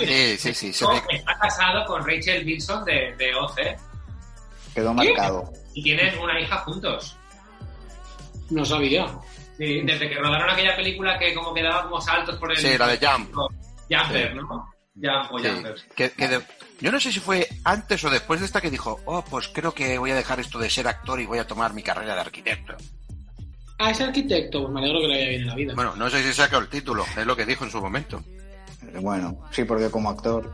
Sí, 0.00 0.36
sí, 0.38 0.54
sí, 0.54 0.72
se 0.72 0.84
No, 0.84 0.92
ve. 0.92 1.00
está 1.10 1.38
casado 1.38 1.84
con 1.86 2.06
Rachel 2.06 2.44
Wilson 2.46 2.84
de, 2.84 3.14
de 3.16 3.34
OC 3.34 3.60
Quedó 4.74 4.94
marcado. 4.94 5.52
y 5.74 5.82
tienen 5.82 6.18
una 6.18 6.40
hija 6.40 6.56
juntos. 6.58 7.16
No 8.50 8.64
sabía. 8.64 9.06
Sí, 9.58 9.82
desde 9.82 10.08
que 10.08 10.16
rodaron 10.16 10.50
aquella 10.50 10.74
película 10.74 11.18
que 11.18 11.34
como 11.34 11.52
que 11.54 11.62
daba 11.62 11.84
como 11.84 12.00
saltos 12.00 12.36
por 12.36 12.50
el... 12.50 12.56
Sí, 12.58 12.76
la 12.78 12.86
de 12.88 13.06
Jump. 13.06 13.34
Jumper, 13.90 14.30
Sí. 14.32 14.36
¿no? 14.38 14.72
Jump 14.94 15.32
o 15.32 15.38
Sí, 15.38 15.48
Jumper. 15.48 15.74
que- 15.94 16.10
que 16.12 16.28
de- 16.28 16.42
Yo 16.82 16.90
no 16.90 16.98
sé 16.98 17.12
si 17.12 17.20
fue 17.20 17.46
antes 17.62 18.02
o 18.02 18.10
después 18.10 18.40
de 18.40 18.46
esta 18.46 18.60
que 18.60 18.68
dijo, 18.68 18.98
oh, 19.04 19.22
pues 19.22 19.46
creo 19.46 19.72
que 19.72 19.98
voy 19.98 20.10
a 20.10 20.16
dejar 20.16 20.40
esto 20.40 20.58
de 20.58 20.68
ser 20.68 20.88
actor 20.88 21.20
y 21.20 21.26
voy 21.26 21.38
a 21.38 21.46
tomar 21.46 21.72
mi 21.74 21.82
carrera 21.84 22.16
de 22.16 22.22
arquitecto. 22.22 22.74
Ah, 23.78 23.92
es 23.92 24.00
arquitecto. 24.00 24.62
Pues 24.62 24.74
me 24.74 24.80
alegro 24.80 25.00
que 25.00 25.06
le 25.06 25.14
vaya 25.14 25.28
bien 25.28 25.40
en 25.42 25.46
la 25.46 25.54
vida. 25.54 25.74
Bueno, 25.76 25.94
no 25.94 26.10
sé 26.10 26.24
si 26.24 26.32
sacó 26.32 26.58
el 26.58 26.68
título, 26.68 27.04
es 27.16 27.24
lo 27.24 27.36
que 27.36 27.46
dijo 27.46 27.64
en 27.64 27.70
su 27.70 27.80
momento. 27.80 28.20
Bueno, 29.00 29.38
sí, 29.52 29.62
porque 29.62 29.88
como 29.92 30.10
actor. 30.10 30.52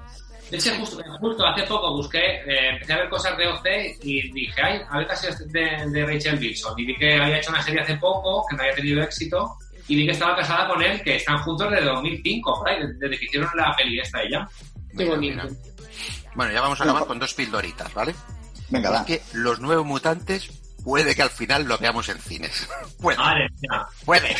De 0.50 0.58
hecho, 0.58 0.70
justo, 0.78 1.02
justo 1.18 1.46
hace 1.46 1.62
poco 1.62 1.96
busqué, 1.96 2.18
eh, 2.18 2.70
empecé 2.72 2.92
a 2.92 2.98
ver 2.98 3.08
cosas 3.08 3.36
de 3.38 3.46
OC 3.46 3.66
y 4.02 4.30
dije, 4.30 4.62
ay, 4.62 4.80
a 4.86 4.98
ver 4.98 5.06
casi 5.06 5.28
de, 5.46 5.90
de 5.90 6.06
Rachel 6.06 6.38
Wilson. 6.38 6.78
Y 6.78 6.84
vi 6.84 6.96
que 6.96 7.14
había 7.14 7.38
hecho 7.38 7.50
una 7.50 7.62
serie 7.62 7.80
hace 7.80 7.96
poco, 7.96 8.44
que 8.50 8.56
no 8.56 8.62
había 8.62 8.74
tenido 8.74 9.02
éxito, 9.02 9.56
y 9.88 9.96
vi 9.96 10.04
que 10.04 10.12
estaba 10.12 10.36
casada 10.36 10.68
con 10.68 10.82
él, 10.82 11.02
que 11.02 11.16
están 11.16 11.38
juntos 11.38 11.70
desde 11.70 11.86
2005, 11.86 12.54
por 12.54 12.68
ahí, 12.68 12.82
desde 12.98 13.18
que 13.18 13.24
hicieron 13.24 13.48
la 13.56 13.74
peli 13.74 13.98
esta 13.98 14.22
ella. 14.22 14.46
Qué 14.94 15.06
bonito. 15.06 15.42
mira. 15.42 15.77
Bueno, 16.34 16.52
ya 16.52 16.60
vamos 16.60 16.80
a 16.80 16.84
acabar 16.84 17.06
con 17.06 17.18
dos 17.18 17.34
pildoritas, 17.34 17.92
¿vale? 17.94 18.14
Venga, 18.70 18.90
va. 18.90 19.04
que 19.04 19.22
los 19.32 19.60
nuevos 19.60 19.86
mutantes 19.86 20.50
puede 20.84 21.14
que 21.14 21.22
al 21.22 21.30
final 21.30 21.64
lo 21.64 21.78
veamos 21.78 22.08
en 22.08 22.18
cines. 22.18 22.68
Puede, 23.00 23.16
Madre 23.18 23.48
mía, 23.60 23.86
puede. 24.04 24.36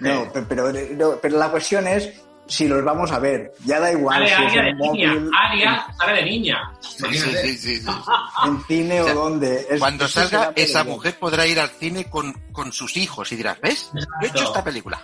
No, 0.00 0.32
pe- 0.32 0.42
pero, 0.42 0.72
no, 0.72 1.16
pero 1.20 1.38
la 1.38 1.50
cuestión 1.50 1.86
es 1.86 2.10
si 2.46 2.66
los 2.68 2.84
vamos 2.84 3.10
a 3.12 3.18
ver. 3.18 3.52
Ya 3.64 3.78
da 3.80 3.92
igual 3.92 4.28
Sale 4.28 4.28
si 4.28 4.42
es 4.42 4.48
Aria 4.50 4.62
de 4.62 4.74
niña, 4.74 5.12
Aria 5.48 5.86
sale 5.98 6.12
de 6.16 6.24
niña. 6.24 6.72
Sí, 6.80 7.06
sí, 7.14 7.56
sí, 7.58 7.86
en 8.44 8.64
cine 8.64 9.00
O 9.00 9.04
sea, 9.04 9.14
o 9.14 9.16
donde. 9.16 9.66
Es- 9.70 9.78
Cuando 9.80 10.08
salga, 10.08 10.52
esa 10.56 10.84
mujer 10.84 11.18
podrá 11.18 11.46
ir 11.46 11.60
al 11.60 11.70
cine 11.70 12.10
con, 12.10 12.32
con 12.52 12.72
sus 12.72 12.96
hijos 12.96 13.30
y 13.32 13.36
dirás, 13.36 13.60
¿ves? 13.60 13.90
Yo 13.94 14.00
he 14.22 14.26
hecho 14.26 14.44
esta 14.44 14.62
película. 14.64 15.00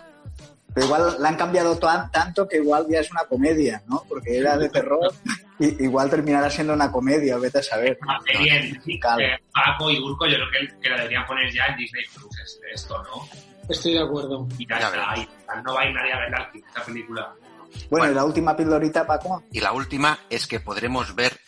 Pero 0.78 0.86
igual 0.86 1.16
la 1.18 1.28
han 1.30 1.36
cambiado 1.36 1.76
tan- 1.76 2.08
tanto 2.12 2.46
que 2.46 2.58
igual 2.58 2.86
ya 2.88 3.00
es 3.00 3.10
una 3.10 3.24
comedia, 3.24 3.82
¿no? 3.88 4.04
Porque 4.08 4.38
era 4.38 4.56
de 4.56 4.68
terror 4.68 5.12
y 5.58 5.82
igual 5.82 6.08
terminará 6.08 6.48
siendo 6.48 6.72
una 6.72 6.92
comedia, 6.92 7.36
vete 7.36 7.58
a 7.58 7.62
saber. 7.64 7.98
Una 8.00 8.20
serie 8.20 8.56
en 8.86 9.00
Claro. 9.00 9.20
eh, 9.20 9.42
Paco 9.52 9.90
y 9.90 9.98
Urco, 9.98 10.26
yo 10.28 10.36
creo 10.36 10.48
que, 10.52 10.80
que 10.80 10.88
la 10.88 10.98
deberían 10.98 11.26
poner 11.26 11.52
ya 11.52 11.64
en 11.66 11.76
Disney 11.78 12.04
Plus 12.14 12.38
es- 12.38 12.60
esto, 12.72 13.02
¿no? 13.02 13.28
Estoy 13.68 13.94
de 13.94 14.02
acuerdo. 14.04 14.46
Y 14.56 14.68
ya, 14.68 14.78
Ya 14.78 14.86
está, 14.86 15.10
ahí. 15.10 15.28
no 15.64 15.74
va 15.74 15.80
a 15.80 15.86
ir 15.86 15.94
nadie 15.96 16.12
a 16.12 16.18
ver 16.20 16.30
la- 16.30 16.50
esta 16.54 16.84
película. 16.84 17.34
Bueno, 17.40 17.80
Bueno. 17.90 18.12
y 18.12 18.14
la 18.14 18.24
última 18.24 18.56
pildorita, 18.56 19.04
Paco. 19.04 19.42
Y 19.50 19.60
la 19.60 19.72
última 19.72 20.16
es 20.30 20.46
que 20.46 20.60
podremos 20.60 21.12
ver 21.16 21.40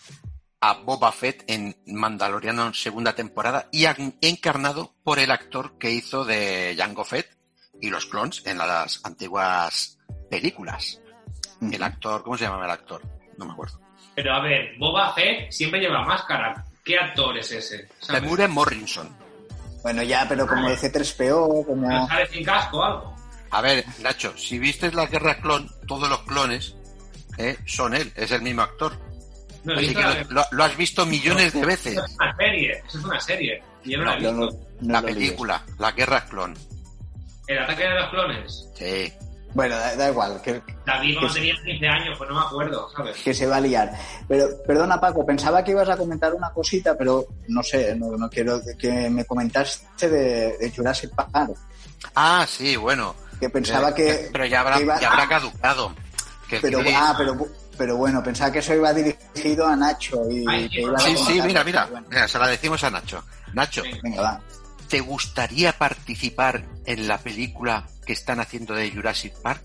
a 0.61 0.73
Boba 0.75 1.13
Fett 1.13 1.45
en 1.47 1.77
Mandaloriano 1.87 2.67
en 2.67 2.75
segunda 2.75 3.15
temporada 3.15 3.69
y 3.71 3.87
encarnado 4.23 4.93
por 5.05 5.21
el 5.21 5.31
actor 5.31 5.79
que 5.79 5.93
hizo 5.93 6.25
de 6.25 6.75
Jango 6.77 7.05
Fett 7.05 7.29
y 7.81 7.91
los 7.91 8.07
clones 8.07 8.43
en 8.47 8.59
las 8.59 9.01
antiguas 9.05 9.99
películas. 10.31 11.01
El 11.61 11.83
actor, 11.83 12.23
¿cómo 12.23 12.37
se 12.39 12.45
llama 12.45 12.65
el 12.65 12.71
actor? 12.71 13.03
No 13.37 13.45
me 13.47 13.53
acuerdo. 13.53 13.79
Pero 14.15 14.33
a 14.35 14.41
ver, 14.41 14.75
Boba 14.79 15.13
Fett 15.15 15.51
siempre 15.51 15.81
lleva 15.81 16.03
máscara. 16.05 16.65
¿Qué 16.85 16.97
actor 16.99 17.37
es 17.39 17.51
ese? 17.53 17.89
Temure 18.07 18.49
Morrison. 18.49 19.09
Bueno, 19.83 20.03
ya, 20.03 20.27
pero 20.29 20.47
como 20.47 20.69
de 20.69 20.77
C3PO, 20.77 21.59
¿No 21.59 21.65
como... 21.65 22.09
sale 22.09 22.27
sin 22.29 22.45
casco 22.45 22.79
o 22.79 22.85
algo? 22.85 23.17
A 23.51 23.61
ver, 23.61 23.85
Nacho, 24.01 24.37
si 24.37 24.59
viste 24.59 24.91
la 24.93 25.07
guerra 25.07 25.41
clon, 25.41 25.69
todos 25.87 26.09
los 26.09 26.21
clones 26.23 26.75
eh, 27.39 27.57
son 27.67 27.95
él, 27.95 28.13
es 28.15 28.31
el 28.31 28.43
mismo 28.43 28.63
actor. 28.63 28.99
No 29.65 29.75
Así 29.75 29.95
que 29.95 30.03
lo, 30.03 30.15
lo- 30.31 30.45
lo 30.53 30.65
has 30.65 30.77
visto 30.77 31.05
millones 31.05 31.53
de 31.53 31.65
veces. 31.67 31.93
Eso 31.95 32.05
es 32.05 32.15
una 32.17 32.37
serie, 32.37 32.83
eso 32.87 32.99
es 32.99 33.05
una 33.05 33.21
serie. 33.21 33.63
Y 33.85 33.91
yo 33.93 33.99
no 33.99 34.05
la 34.05 34.15
he 34.15 34.19
visto. 34.19 34.33
no 34.81 34.93
La 34.93 35.03
película, 35.03 35.65
la 35.79 35.93
guerra 35.93 36.25
clon. 36.27 36.55
El 37.53 37.59
ataque 37.59 37.83
de 37.83 37.95
los 37.95 38.11
clones. 38.11 38.69
Sí. 38.75 39.13
Bueno, 39.53 39.77
da, 39.77 39.97
da 39.97 40.09
igual, 40.11 40.41
que, 40.43 40.63
David 40.87 41.15
cuando 41.19 41.35
tenía 41.35 41.55
15 41.65 41.89
años, 41.89 42.17
pues 42.17 42.31
no 42.31 42.37
me 42.39 42.47
acuerdo, 42.47 42.89
¿sabes? 42.97 43.17
que 43.17 43.35
se 43.35 43.47
va 43.49 43.57
a 43.57 43.61
liar. 43.61 43.91
Pero, 44.29 44.47
perdona 44.65 45.01
Paco, 45.01 45.27
pensaba 45.27 45.65
que 45.65 45.73
ibas 45.73 45.89
a 45.89 45.97
comentar 45.97 46.33
una 46.33 46.51
cosita, 46.51 46.97
pero 46.97 47.27
no 47.49 47.61
sé, 47.65 47.97
no, 47.97 48.13
no 48.17 48.31
quiero 48.31 48.61
que 48.79 49.11
me 49.11 49.25
comentaste 49.25 50.09
de, 50.09 50.57
de 50.57 50.71
Jurassic 50.75 51.11
Park, 51.17 51.57
Ah, 52.15 52.47
sí, 52.49 52.77
bueno. 52.77 53.17
que 53.41 53.51
pensaba 53.51 53.91
Eh, 53.91 53.95
que... 53.95 54.29
Pero 54.31 54.47
ya 54.47 54.61
habrá, 54.61 54.77
que 54.77 54.83
iba- 54.85 55.01
ya 55.01 55.11
habrá 55.11 55.29
caducado. 55.29 55.93
Que 56.49 56.61
Pero, 56.61 56.81
sí, 56.85 56.93
ah, 56.97 57.15
pero, 57.19 57.37
pero 57.77 57.97
bueno, 57.97 58.23
pensaba 58.23 58.53
que 58.53 58.61
eso 58.61 58.73
iba 58.75 58.93
dirigido 58.93 59.67
a 59.67 59.75
Nacho 59.75 60.31
y 60.31 60.45
Ay, 60.49 60.69
que 60.69 60.83
ibas 60.83 61.03
a 61.03 61.07
sí, 61.09 61.17
sí, 61.17 61.25
comentar. 61.25 61.47
mira, 61.49 61.65
mira. 61.65 61.87
Bueno, 61.91 62.07
Mira, 62.09 62.29
se 62.29 62.39
la 62.39 62.47
decimos 62.47 62.85
a 62.85 62.91
Nacho. 62.91 63.25
Nacho, 63.53 63.83
venga, 64.03 64.23
va. 64.23 64.41
¿Te 64.91 65.01
gustaría 65.01 65.73
participar 65.79 66.67
en 66.85 67.07
la 67.07 67.19
película 67.19 67.87
que 68.05 68.13
están 68.13 68.41
haciendo 68.41 68.75
de 68.75 68.91
Jurassic 68.91 69.33
Park? 69.41 69.63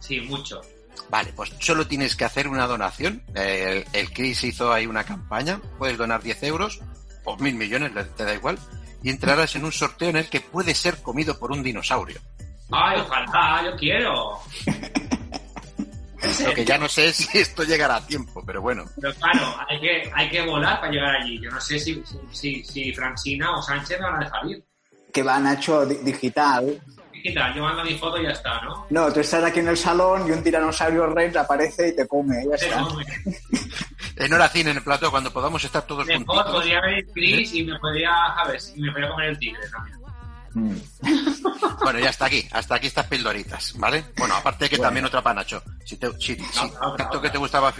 Sí, 0.00 0.20
mucho. 0.22 0.62
Vale, 1.10 1.32
pues 1.36 1.52
solo 1.60 1.86
tienes 1.86 2.16
que 2.16 2.24
hacer 2.24 2.48
una 2.48 2.66
donación. 2.66 3.22
El, 3.34 3.84
el 3.92 4.12
Chris 4.12 4.42
hizo 4.44 4.72
ahí 4.72 4.86
una 4.86 5.04
campaña. 5.04 5.60
Puedes 5.78 5.98
donar 5.98 6.22
10 6.22 6.42
euros 6.44 6.80
o 7.24 7.36
mil 7.36 7.54
millones, 7.54 7.92
te 8.16 8.24
da 8.24 8.34
igual. 8.34 8.58
Y 9.02 9.10
entrarás 9.10 9.54
en 9.56 9.64
un 9.64 9.72
sorteo 9.72 10.08
en 10.08 10.16
el 10.16 10.30
que 10.30 10.40
puedes 10.40 10.78
ser 10.78 11.02
comido 11.02 11.38
por 11.38 11.52
un 11.52 11.62
dinosaurio. 11.62 12.18
Ay, 12.72 12.98
ojalá, 13.00 13.62
yo 13.64 13.76
quiero. 13.76 14.40
Lo 16.44 16.54
que 16.54 16.64
ya 16.64 16.78
no 16.78 16.88
sé 16.88 17.08
es 17.08 17.16
si 17.16 17.38
esto 17.38 17.62
llegará 17.64 17.96
a 17.96 18.06
tiempo, 18.06 18.42
pero 18.46 18.60
bueno. 18.62 18.84
Pero 19.00 19.14
claro, 19.14 19.54
hay 19.68 19.80
que, 19.80 20.10
hay 20.14 20.28
que 20.30 20.42
volar 20.42 20.80
para 20.80 20.92
llegar 20.92 21.16
allí. 21.16 21.40
Yo 21.42 21.50
no 21.50 21.60
sé 21.60 21.78
si, 21.78 22.02
si, 22.32 22.62
si 22.64 22.92
Francina 22.92 23.56
o 23.56 23.62
Sánchez 23.62 23.98
me 24.00 24.06
van 24.06 24.16
a 24.22 24.24
dejar 24.24 24.46
ir. 24.46 24.64
Que 25.12 25.22
va 25.22 25.38
Nacho 25.38 25.86
di- 25.86 25.96
digital. 26.02 26.80
¿Qué 27.22 27.32
tal? 27.32 27.54
Yo 27.54 27.62
mando 27.62 27.82
mi 27.82 27.94
foto 27.98 28.18
y 28.20 28.24
ya 28.24 28.30
está, 28.30 28.60
¿no? 28.62 28.86
No, 28.90 29.12
tú 29.12 29.20
estás 29.20 29.42
aquí 29.42 29.58
en 29.60 29.68
el 29.68 29.76
salón 29.76 30.28
y 30.28 30.30
un 30.30 30.42
tiranosaurio 30.44 31.06
rex 31.08 31.34
aparece 31.36 31.88
y 31.88 31.96
te 31.96 32.06
come, 32.06 32.36
ya 32.48 32.54
está. 32.54 32.84
En 34.18 34.32
hora 34.32 34.48
cine, 34.48 34.70
en 34.70 34.78
el 34.78 34.82
plato, 34.82 35.10
cuando 35.10 35.30
podamos 35.30 35.62
estar 35.62 35.82
todos 35.86 36.06
Mejor 36.06 36.24
juntitos. 36.24 36.52
podría 36.52 36.80
venir 36.80 37.06
Chris 37.12 37.52
y 37.54 37.64
me 37.64 37.78
podría, 37.78 38.10
¿sabes? 38.34 38.72
Y 38.74 38.80
me 38.80 38.90
podría 38.90 39.10
comer 39.10 39.28
el 39.28 39.38
tigre 39.38 39.60
también. 39.70 39.98
Mm. 40.56 40.76
Bueno, 41.82 41.98
ya 42.00 42.08
hasta 42.10 42.26
aquí, 42.26 42.48
hasta 42.50 42.74
aquí 42.76 42.86
estas 42.88 43.06
pildoritas, 43.06 43.74
¿vale? 43.76 44.06
Bueno, 44.16 44.34
aparte 44.34 44.68
que 44.68 44.76
Bueno. 44.76 44.88
también 44.88 45.04
otra 45.04 45.22
para 45.22 45.34
Nacho. 45.36 45.62
Si, 45.84 45.96
te, 45.98 46.10
si, 46.18 46.34
si 46.34 46.40
otra, 46.58 46.96
tanto 46.96 47.04
otra. 47.18 47.20
que 47.20 47.30
te 47.30 47.38
gustaba 47.38 47.72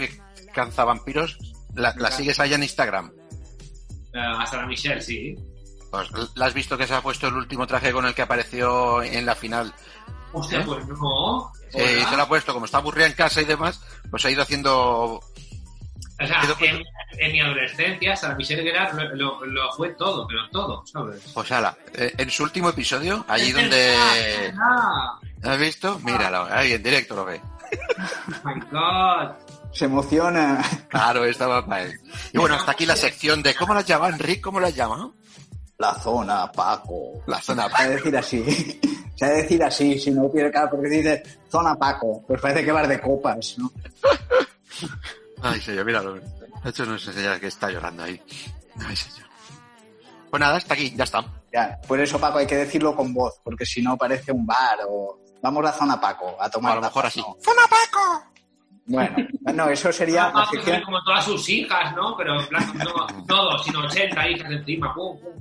Canzavampiros, 0.53 1.37
la, 1.75 1.93
la 1.97 2.09
sigues 2.11 2.39
allá 2.39 2.55
en 2.55 2.63
Instagram. 2.63 3.11
Eh, 4.13 4.19
hasta 4.39 4.57
la 4.57 4.67
Michelle, 4.67 5.01
sí. 5.01 5.35
Pues, 5.91 6.07
¿La 6.35 6.45
has 6.45 6.53
visto 6.53 6.77
que 6.77 6.87
se 6.87 6.93
ha 6.93 7.01
puesto 7.01 7.27
el 7.27 7.33
último 7.35 7.67
traje 7.67 7.91
con 7.91 8.05
el 8.05 8.13
que 8.15 8.21
apareció 8.21 9.03
en 9.03 9.25
la 9.25 9.35
final? 9.35 9.73
Hostia, 10.31 10.59
¿Eh? 10.59 10.63
pues 10.65 10.87
no. 10.87 11.51
Eh, 11.73 12.05
se 12.09 12.15
lo 12.15 12.23
ha 12.23 12.27
puesto, 12.27 12.53
como 12.53 12.65
está 12.65 12.77
aburrida 12.77 13.07
en 13.07 13.13
casa 13.13 13.41
y 13.41 13.45
demás, 13.45 13.81
pues 14.09 14.23
ha 14.25 14.29
ido 14.31 14.41
haciendo... 14.43 15.19
O 16.19 16.25
sea, 16.25 16.41
en, 16.61 16.83
en 17.19 17.31
mi 17.31 17.41
adolescencia, 17.41 18.15
Sara 18.15 18.35
Michelle 18.35 18.63
Gellar 18.63 18.93
lo, 18.95 19.15
lo, 19.15 19.45
lo 19.45 19.71
fue 19.73 19.89
todo, 19.89 20.27
pero 20.27 20.49
todo, 20.51 20.83
¿sabes? 20.87 21.21
Pues 21.33 21.51
ala, 21.51 21.77
eh, 21.93 22.11
en 22.17 22.29
su 22.29 22.43
último 22.43 22.69
episodio, 22.69 23.23
allí 23.27 23.51
donde... 23.51 23.95
Ah, 24.59 25.19
¿Has 25.43 25.59
visto? 25.59 25.99
Míralo, 25.99 26.47
ahí 26.49 26.73
en 26.73 26.81
directo 26.81 27.15
lo 27.15 27.25
ve. 27.25 27.39
oh 27.43 28.47
my 28.47 28.59
God. 28.71 29.35
Se 29.71 29.85
emociona. 29.85 30.63
Claro, 30.89 31.23
estaba 31.25 31.63
para 31.63 31.83
él. 31.83 31.99
Y 32.33 32.37
bueno, 32.39 32.55
hasta 32.55 32.71
aquí 32.71 32.85
la 32.85 32.95
sección 32.95 33.43
de... 33.43 33.53
¿Cómo 33.53 33.75
la 33.75 33.81
llaman, 33.81 34.17
Rick? 34.17 34.41
¿Cómo 34.41 34.59
la 34.59 34.71
llaman? 34.71 35.13
La 35.77 35.93
zona, 35.93 36.51
Paco. 36.51 37.23
La 37.27 37.39
zona... 37.39 37.69
Se 37.69 37.83
ha 37.83 37.87
de 37.89 37.95
decir 37.95 38.17
así. 38.17 38.79
Se 39.15 39.25
ha 39.25 39.29
de 39.29 39.43
decir 39.43 39.63
así, 39.63 39.99
si 39.99 40.11
no 40.11 40.23
hubiera 40.25 40.51
claro, 40.51 40.69
porque 40.71 40.89
dice 40.89 41.23
zona 41.49 41.75
Paco, 41.75 42.23
pues 42.27 42.39
parece 42.39 42.63
que 42.63 42.71
vas 42.71 42.87
de 42.87 42.99
copas, 43.01 43.55
¿no? 43.57 43.71
Ay, 45.41 45.61
señor, 45.61 45.85
míralo. 45.85 46.15
De 46.15 46.69
hecho, 46.69 46.85
no 46.85 46.97
sé 46.97 47.21
ya 47.23 47.39
que 47.39 47.47
está 47.47 47.69
llorando 47.69 48.03
ahí. 48.03 48.21
Ay, 48.85 48.95
señor. 48.95 49.27
Pues 50.29 50.39
nada, 50.39 50.57
hasta 50.57 50.73
aquí, 50.73 50.93
ya 50.95 51.03
está. 51.03 51.23
Ya, 51.53 51.79
por 51.87 51.99
eso 51.99 52.19
Paco 52.19 52.39
hay 52.39 52.47
que 52.47 52.57
decirlo 52.57 52.95
con 52.95 53.13
voz, 53.13 53.39
porque 53.43 53.65
si 53.65 53.81
no 53.81 53.95
parece 53.97 54.31
un 54.31 54.45
bar 54.45 54.79
o 54.89 55.19
vamos 55.41 55.65
a 55.65 55.71
zona 55.71 55.99
Paco 55.99 56.35
a 56.41 56.49
tomar 56.49 56.73
a 56.73 56.75
lo 56.75 56.81
mejor 56.81 57.05
así. 57.05 57.21
¡Zona 57.21 57.61
Paco! 57.69 58.23
Bueno, 58.85 59.15
no, 59.53 59.69
eso 59.69 59.91
sería 59.91 60.23
la 60.23 60.29
Vamos 60.31 60.47
a 60.47 60.51
sección, 60.51 60.81
como 60.83 61.03
todas 61.03 61.23
sus 61.25 61.47
hijas, 61.49 61.93
¿no? 61.95 62.15
Pero 62.17 62.39
en 62.39 62.47
plan, 62.47 62.73
no, 62.77 63.25
todo, 63.25 63.57
sino 63.63 63.79
80 63.81 64.29
hijas 64.29 64.51
encima. 64.51 64.93
Pum, 64.93 65.19
pum. 65.19 65.33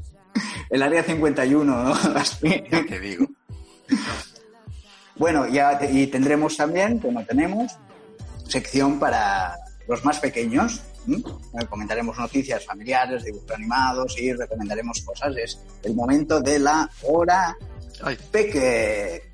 el 0.71 0.83
área 0.83 1.03
51, 1.03 1.65
¿no? 1.85 1.95
Ya 2.71 2.85
te 2.87 3.01
digo. 3.01 3.27
Bueno, 5.17 5.47
ya 5.49 5.79
te- 5.79 5.91
y 5.91 6.07
tendremos 6.09 6.57
también, 6.57 6.99
como 6.99 7.25
tenemos, 7.25 7.73
sección 8.49 8.99
para 8.99 9.55
los 9.89 10.05
más 10.05 10.19
pequeños. 10.21 10.81
Eh, 11.09 11.67
Comentaremos 11.69 12.19
noticias 12.19 12.65
familiares, 12.65 13.25
dibujos 13.25 13.51
animados 13.53 14.19
y 14.19 14.33
recomendaremos 14.33 15.01
cosas. 15.03 15.37
Es 15.37 15.59
el 15.85 15.95
momento 15.95 16.41
de 16.41 16.59
la 16.59 16.91
hora 17.03 17.57
Ay, 18.03 18.17
peque. 18.31 19.31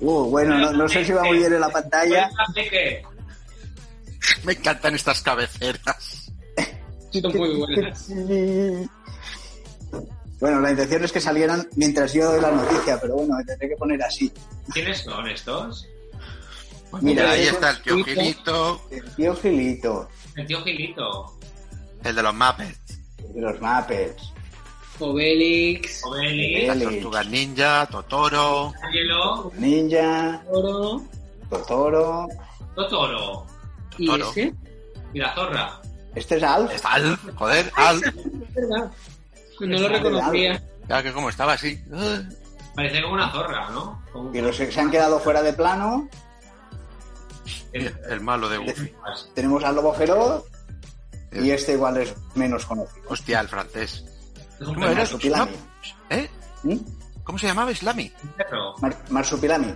Uh, 0.00 0.24
bueno, 0.30 0.58
no, 0.58 0.72
no 0.72 0.88
sé 0.88 1.04
si 1.04 1.12
va 1.12 1.24
muy 1.24 1.38
bien 1.38 1.52
en 1.54 1.60
la 1.60 1.70
pantalla. 1.70 2.30
Me 4.44 4.52
encantan 4.52 4.94
estas 4.94 5.22
cabeceras. 5.22 6.30
Son 7.10 7.36
muy 7.36 7.56
buenas. 7.56 8.08
Bueno, 10.38 10.60
la 10.60 10.70
intención 10.70 11.02
es 11.02 11.12
que 11.12 11.20
salieran 11.20 11.66
mientras 11.76 12.12
yo 12.12 12.30
doy 12.30 12.40
la 12.42 12.50
noticia, 12.50 13.00
pero 13.00 13.14
bueno, 13.14 13.36
me 13.38 13.44
tendré 13.44 13.70
que 13.70 13.76
poner 13.76 14.02
así. 14.02 14.30
¿Quiénes 14.72 14.98
son 14.98 15.26
estos? 15.28 15.88
Pues 16.96 17.02
Mira, 17.04 17.22
mira, 17.24 17.32
ahí 17.34 17.46
está 17.46 17.70
el 17.70 17.82
tío 17.82 18.04
Gilito, 18.04 18.80
El 18.90 19.14
tío 19.14 19.36
Gilito, 19.36 20.08
El 20.36 20.46
tío 20.46 20.62
Gilito. 20.62 21.38
el 22.04 22.14
de 22.16 22.22
los 22.22 22.34
Muppets, 22.34 22.98
de 23.34 23.40
los 23.40 23.60
Muppets, 23.60 24.32
Obelix, 24.98 26.02
Obelix. 26.04 26.68
las 26.68 26.78
tortugas 26.82 27.26
ninja, 27.28 27.86
Totoro, 27.86 28.72
Angelo. 28.82 29.52
Ninja, 29.58 30.42
Oro 30.50 31.02
Totoro. 31.50 32.28
Totoro. 32.74 33.46
y 33.98 34.06
Totoro. 34.06 34.30
ese. 34.30 34.54
Y 35.12 35.18
la 35.18 35.34
zorra. 35.34 35.80
Este 36.14 36.36
es 36.38 36.42
Alf. 36.42 36.72
Es 36.72 36.84
Alf, 36.84 37.20
joder, 37.34 37.70
Alf. 37.76 38.06
Es 38.06 38.54
verdad. 38.54 38.90
No 39.60 39.78
lo 39.78 39.88
reconocía. 39.88 40.62
Ya 40.88 41.02
que 41.02 41.12
como 41.12 41.28
estaba 41.28 41.52
así. 41.54 41.78
Parece 42.74 43.02
como 43.02 43.14
una 43.14 43.30
zorra, 43.32 43.70
¿no? 43.70 44.02
Como 44.12 44.34
Y 44.34 44.40
los 44.40 44.56
que 44.56 44.70
se 44.70 44.80
han 44.80 44.90
quedado 44.90 45.18
fuera 45.20 45.42
de 45.42 45.52
plano, 45.52 46.08
El, 47.72 47.94
el 48.08 48.20
malo 48.20 48.48
de 48.48 48.58
Goofy. 48.58 48.92
tenemos 49.34 49.62
al 49.64 49.74
Lobo 49.76 49.92
Feroz 49.94 50.44
y 51.32 51.50
este 51.50 51.72
igual 51.72 51.96
es 51.98 52.14
menos 52.34 52.64
conocido. 52.66 53.02
Hostia, 53.08 53.40
el 53.40 53.48
francés. 53.48 54.04
¿Cómo 54.64 54.84
era? 54.86 54.94
Marsupilami. 54.94 55.52
¿Eh? 56.10 56.28
¿Mm? 56.62 56.76
¿Cómo 57.24 57.38
se 57.38 57.46
llamaba 57.48 57.72
Islami? 57.72 58.10
Mar- 58.80 58.96
Marsupilami. 59.10 59.74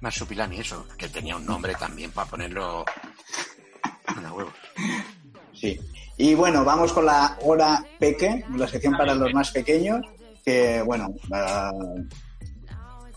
Marsupilami, 0.00 0.58
eso. 0.60 0.86
Que 0.96 1.08
tenía 1.08 1.36
un 1.36 1.44
nombre 1.46 1.74
también 1.74 2.10
para 2.12 2.28
ponerlo. 2.30 2.84
Anda, 4.06 4.32
huevos. 4.32 4.54
Sí. 5.54 5.78
Y 6.16 6.34
bueno, 6.34 6.64
vamos 6.64 6.92
con 6.92 7.06
la 7.06 7.36
hora 7.42 7.84
peque, 8.00 8.44
la 8.56 8.66
sección 8.66 8.96
para 8.96 9.14
los 9.14 9.32
más 9.32 9.50
pequeños, 9.52 10.00
que 10.44 10.82
bueno, 10.82 11.14
ah, 11.32 11.70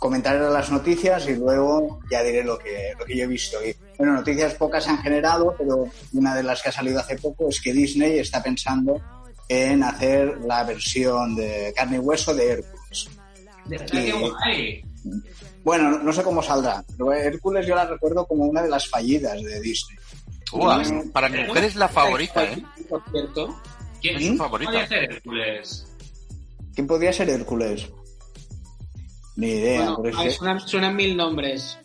comentaré 0.01 0.39
las 0.39 0.71
noticias 0.71 1.29
y 1.29 1.35
luego 1.35 1.99
ya 2.09 2.23
diré 2.23 2.43
lo 2.43 2.57
que, 2.57 2.91
lo 2.97 3.05
que 3.05 3.15
yo 3.15 3.25
he 3.25 3.27
visto. 3.27 3.63
Y, 3.63 3.75
bueno, 3.99 4.13
noticias 4.13 4.55
pocas 4.55 4.83
se 4.83 4.89
han 4.89 4.97
generado, 4.97 5.53
pero 5.55 5.85
una 6.13 6.33
de 6.33 6.41
las 6.41 6.59
que 6.59 6.69
ha 6.69 6.71
salido 6.71 6.99
hace 6.99 7.17
poco 7.17 7.47
es 7.49 7.61
que 7.61 7.71
Disney 7.71 8.17
está 8.17 8.41
pensando 8.41 8.99
en 9.47 9.83
hacer 9.83 10.39
la 10.39 10.63
versión 10.63 11.35
de 11.35 11.71
carne 11.75 11.97
y 11.97 11.99
hueso 11.99 12.33
de 12.33 12.49
Hércules. 12.49 13.09
¡Qué 13.91 14.11
guay! 14.11 14.83
Bueno, 15.63 15.99
no, 15.99 16.11
sé 16.11 16.23
cómo 16.23 16.41
saldrá, 16.41 16.83
pero 16.89 17.13
Hércules 17.13 17.67
yo 17.67 17.75
la 17.75 17.85
recuerdo 17.85 18.25
como 18.25 18.45
una 18.45 18.63
de 18.63 18.69
las 18.69 18.89
fallidas 18.89 19.39
de 19.43 19.61
Disney. 19.61 19.99
Uah, 20.51 20.81
para 21.13 21.29
mi 21.29 21.43
mujer 21.43 21.65
es 21.65 21.75
la 21.75 21.87
favorita, 21.87 22.43
¿eh? 22.43 22.63
Por 22.89 23.03
cierto. 23.11 23.55
¿Quién 24.01 24.17
Es 24.17 24.25
su 24.25 24.35
favorita. 24.35 24.71
podría 24.71 24.87
ser 24.87 25.03
Hércules? 25.11 25.87
¿Quién 26.73 26.87
podría 26.87 27.13
ser 27.13 27.29
Hércules? 27.29 27.87
Ni 29.35 29.47
idea. 29.47 29.91
Bueno, 29.91 30.19
a 30.19 30.23
ver, 30.23 30.31
suenan, 30.33 30.59
suenan 30.59 30.95
mil 30.95 31.15
nombres. 31.15 31.77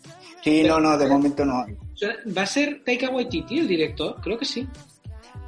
Sí, 0.43 0.63
no, 0.63 0.79
no, 0.79 0.97
de 0.97 1.07
momento 1.07 1.45
no. 1.45 1.65
¿Va 2.35 2.43
a 2.43 2.45
ser 2.45 2.83
Taika 2.85 3.09
Waititi 3.09 3.59
el 3.59 3.67
director? 3.67 4.15
Creo 4.21 4.37
que 4.37 4.45
sí. 4.45 4.67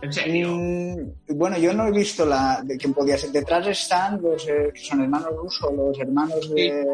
¿En 0.02 0.14
serio? 0.14 0.56
Mm, 0.56 1.38
bueno, 1.38 1.58
yo 1.58 1.74
no 1.74 1.88
he 1.88 1.92
visto 1.92 2.26
la 2.26 2.62
de 2.64 2.78
quién 2.78 2.94
podía 2.94 3.18
ser. 3.18 3.32
Detrás 3.32 3.68
están 3.68 4.22
los 4.22 4.48
eh, 4.48 4.72
que 4.74 4.82
son 4.82 5.02
hermanos 5.02 5.36
rusos, 5.36 5.74
los 5.74 6.00
hermanos 6.00 6.50
de, 6.54 6.86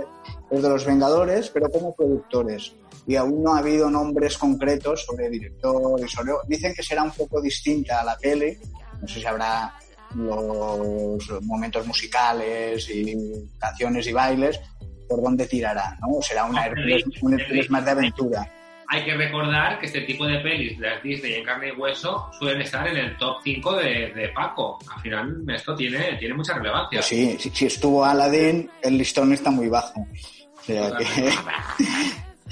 los 0.49 0.62
de 0.62 0.70
los 0.70 0.86
Vengadores, 0.86 1.49
pero 1.49 1.70
como 1.70 1.95
productores. 1.95 2.74
Y 3.08 3.16
aún 3.16 3.43
no 3.43 3.53
ha 3.53 3.60
habido 3.60 3.89
nombres 3.89 4.38
concretos 4.38 5.06
sobre 5.06 5.30
director 5.30 5.99
y 6.03 6.10
sobre. 6.10 6.34
Dicen 6.47 6.74
que 6.74 6.82
será 6.82 7.03
un 7.03 7.12
poco 7.12 7.39
distinta 7.41 8.01
a 8.01 8.03
la 8.03 8.18
peli. 8.18 8.58
No 8.99 9.08
sé 9.08 9.20
si 9.20 9.26
habrá 9.26 9.72
los 10.16 11.43
momentos 11.43 11.86
musicales 11.86 12.89
y 12.89 13.16
canciones 13.60 14.08
y 14.08 14.14
bailes, 14.14 14.60
por 15.08 15.22
dónde 15.22 15.47
tirará, 15.47 15.97
¿no? 16.01 16.18
O 16.18 16.22
será 16.22 16.45
una 16.45 16.66
Hércules, 16.66 17.03
un 17.22 17.39
Hércules 17.39 17.70
más 17.70 17.86
de 17.86 17.91
aventura. 17.91 18.51
Hay 18.88 19.03
que 19.03 19.16
recordar 19.16 19.80
que 19.80 19.88
este 19.88 20.01
tipo 20.01 20.28
de 20.28 20.39
pelis 20.39 20.80
de 20.80 20.89
las 20.89 21.01
Disney 21.01 21.34
en 21.34 21.43
carne 21.43 21.70
y 21.70 21.72
hueso 21.72 22.30
suelen 22.38 22.62
estar 22.62 22.88
en 22.88 22.97
el 22.97 23.18
top 23.18 23.38
5 23.43 23.78
de, 23.78 24.14
de 24.14 24.30
Paco. 24.30 24.78
Al 24.93 25.01
final 25.01 25.43
esto 25.49 25.76
tiene, 25.76 26.18
tiene 26.18 26.36
mucha 26.36 26.53
relevancia. 26.53 26.99
Pues 26.99 27.06
sí, 27.06 27.36
si, 27.39 27.49
si 27.49 27.66
estuvo 27.66 28.06
Aladdin, 28.06 28.70
el 28.82 28.97
listón 28.97 29.34
está 29.34 29.49
muy 29.49 29.70
bajo. 29.70 30.01
O 30.01 30.64
sea 30.64 30.95
que... 30.97 31.32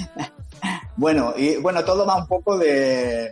bueno, 0.98 1.34
y 1.38 1.58
bueno, 1.58 1.84
todo 1.86 2.04
va 2.06 2.18
un 2.18 2.28
poco 2.28 2.58
de, 2.58 3.32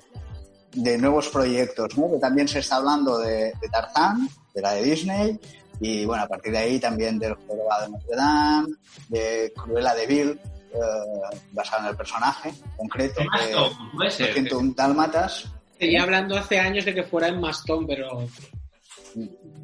de 0.74 0.98
nuevos 0.98 1.30
proyectos, 1.30 1.98
¿no? 1.98 2.12
Que 2.12 2.20
también 2.20 2.48
se 2.48 2.60
está 2.60 2.78
hablando 2.78 3.18
de, 3.18 3.52
de 3.60 3.70
Tarzán, 3.72 4.30
de 4.54 4.62
la 4.62 4.74
de 4.74 4.84
Disney, 4.84 5.40
y 5.82 6.06
bueno, 6.06 6.24
a 6.24 6.28
partir 6.28 6.52
de 6.52 6.60
ahí 6.60 6.80
también 6.80 7.18
del 7.20 7.34
Jorobado 7.36 7.86
de 7.86 7.92
Notre 7.92 8.16
Dame, 8.16 8.68
de 9.10 9.52
Cruella 9.56 9.94
de 9.96 10.08
Vil, 10.08 10.30
eh, 10.74 11.38
basado 11.52 11.84
en 11.84 11.90
el 11.90 11.98
personaje 11.98 12.52
concreto, 12.78 13.20
Emma 13.22 13.40
de, 13.42 14.04
de 14.06 14.12
ser. 14.12 14.34
101 14.34 14.74
Dálmatas. 14.76 15.52
Seguía 15.80 16.04
hablando 16.04 16.38
hace 16.38 16.60
años 16.60 16.86
de 16.86 16.94
que 16.94 17.04
fuera 17.04 17.28
en 17.28 17.42
Mastón, 17.42 17.88
pero 17.88 18.28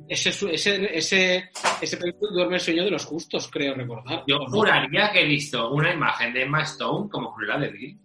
ese, 0.10 0.32
su- 0.32 0.48
ese, 0.50 0.98
ese, 0.98 1.50
ese 1.82 1.98
película 1.98 2.32
duerme 2.34 2.56
el 2.56 2.62
sueño 2.62 2.84
de 2.84 2.92
los 2.92 3.06
justos, 3.06 3.48
creo 3.52 3.76
recordar. 3.76 4.24
Yo 4.28 4.40
juraría 4.48 5.12
que 5.12 5.22
he 5.22 5.26
visto 5.26 5.70
una 5.72 5.94
imagen 5.94 6.34
de 6.34 6.42
Emma 6.44 6.64
Stone 6.64 7.10
como 7.10 7.34
Cruella 7.34 7.60
de 7.60 7.70
Vil. 7.70 8.00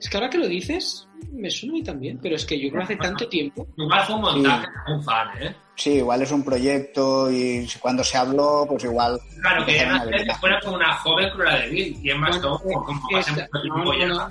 Es 0.00 0.08
que 0.08 0.16
ahora 0.16 0.30
que 0.30 0.38
lo 0.38 0.46
dices, 0.46 1.06
me 1.32 1.50
suena 1.50 1.74
a 1.74 1.76
mí 1.76 1.82
también, 1.82 2.18
pero 2.22 2.36
es 2.36 2.44
que 2.46 2.58
yo 2.58 2.68
creo 2.70 2.80
que 2.86 2.94
hace 2.94 2.96
tanto 2.96 3.28
tiempo. 3.28 3.66
Igual 3.76 4.04
fue 4.06 4.14
un 4.14 4.20
montaje, 4.22 4.66
un 4.92 5.02
fan, 5.02 5.42
¿eh? 5.42 5.56
Sí, 5.78 5.92
igual 5.92 6.20
es 6.22 6.32
un 6.32 6.42
proyecto 6.42 7.30
y 7.30 7.68
cuando 7.80 8.02
se 8.02 8.18
habló, 8.18 8.66
pues 8.68 8.82
igual... 8.82 9.20
Claro, 9.40 9.64
que 9.64 9.80
empezaron 9.80 9.94
Emma 9.94 9.94
a 9.94 9.98
Stone 10.02 10.16
gritar. 10.18 10.40
fuera 10.40 10.60
como 10.60 10.74
una 10.74 10.94
joven 10.96 11.30
Cruella 11.30 11.58
de 11.60 11.68
Vil 11.68 11.98
y 12.02 12.10
Emma 12.10 12.28
Bueno, 12.30 12.36
Stone 12.58 12.84
como 12.84 13.08
pasa 13.12 13.30
mucho 13.32 13.62
tiempo 13.62 13.94
ya. 13.94 14.28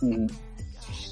Mm. 0.00 0.26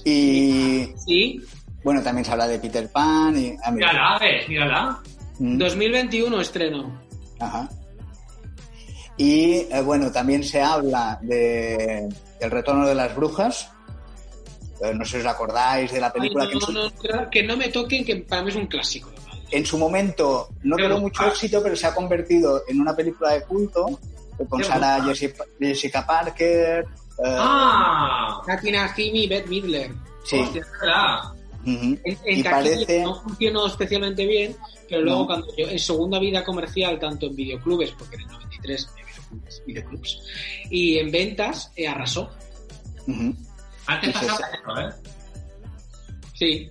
Y 0.05 0.93
Sí, 1.07 1.41
bueno, 1.85 2.03
también 2.03 2.25
se 2.25 2.33
habla 2.33 2.49
de 2.49 2.59
Peter 2.59 2.91
Pan 2.91 3.39
y... 3.39 3.55
ah, 3.63 3.71
mira. 3.71 3.93
Mírala, 3.93 4.19
¿ves? 4.19 4.49
Mírala. 4.49 4.99
Mm. 5.39 5.59
2021 5.59 6.41
estreno. 6.41 7.01
Ajá. 7.39 7.69
Y 9.17 9.67
eh, 9.71 9.81
bueno, 9.85 10.11
también 10.11 10.43
se 10.43 10.61
habla 10.61 11.21
de 11.23 12.09
El 12.41 12.51
retorno 12.51 12.85
de 12.89 12.97
las 12.97 13.15
brujas. 13.15 13.71
Eh, 14.83 14.93
no 14.93 15.05
sé 15.05 15.21
si 15.21 15.27
os 15.27 15.33
acordáis 15.33 15.93
de 15.93 16.01
la 16.01 16.13
película 16.13 16.43
Ay, 16.43 16.51
que, 16.51 16.55
no, 16.57 16.61
su, 16.61 16.73
no, 16.73 16.83
no, 16.89 17.31
que 17.31 17.43
no 17.45 17.57
me 17.57 17.69
toquen, 17.69 18.05
que 18.05 18.17
para 18.17 18.43
mí 18.43 18.49
es 18.49 18.57
un 18.57 18.67
clásico. 18.67 19.12
En 19.53 19.65
su 19.67 19.79
momento 19.79 20.49
no 20.63 20.77
tuvo 20.77 20.99
mucho 21.01 21.27
éxito, 21.27 21.63
pero 21.63 21.77
se 21.77 21.87
ha 21.87 21.95
convertido 21.95 22.63
en 22.69 22.81
una 22.81 22.95
película 22.97 23.33
de 23.35 23.43
culto 23.43 23.87
eh, 24.39 24.45
con 24.49 24.61
guapa. 24.63 25.05
Jessica, 25.05 25.45
Jessica 25.61 26.07
Parker. 26.07 26.85
eh, 27.19 27.23
¡Ah! 27.27 28.41
Katy 28.47 28.73
Najimy 28.73 29.25
y 29.25 29.29
Beth 29.29 29.47
Midler. 29.47 29.93
sí. 30.25 30.39
Hostia. 30.41 30.67
En, 31.65 32.01
en 32.05 32.39
Y 32.39 32.43
parece... 32.43 33.03
no 33.03 33.23
funcionó 33.23 33.67
especialmente 33.69 34.27
bien, 34.27 34.57
pero 34.89 35.03
luego 35.03 35.21
No. 35.21 35.27
cuando 35.27 35.47
yo, 35.57 35.69
en 35.69 35.79
segunda 35.79 36.19
vida 36.19 36.43
comercial, 36.43 36.99
tanto 36.99 37.27
en 37.27 37.37
videoclubes, 37.37 37.93
porque 37.93 38.17
en 38.17 38.23
el 38.23 38.27
93 38.29 38.89
había 38.91 39.05
videoclubs, 39.67 40.23
y 40.71 40.99
en 40.99 41.11
ventas, 41.13 41.71
eh, 41.77 41.87
arrasó. 41.87 42.29
Antes 43.87 44.13
pasaba 44.13 44.39
eso, 44.49 44.81
¿eh? 44.81 45.11
Sí, 46.35 46.71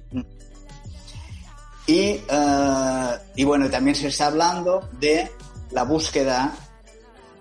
Y, 1.91 2.21
eh, 2.25 3.17
y 3.35 3.43
bueno, 3.43 3.69
también 3.69 3.95
se 3.95 4.07
está 4.07 4.27
hablando 4.27 4.87
de 4.93 5.29
la 5.71 5.83
búsqueda, 5.83 6.53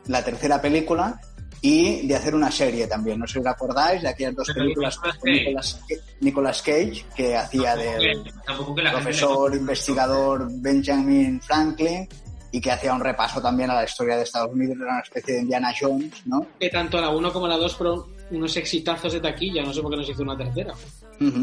la 0.08 0.24
tercera 0.24 0.60
película, 0.60 1.20
y 1.60 2.04
de 2.08 2.16
hacer 2.16 2.34
una 2.34 2.50
serie 2.50 2.88
también. 2.88 3.20
No 3.20 3.28
sé 3.28 3.34
si 3.34 3.38
os 3.38 3.46
acordáis 3.46 4.02
de 4.02 4.08
aquellas 4.08 4.34
dos 4.34 4.48
Pero 4.48 4.60
películas 4.64 4.96
Nicolas 4.96 5.16
con 5.18 5.30
Cage. 5.30 5.38
Nicolas, 5.44 5.80
Nicolas 6.20 6.62
Cage, 6.62 7.04
que 7.14 7.36
hacía 7.36 7.76
del 7.76 8.24
Tampoco 8.44 8.74
que 8.74 8.82
gente 8.82 8.96
profesor 8.96 9.54
investigador 9.54 10.48
Benjamin 10.50 11.40
Franklin, 11.40 12.08
y 12.50 12.60
que 12.60 12.72
hacía 12.72 12.92
un 12.92 13.00
repaso 13.00 13.40
también 13.40 13.70
a 13.70 13.74
la 13.74 13.84
historia 13.84 14.16
de 14.16 14.24
Estados 14.24 14.52
Unidos, 14.52 14.76
era 14.80 14.94
una 14.94 15.00
especie 15.02 15.34
de 15.34 15.40
Indiana 15.42 15.72
Jones, 15.78 16.26
¿no? 16.26 16.44
que 16.58 16.70
tanto 16.70 17.00
la 17.00 17.10
1 17.10 17.32
como 17.32 17.46
la 17.46 17.56
2 17.56 17.76
fueron 17.76 18.02
unos 18.32 18.56
exitazos 18.56 19.12
de 19.12 19.20
taquilla, 19.20 19.62
no 19.62 19.72
sé 19.72 19.80
por 19.80 19.92
qué 19.92 19.96
no 19.98 20.02
se 20.02 20.10
hizo 20.10 20.22
una 20.22 20.36
tercera. 20.36 20.74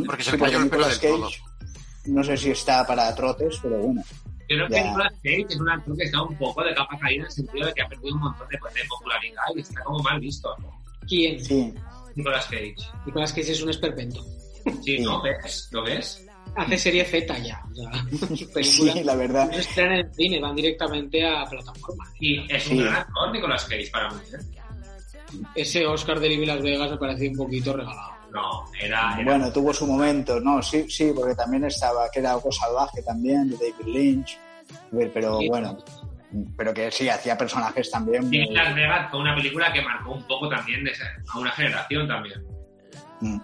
Porque 0.05 0.23
se 0.23 0.31
Sí, 0.31 0.37
cayó 0.37 0.59
el 0.59 0.69
pelo 0.69 0.87
del 0.89 0.99
todo. 0.99 1.29
No 2.07 2.23
sé 2.23 2.37
si 2.37 2.51
está 2.51 2.85
para 2.85 3.13
trotes, 3.15 3.59
pero 3.61 3.77
bueno. 3.79 4.01
Yo 4.49 4.55
creo 4.55 4.67
que. 4.69 4.81
Nicolas 4.83 5.13
Cage 5.23 5.45
es 5.49 5.55
un 5.57 5.69
actor 5.69 5.97
que 5.97 6.03
está 6.05 6.21
un 6.23 6.37
poco 6.37 6.63
de 6.63 6.73
capa 6.73 6.97
caída 6.99 7.19
en 7.21 7.25
el 7.25 7.31
sentido 7.31 7.65
de 7.67 7.73
que 7.73 7.81
ha 7.81 7.87
perdido 7.87 8.15
un 8.15 8.21
montón 8.21 8.47
de, 8.49 8.57
de 8.57 8.87
popularidad 8.87 9.43
y 9.55 9.59
está 9.59 9.83
como 9.83 9.99
mal 9.99 10.19
visto. 10.19 10.55
¿no? 10.59 10.81
¿Quién? 11.07 11.43
Sí, 11.43 11.73
Nicolas 12.15 12.45
Cage. 12.45 12.75
Nicolás 13.05 13.33
Cage 13.33 13.51
es 13.51 13.61
un 13.61 13.69
esperpento. 13.69 14.25
Sí, 14.83 14.99
¿no? 14.99 15.21
¿Ves? 15.21 15.69
¿Lo 15.71 15.83
ves? 15.83 16.23
Hace 16.55 16.77
serie 16.77 17.05
Z 17.05 17.37
ya. 17.39 17.61
O 17.71 17.75
sea, 17.75 18.63
sí, 18.63 19.03
la 19.03 19.15
verdad. 19.15 19.49
no 19.51 19.57
estrenan 19.57 19.93
en 19.99 20.05
el 20.07 20.13
cine, 20.13 20.39
van 20.41 20.55
directamente 20.55 21.25
a 21.27 21.43
plataformas. 21.45 22.09
Y 22.19 22.51
es 22.51 22.63
Sí. 22.63 22.73
un 22.73 22.83
gran 22.85 22.95
actor 22.95 23.31
Nicolas 23.31 23.65
Cage 23.65 23.89
para 23.91 24.09
mí. 24.11 24.21
¿eh? 24.33 25.41
Ese 25.55 25.85
Oscar 25.85 26.19
de 26.21 26.29
Living 26.29 26.47
Las 26.47 26.61
Vegas 26.61 26.89
me 26.91 26.97
parecía 26.97 27.29
un 27.29 27.35
poquito 27.37 27.73
regalado. 27.73 28.11
No, 28.37 28.65
era... 28.79 29.15
era 29.19 29.23
Bueno, 29.23 29.51
tuvo 29.51 29.73
su 29.73 29.85
momento, 29.87 30.39
no, 30.39 30.61
sí, 30.61 30.89
sí, 30.89 31.11
porque 31.15 31.35
también 31.35 31.63
estaba, 31.65 32.09
que 32.11 32.19
era 32.19 32.31
algo 32.33 32.51
salvaje 32.51 33.01
también, 33.01 33.49
de 33.49 33.55
David 33.57 33.85
Lynch, 33.93 34.39
pero 35.13 35.39
Sí. 35.39 35.47
bueno, 35.49 35.77
pero 36.55 36.73
que 36.73 36.91
sí, 36.91 37.09
hacía 37.09 37.37
personajes 37.37 37.89
también 37.89 38.21
muy... 38.23 38.29
Big 38.39 38.51
Las 38.51 38.75
Vegas 38.75 39.09
fue 39.09 39.19
una 39.19 39.35
película 39.35 39.71
que 39.73 39.81
marcó 39.81 40.11
un 40.13 40.23
poco 40.27 40.47
también 40.49 40.83
de 40.83 40.91
esa- 40.91 41.05
a 41.33 41.39
una 41.39 41.51
generación 41.51 42.07
también. 42.07 42.43
Mm. 43.21 43.39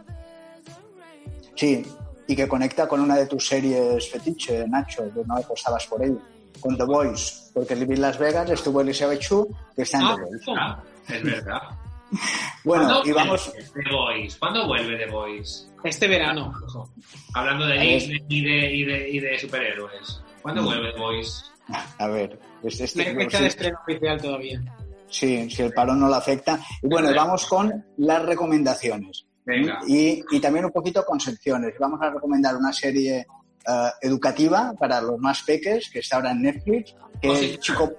Sí, 1.55 1.83
y 2.27 2.35
que 2.35 2.47
conecta 2.47 2.87
con 2.87 2.99
una 3.01 3.15
de 3.15 3.25
tus 3.27 3.47
series 3.47 4.09
fetiche, 4.11 4.65
Nacho, 4.67 5.03
que 5.13 5.23
no 5.25 5.37
apostabas 5.37 5.85
por 5.87 6.03
ello, 6.03 6.19
con 6.59 6.77
The 6.77 6.83
Voice, 6.83 7.51
porque 7.53 7.75
Living 7.75 7.99
Las 7.99 8.17
Vegas 8.17 8.49
estuvo 8.49 8.81
Elizabeth 8.81 9.19
Chu, 9.19 9.47
que 9.75 9.81
está 9.83 9.97
en 9.99 10.03
Ah, 10.05 10.15
The 10.15 10.21
Voice. 10.21 11.17
Es 11.17 11.23
verdad. 11.23 11.61
Bueno, 12.63 12.85
¿Cuándo 12.85 13.03
y 13.05 13.11
vamos... 13.11 13.51
The 13.73 13.91
Voice? 13.91 14.37
¿Cuándo 14.39 14.67
vuelve 14.67 14.97
The 14.97 15.11
Voice? 15.11 15.65
Este 15.83 16.07
verano. 16.07 16.53
ojo. 16.65 16.89
Hablando 17.33 17.65
de. 17.67 17.79
Disney 17.79 18.23
y 18.29 18.41
de, 18.45 18.71
y 18.75 18.85
de, 18.85 19.09
y 19.09 19.19
de 19.19 19.39
superhéroes. 19.39 20.21
¿Cuándo 20.41 20.61
Mm. 20.61 20.65
vuelve 20.65 20.93
The 20.93 20.99
Voice? 20.99 21.43
A 21.97 22.07
ver, 22.07 22.39
este, 22.63 22.83
No 22.83 22.85
este- 22.85 23.15
fecha 23.15 23.39
de 23.41 23.47
estreno 23.47 23.79
oficial 23.81 24.21
todavía. 24.21 24.61
Sí, 25.09 25.49
si 25.49 25.61
el 25.61 25.73
parón 25.73 25.99
no 25.99 26.07
lo 26.07 26.15
afecta. 26.15 26.59
Y 26.81 26.87
bueno, 26.87 27.09
vamos 27.15 27.45
con 27.45 27.85
las 27.97 28.23
recomendaciones. 28.25 29.25
Venga. 29.45 29.79
Y, 29.87 30.23
y 30.31 30.39
también 30.39 30.65
un 30.65 30.71
poquito 30.71 31.05
con 31.05 31.19
secciones. 31.19 31.73
Vamos 31.79 32.01
a 32.01 32.09
recomendar 32.09 32.55
una 32.55 32.71
serie 32.73 33.17
eh, 33.67 33.89
educativa 34.01 34.73
para 34.79 35.01
los 35.01 35.19
más 35.19 35.43
peques, 35.43 35.89
que 35.89 35.99
está 35.99 36.15
ahora 36.17 36.31
en 36.31 36.41
Netflix, 36.43 36.95
que 37.21 37.29
Oh, 37.29 37.33
es 37.33 37.39
sí. 37.39 37.57
Chico... 37.59 37.91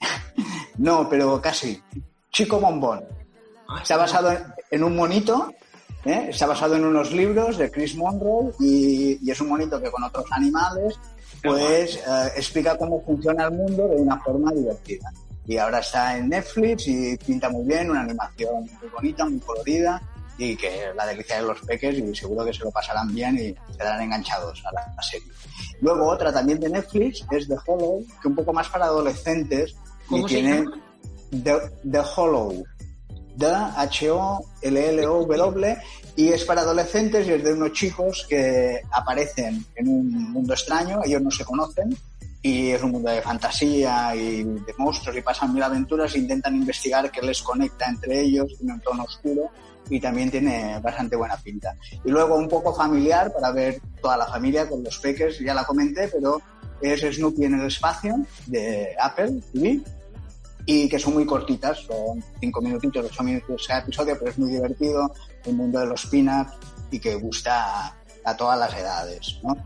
no, 0.78 1.08
pero 1.08 1.40
casi. 1.40 1.80
Chico 2.30 2.60
Bombón. 2.60 3.04
Ah, 3.68 3.80
Está 3.82 3.96
basado 3.96 4.32
en, 4.32 4.44
en 4.70 4.84
un 4.84 4.96
monito, 4.96 5.52
¿eh? 6.04 6.26
está 6.30 6.46
basado 6.46 6.76
en 6.76 6.84
unos 6.84 7.12
libros 7.12 7.58
de 7.58 7.70
Chris 7.70 7.94
Monroe 7.96 8.52
y, 8.60 9.18
y 9.22 9.30
es 9.30 9.40
un 9.40 9.48
monito 9.48 9.80
que 9.80 9.90
con 9.90 10.02
otros 10.02 10.24
animales 10.30 10.98
pues 11.42 11.96
eh, 11.96 12.32
explica 12.36 12.76
cómo 12.76 13.02
funciona 13.04 13.44
el 13.44 13.52
mundo 13.52 13.86
de 13.88 13.96
una 13.96 14.18
forma 14.20 14.52
divertida. 14.52 15.12
Y 15.46 15.56
ahora 15.56 15.78
está 15.78 16.16
en 16.16 16.28
Netflix 16.28 16.88
y 16.88 17.16
pinta 17.16 17.48
muy 17.48 17.64
bien, 17.64 17.90
una 17.90 18.02
animación 18.02 18.68
muy 18.80 18.90
bonita, 18.90 19.24
muy 19.24 19.38
colorida 19.40 20.02
y 20.36 20.56
que 20.56 20.92
la 20.94 21.06
delicia 21.06 21.36
de 21.36 21.42
los 21.42 21.60
peques 21.60 21.98
y 21.98 22.14
seguro 22.14 22.44
que 22.44 22.52
se 22.52 22.64
lo 22.64 22.70
pasarán 22.70 23.12
bien 23.14 23.36
y 23.38 23.54
quedarán 23.76 24.02
enganchados 24.02 24.62
a 24.66 24.72
la, 24.72 25.02
serie. 25.02 25.28
Luego 25.80 26.06
otra 26.06 26.32
también 26.32 26.60
de 26.60 26.68
Netflix 26.68 27.24
es 27.30 27.48
The 27.48 27.56
Hollow, 27.66 28.04
que 28.20 28.28
un 28.28 28.34
poco 28.34 28.52
más 28.52 28.68
para 28.68 28.86
adolescentes 28.86 29.74
y 30.06 30.08
¿Cómo 30.08 30.28
se 30.28 30.34
tiene 30.34 30.56
llama? 30.58 30.82
The, 31.30 31.90
The 31.90 32.00
Hollow. 32.16 32.64
The 33.38 33.54
H-O-L-L-O-W 33.76 35.28
y 36.16 36.28
es 36.28 36.44
para 36.44 36.62
adolescentes 36.62 37.26
y 37.26 37.32
es 37.32 37.44
de 37.44 37.52
unos 37.52 37.72
chicos 37.72 38.26
que 38.28 38.82
aparecen 38.90 39.64
en 39.76 39.88
un 39.88 40.32
mundo 40.32 40.52
extraño, 40.54 41.00
ellos 41.04 41.22
no 41.22 41.30
se 41.30 41.44
conocen 41.44 41.96
y 42.42 42.70
es 42.70 42.82
un 42.82 42.90
mundo 42.92 43.10
de 43.10 43.22
fantasía 43.22 44.14
y 44.16 44.42
de 44.42 44.74
monstruos 44.78 45.16
y 45.16 45.22
pasan 45.22 45.54
mil 45.54 45.62
aventuras 45.62 46.14
e 46.14 46.18
intentan 46.18 46.56
investigar 46.56 47.10
qué 47.10 47.22
les 47.22 47.42
conecta 47.42 47.86
entre 47.86 48.20
ellos, 48.20 48.56
tiene 48.58 48.74
un 48.74 48.80
tono 48.80 49.04
oscuro 49.04 49.50
y 49.90 50.00
también 50.00 50.30
tiene 50.30 50.78
bastante 50.80 51.16
buena 51.16 51.36
pinta. 51.36 51.74
Y 52.04 52.10
luego 52.10 52.36
un 52.36 52.48
poco 52.48 52.74
familiar 52.74 53.32
para 53.32 53.52
ver 53.52 53.80
toda 54.02 54.16
la 54.16 54.26
familia 54.26 54.68
con 54.68 54.82
los 54.82 54.98
peques, 54.98 55.38
ya 55.38 55.54
la 55.54 55.64
comenté, 55.64 56.08
pero 56.08 56.40
es 56.80 57.00
Snoopy 57.00 57.44
en 57.44 57.60
el 57.60 57.66
espacio 57.66 58.16
de 58.46 58.94
Apple 59.00 59.40
TV 59.52 59.80
y 60.70 60.86
que 60.86 60.98
son 60.98 61.14
muy 61.14 61.24
cortitas, 61.24 61.78
son 61.78 62.22
cinco 62.38 62.60
minutitos, 62.60 63.06
ocho 63.06 63.22
minutos 63.22 63.64
cada 63.66 63.80
episodio, 63.80 64.18
pero 64.18 64.30
es 64.30 64.38
muy 64.38 64.50
divertido, 64.50 65.10
el 65.46 65.54
mundo 65.54 65.80
de 65.80 65.86
los 65.86 66.04
peanuts 66.04 66.52
y 66.90 67.00
que 67.00 67.14
gusta 67.14 67.86
a, 67.86 67.96
a 68.22 68.36
todas 68.36 68.58
las 68.58 68.74
edades, 68.74 69.40
¿no? 69.42 69.56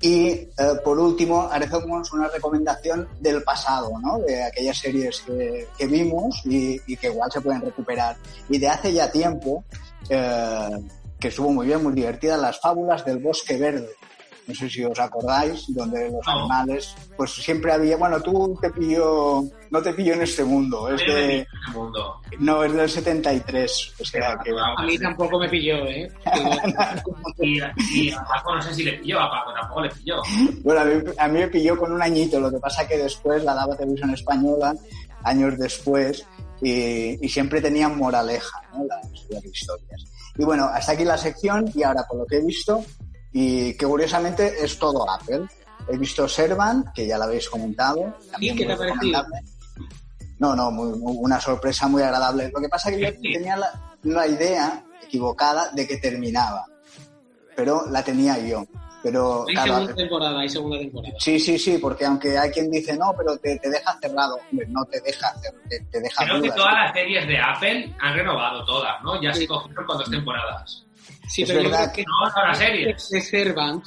Y 0.00 0.28
eh, 0.28 0.50
por 0.84 0.96
último, 0.96 1.48
haremos 1.50 2.12
una 2.12 2.28
recomendación 2.28 3.08
del 3.18 3.42
pasado, 3.42 3.98
¿no? 4.00 4.20
De 4.20 4.44
aquellas 4.44 4.78
series 4.78 5.22
que, 5.22 5.66
que 5.76 5.86
vimos 5.88 6.40
y, 6.44 6.80
y, 6.86 6.96
que 6.98 7.08
igual 7.08 7.32
se 7.32 7.40
pueden 7.40 7.60
recuperar. 7.60 8.16
Y 8.48 8.58
de 8.58 8.68
hace 8.68 8.92
ya 8.92 9.10
tiempo, 9.10 9.64
eh, 10.08 10.70
que 11.18 11.28
estuvo 11.28 11.50
muy 11.50 11.66
bien, 11.66 11.82
muy 11.82 11.94
divertida, 11.94 12.36
las 12.36 12.60
fábulas 12.60 13.04
del 13.04 13.18
bosque 13.18 13.56
verde 13.56 13.90
no 14.46 14.54
sé 14.54 14.68
si 14.68 14.84
os 14.84 14.98
acordáis, 14.98 15.64
donde 15.68 16.10
los 16.10 16.26
animales, 16.28 16.94
pues 17.16 17.32
siempre 17.32 17.72
había, 17.72 17.96
bueno, 17.96 18.20
tú 18.20 18.58
te 18.60 18.70
pilló, 18.70 19.42
no 19.70 19.82
te 19.82 19.94
pilló 19.94 20.14
en 20.14 20.22
este 20.22 20.44
mundo, 20.44 20.88
es 20.88 21.00
de, 21.06 21.38
el 21.38 21.46
mundo. 21.72 22.20
no, 22.40 22.62
es 22.62 22.72
del 22.74 22.88
73, 22.88 23.94
o 24.00 24.04
sea 24.04 24.36
que, 24.44 24.50
A 24.50 24.84
mí 24.84 24.98
tampoco 24.98 25.38
me 25.38 25.48
pilló, 25.48 25.86
¿eh? 25.86 26.10
Y, 27.40 27.58
y 27.58 28.10
a 28.10 28.24
Paco 28.24 28.54
no 28.54 28.62
sé 28.62 28.74
si 28.74 28.84
le 28.84 28.92
pilló, 28.94 29.20
a 29.20 29.30
Paco 29.30 29.52
tampoco 29.54 29.80
le 29.82 29.90
pilló. 29.90 30.16
bueno, 30.62 30.80
a 30.80 30.84
mí, 30.84 31.02
a 31.18 31.28
mí 31.28 31.38
me 31.40 31.48
pilló 31.48 31.76
con 31.76 31.92
un 31.92 32.02
añito, 32.02 32.38
lo 32.38 32.50
que 32.50 32.58
pasa 32.58 32.86
que 32.86 32.98
después 32.98 33.42
la 33.44 33.54
daba 33.54 33.76
televisión 33.76 34.10
española, 34.10 34.74
años 35.24 35.58
después, 35.58 36.26
y, 36.62 37.24
y 37.24 37.28
siempre 37.28 37.60
tenían 37.60 37.96
moraleja, 37.96 38.62
¿no? 38.72 38.84
Las, 38.84 39.26
las 39.30 39.44
historias. 39.44 40.04
Y 40.36 40.44
bueno, 40.44 40.64
hasta 40.64 40.92
aquí 40.92 41.04
la 41.04 41.16
sección, 41.16 41.70
y 41.74 41.82
ahora 41.82 42.04
por 42.08 42.18
lo 42.18 42.26
que 42.26 42.36
he 42.36 42.44
visto, 42.44 42.84
y 43.34 43.74
que 43.76 43.84
curiosamente 43.86 44.64
es 44.64 44.78
todo 44.78 45.10
Apple. 45.10 45.46
He 45.88 45.98
visto 45.98 46.26
Servant, 46.26 46.86
que 46.94 47.06
ya 47.06 47.18
lo 47.18 47.24
habéis 47.24 47.50
comentado. 47.50 48.16
también 48.32 48.56
¿qué 48.56 48.64
te 48.64 48.72
ha. 48.72 49.26
No, 50.38 50.54
no, 50.56 50.70
muy- 50.70 50.98
muy- 50.98 51.16
una 51.18 51.40
sorpresa 51.40 51.86
muy 51.88 52.02
agradable. 52.02 52.50
Lo 52.54 52.60
que 52.60 52.68
pasa 52.68 52.90
es 52.90 52.96
que 52.96 53.02
yo 53.02 53.08
tenía 53.38 53.56
la, 53.56 53.68
la 54.04 54.26
idea 54.26 54.82
equivocada 55.02 55.70
de 55.72 55.86
que 55.86 55.96
terminaba, 55.98 56.64
pero 57.54 57.84
la 57.90 58.02
tenía 58.02 58.38
yo. 58.38 58.64
Pero 59.02 59.44
Hay 59.46 59.54
claro, 59.54 59.72
segunda 59.74 59.94
temporada, 59.94 60.40
hay 60.40 60.48
segunda 60.48 60.78
temporada. 60.78 61.14
sí, 61.18 61.38
sí, 61.38 61.58
sí, 61.58 61.76
porque 61.76 62.06
aunque 62.06 62.38
hay 62.38 62.50
quien 62.50 62.70
dice 62.70 62.96
no, 62.96 63.12
pero 63.14 63.36
te, 63.36 63.58
te 63.58 63.68
deja 63.68 63.98
cerrado, 64.00 64.38
hombre, 64.50 64.66
no 64.70 64.82
te 64.86 64.98
deja, 65.02 65.30
cer- 65.42 65.54
te, 65.68 65.78
te 65.90 66.00
deja 66.00 66.24
Creo 66.24 66.36
que 66.36 66.46
dudas. 66.48 66.56
todas 66.56 66.72
las 66.72 66.92
series 66.94 67.26
de 67.28 67.38
Apple 67.38 67.94
han 68.00 68.14
renovado 68.14 68.64
todas, 68.64 68.94
¿no? 69.02 69.20
Ya 69.20 69.34
se 69.34 69.46
cogieron 69.46 69.84
con 69.84 69.98
dos 69.98 70.10
temporadas. 70.10 70.83
Sí, 71.28 71.42
Es 71.42 71.48
pero 71.50 71.62
verdad 71.64 71.92
que 71.92 72.04
No, 72.04 72.88
de 73.10 73.20
Servant 73.20 73.84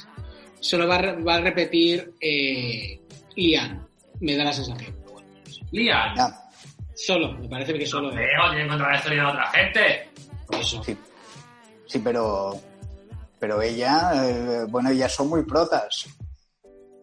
solo 0.60 0.88
va 0.88 0.96
a, 0.96 0.98
re- 0.98 1.22
va 1.22 1.36
a 1.36 1.40
repetir 1.40 2.12
eh, 2.20 3.00
Ian. 3.36 3.86
Me 4.20 4.36
da 4.36 4.44
la 4.44 4.52
sensación. 4.52 4.94
pero 5.00 5.12
bueno, 5.12 5.28
no 5.44 5.52
sé. 5.52 5.60
Lian. 5.70 6.16
Ya, 6.16 6.44
Solo, 6.96 7.32
me 7.34 7.48
parece 7.48 7.74
que 7.74 7.86
solo. 7.86 8.10
Leo, 8.10 8.26
tiene 8.50 8.64
que 8.64 8.68
contar 8.70 8.90
la 8.90 8.96
historia 8.96 9.22
de 9.22 9.28
otra 9.28 9.46
gente. 9.52 10.08
Eso. 10.50 10.82
sí, 10.82 10.96
sí, 11.86 11.98
pero, 12.00 12.58
pero 13.38 13.62
ella, 13.62 14.12
eh, 14.28 14.64
bueno, 14.68 14.90
ellas 14.90 15.14
son 15.14 15.28
muy 15.28 15.44
protas. 15.44 16.06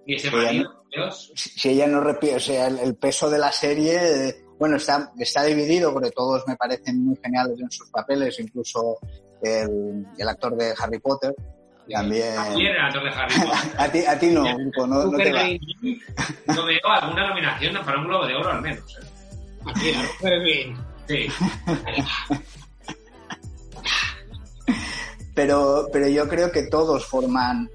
Y 0.06 0.16
ese 0.16 0.30
marido, 0.32 0.84
Dios. 0.92 1.32
si 1.36 1.50
si 1.50 1.70
ella 1.70 1.88
no 1.88 2.02
repite, 2.02 2.36
o 2.36 2.40
sea, 2.42 2.68
el, 2.68 2.80
el 2.80 2.96
peso 2.96 3.30
de 3.30 3.40
la 3.40 3.52
serie, 3.54 4.28
eh, 4.30 4.36
bueno, 4.60 4.76
está, 4.76 5.12
está 5.18 5.44
dividido 5.44 5.94
porque 5.94 6.12
todos 6.12 6.44
me 6.48 6.56
parecen 6.58 7.06
muy 7.06 7.16
geniales 7.24 7.58
en 7.60 7.72
sus 7.72 7.90
papeles, 7.90 8.38
incluso 8.40 8.98
el, 9.42 10.06
el 10.18 10.30
actor 10.30 10.56
de 10.56 10.74
Harry 10.78 11.00
Potter. 11.00 11.34
También. 11.90 12.36
También 12.36 12.72
era 12.72 12.88
actor 12.88 13.04
de 13.04 13.10
Harry 13.10 13.34
Potter. 13.36 13.70
A 13.78 13.88
ti, 13.90 14.06
a 14.06 14.20
ti 14.20 14.28
no, 14.32 14.44
no, 14.88 14.88
no 15.06 15.18
te 15.18 15.32
va. 15.32 15.44
No 16.56 16.66
veo 16.66 16.80
alguna 16.90 17.28
nominación 17.30 17.86
para 17.86 18.00
un 18.00 18.08
Globo 18.08 18.26
de 18.26 18.36
Oro 18.36 18.50
al 18.50 18.62
menos. 18.62 18.98
¿eh? 18.98 19.06
Aquí, 19.66 19.92
a. 19.94 21.06
Sí. 21.08 21.28
Pero, 25.36 25.88
pero 25.92 26.08
yo 26.08 26.28
creo 26.30 26.50
que 26.52 26.64
todos 26.68 27.06
forman 27.06 27.70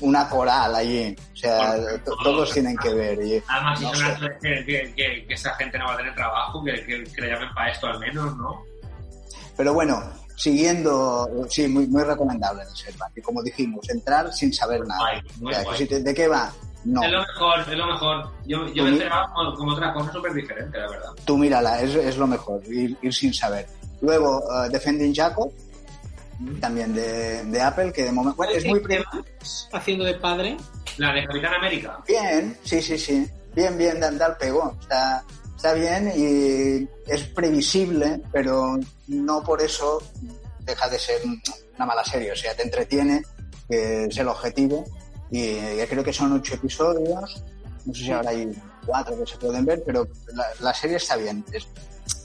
una 0.00 0.28
coral 0.28 0.74
allí. 0.74 1.16
O 1.32 1.36
sea, 1.36 1.74
todos 2.04 2.52
tienen 2.52 2.76
que 2.76 2.92
ver. 2.92 3.18
Y, 3.22 3.42
Además, 3.48 3.78
si 3.78 3.84
No 3.86 3.94
son 3.94 3.98
sé. 3.98 4.12
actores 4.12 4.38
que, 4.42 4.64
que, 4.66 4.94
que, 4.94 5.26
que 5.26 5.34
esa 5.34 5.54
gente 5.54 5.78
no 5.78 5.86
va 5.86 5.94
a 5.94 5.96
tener 5.96 6.14
trabajo, 6.14 6.62
que, 6.62 6.72
que, 6.84 7.02
que 7.04 7.20
le 7.22 7.28
llamen 7.30 7.48
para 7.54 7.70
esto 7.72 7.86
al 7.86 7.98
menos, 7.98 8.36
¿no? 8.36 8.62
Pero 9.56 9.72
bueno, 9.74 10.02
siguiendo, 10.42 11.28
sí, 11.48 11.68
muy, 11.68 11.86
muy 11.86 12.02
recomendable 12.02 12.62
el 12.62 12.76
Servant. 12.76 13.16
Y 13.16 13.20
como 13.22 13.42
dijimos, 13.42 13.88
entrar 13.90 14.32
sin 14.32 14.52
saber 14.52 14.80
nada. 14.86 15.00
Guay, 15.00 15.20
muy 15.40 15.52
O 15.52 15.54
sea, 15.54 15.60
que 15.62 15.66
guay. 15.68 15.78
si 15.78 15.86
te- 15.86 16.00
¿De 16.02 16.14
qué 16.14 16.28
va? 16.28 16.52
No. 16.84 17.02
Es 17.04 17.12
lo 17.12 17.20
mejor, 17.20 17.60
es 17.60 17.78
lo 17.78 17.86
mejor. 17.86 18.30
Yo, 18.44 18.66
yo 18.74 18.84
me 18.84 18.92
esperaba 18.92 19.32
como, 19.32 19.54
como 19.54 19.72
otra 19.72 19.92
cosa 19.94 20.12
súper 20.12 20.34
diferente, 20.34 20.78
la 20.78 20.88
verdad. 20.90 21.10
Tú 21.24 21.38
mírala, 21.38 21.80
es, 21.80 21.94
es 21.94 22.16
lo 22.16 22.26
mejor, 22.26 22.60
ir, 22.66 22.96
ir 23.02 23.14
sin 23.14 23.32
saber. 23.32 23.66
Luego, 24.00 24.42
eh, 24.52 24.68
Defending 24.68 25.14
Jacob, 25.14 25.52
también 26.60 26.92
de, 26.92 27.44
de 27.44 27.60
Apple, 27.62 27.92
que 27.92 28.02
de 28.04 28.10
momento 28.12 28.36
bueno, 28.36 28.52
es 28.52 28.64
muy 28.66 28.80
prim- 28.80 29.04
Haciendo 29.72 30.04
de 30.04 30.14
padre. 30.14 30.56
La 30.98 31.12
de 31.12 31.24
Capitán 31.24 31.54
América. 31.54 31.98
bien, 32.06 32.58
sí, 32.64 32.82
sí, 32.82 32.98
sí, 32.98 33.26
bien, 33.54 33.78
bien, 33.78 34.00
de 34.00 34.06
andar 34.06 34.36
pegó, 34.36 34.76
está, 34.80 35.22
está 35.56 35.72
bien 35.74 36.12
y 36.16 36.88
es 37.10 37.22
previsible, 37.28 38.20
pero 38.32 38.74
no 39.12 39.42
por 39.42 39.62
eso 39.62 40.02
deja 40.60 40.88
de 40.88 40.98
ser 40.98 41.20
una 41.76 41.86
mala 41.86 42.04
serie, 42.04 42.32
o 42.32 42.36
sea, 42.36 42.54
te 42.54 42.62
entretiene, 42.62 43.22
que 43.68 44.04
es 44.04 44.18
el 44.18 44.28
objetivo, 44.28 44.84
y 45.30 45.76
ya 45.76 45.86
creo 45.86 46.04
que 46.04 46.12
son 46.12 46.32
ocho 46.32 46.54
episodios, 46.54 47.42
no 47.84 47.94
sé 47.94 48.04
si 48.04 48.10
ahora 48.12 48.30
hay 48.30 48.48
cuatro 48.86 49.18
que 49.18 49.26
se 49.30 49.36
pueden 49.38 49.64
ver, 49.64 49.82
pero 49.84 50.06
la, 50.34 50.44
la 50.60 50.74
serie 50.74 50.96
está 50.96 51.16
bien, 51.16 51.44
es 51.52 51.66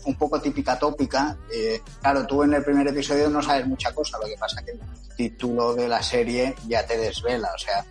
un 0.06 0.16
poco 0.16 0.40
típica 0.40 0.78
tópica, 0.80 1.38
eh, 1.54 1.82
claro, 2.02 2.26
tú 2.26 2.44
en 2.44 2.54
el 2.54 2.64
primer 2.64 2.88
episodio 2.88 3.30
no 3.30 3.42
sabes 3.42 3.68
mucha 3.68 3.94
cosa, 3.94 4.18
lo 4.20 4.28
que 4.28 4.38
pasa 4.38 4.64
que 4.64 4.72
el 4.72 4.80
título 5.16 5.74
de 5.76 5.88
la 5.88 6.02
serie 6.02 6.56
ya 6.68 6.86
te 6.86 6.98
desvela, 6.98 7.50
o 7.54 7.58
sea, 7.58 7.84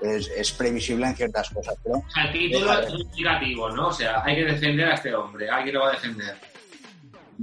es, 0.00 0.28
es 0.28 0.50
previsible 0.52 1.06
en 1.06 1.14
ciertas 1.16 1.48
cosas, 1.50 1.74
pero 1.82 1.98
O 1.98 2.10
sea, 2.12 2.24
el 2.24 2.32
título 2.32 2.70
Déjame. 2.76 2.86
es 2.86 2.92
indicativo, 2.94 3.70
¿no? 3.70 3.88
O 3.88 3.92
sea, 3.92 4.22
hay 4.24 4.34
que 4.36 4.44
defender 4.44 4.88
a 4.88 4.94
este 4.94 5.14
hombre, 5.14 5.48
alguien 5.48 5.74
lo 5.74 5.82
va 5.82 5.90
a 5.90 5.92
defender. 5.92 6.36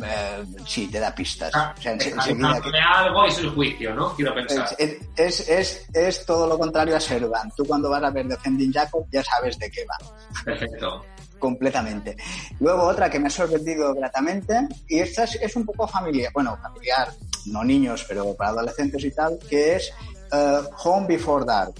Eh, 0.05 0.45
sí, 0.67 0.87
te 0.87 0.99
da 0.99 1.13
pistas. 1.13 1.51
Ah, 1.53 1.73
O 1.77 1.81
sea, 1.81 1.93
en- 1.93 2.01
está 2.01 2.15
enseguida 2.15 2.47
que- 2.47 2.53
buscándole 2.53 2.79
algo 2.81 3.25
y 3.25 3.29
es 3.29 3.37
el 3.39 3.49
juicio, 3.51 3.95
¿no? 3.95 4.15
Quiero 4.15 4.33
pensar. 4.35 4.75
es, 4.77 4.97
es, 5.15 5.49
es, 5.49 5.85
es 5.93 6.25
todo 6.25 6.47
lo 6.47 6.57
contrario 6.57 6.95
a 6.95 6.99
Servant. 6.99 7.53
Tú 7.55 7.65
cuando 7.65 7.89
vas 7.89 8.03
a 8.03 8.09
ver 8.09 8.27
Defending 8.27 8.71
Jacob 8.73 9.05
ya 9.11 9.23
sabes 9.23 9.57
de 9.59 9.69
qué 9.71 9.85
va, 9.85 9.97
Perfecto. 10.45 11.05
completamente. 11.37 12.15
Luego 12.59 12.83
otra 12.83 13.09
que 13.09 13.19
me 13.19 13.27
ha 13.27 13.31
sorprendido 13.31 13.93
gratamente, 13.95 14.67
y 14.87 14.99
esta 14.99 15.23
es, 15.23 15.55
un 15.55 15.65
poco 15.65 15.87
familiar, 15.87 16.31
bueno, 16.33 16.57
familiar, 16.61 17.09
no 17.47 17.63
niños, 17.63 18.05
pero 18.07 18.35
para 18.35 18.51
adolescentes 18.51 19.03
y 19.03 19.11
tal, 19.11 19.37
que 19.49 19.75
es 19.77 19.91
eh, 20.31 20.59
Home 20.83 21.07
Before 21.07 21.45
Dark. 21.45 21.73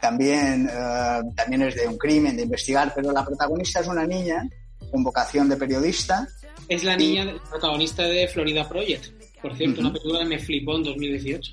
También, 0.00 0.68
eh, 0.72 1.20
también 1.34 1.62
es 1.62 1.74
de 1.74 1.88
un 1.88 1.96
crimen, 1.98 2.36
de 2.36 2.42
investigar, 2.44 2.92
pero 2.94 3.10
la 3.12 3.24
protagonista 3.24 3.80
es 3.80 3.86
una 3.88 4.06
niña 4.06 4.46
con 4.90 5.02
vocación 5.02 5.48
de 5.48 5.56
periodista. 5.56 6.26
Es 6.68 6.84
la 6.84 6.96
niña 6.96 7.24
del 7.24 7.40
protagonista 7.40 8.02
de 8.04 8.26
Florida 8.28 8.68
Project. 8.68 9.06
Por 9.40 9.56
cierto, 9.56 9.74
Ujú. 9.80 9.80
una 9.82 9.92
película 9.92 10.18
que 10.20 10.24
me 10.24 10.38
flipó 10.38 10.76
en 10.76 10.82
2018. 10.84 11.52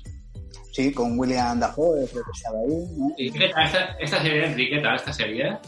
Sí, 0.72 0.92
con 0.92 1.16
William 1.18 1.60
Dafoe, 1.60 2.06
creo 2.10 2.24
que 2.24 2.30
estaba 2.34 2.58
ahí. 2.58 2.86
¿no? 2.96 3.14
Sí. 3.16 3.30
¿Qué 3.30 3.48
tal 3.48 3.64
esta, 3.66 3.84
esta 4.00 4.22
serie, 4.22 4.46
Enrique? 4.46 4.76
¿Qué 4.76 4.82
tal 4.82 4.96
esta 4.96 5.12
serie? 5.12 5.58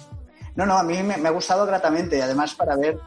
No, 0.57 0.66
no, 0.66 0.76
a 0.76 0.82
mí 0.82 1.01
me, 1.03 1.16
me 1.16 1.28
ha 1.28 1.32
gustado 1.32 1.64
gratamente 1.66 2.16
y 2.18 2.20
además 2.20 2.55
para 2.55 2.76
ver, 2.76 2.99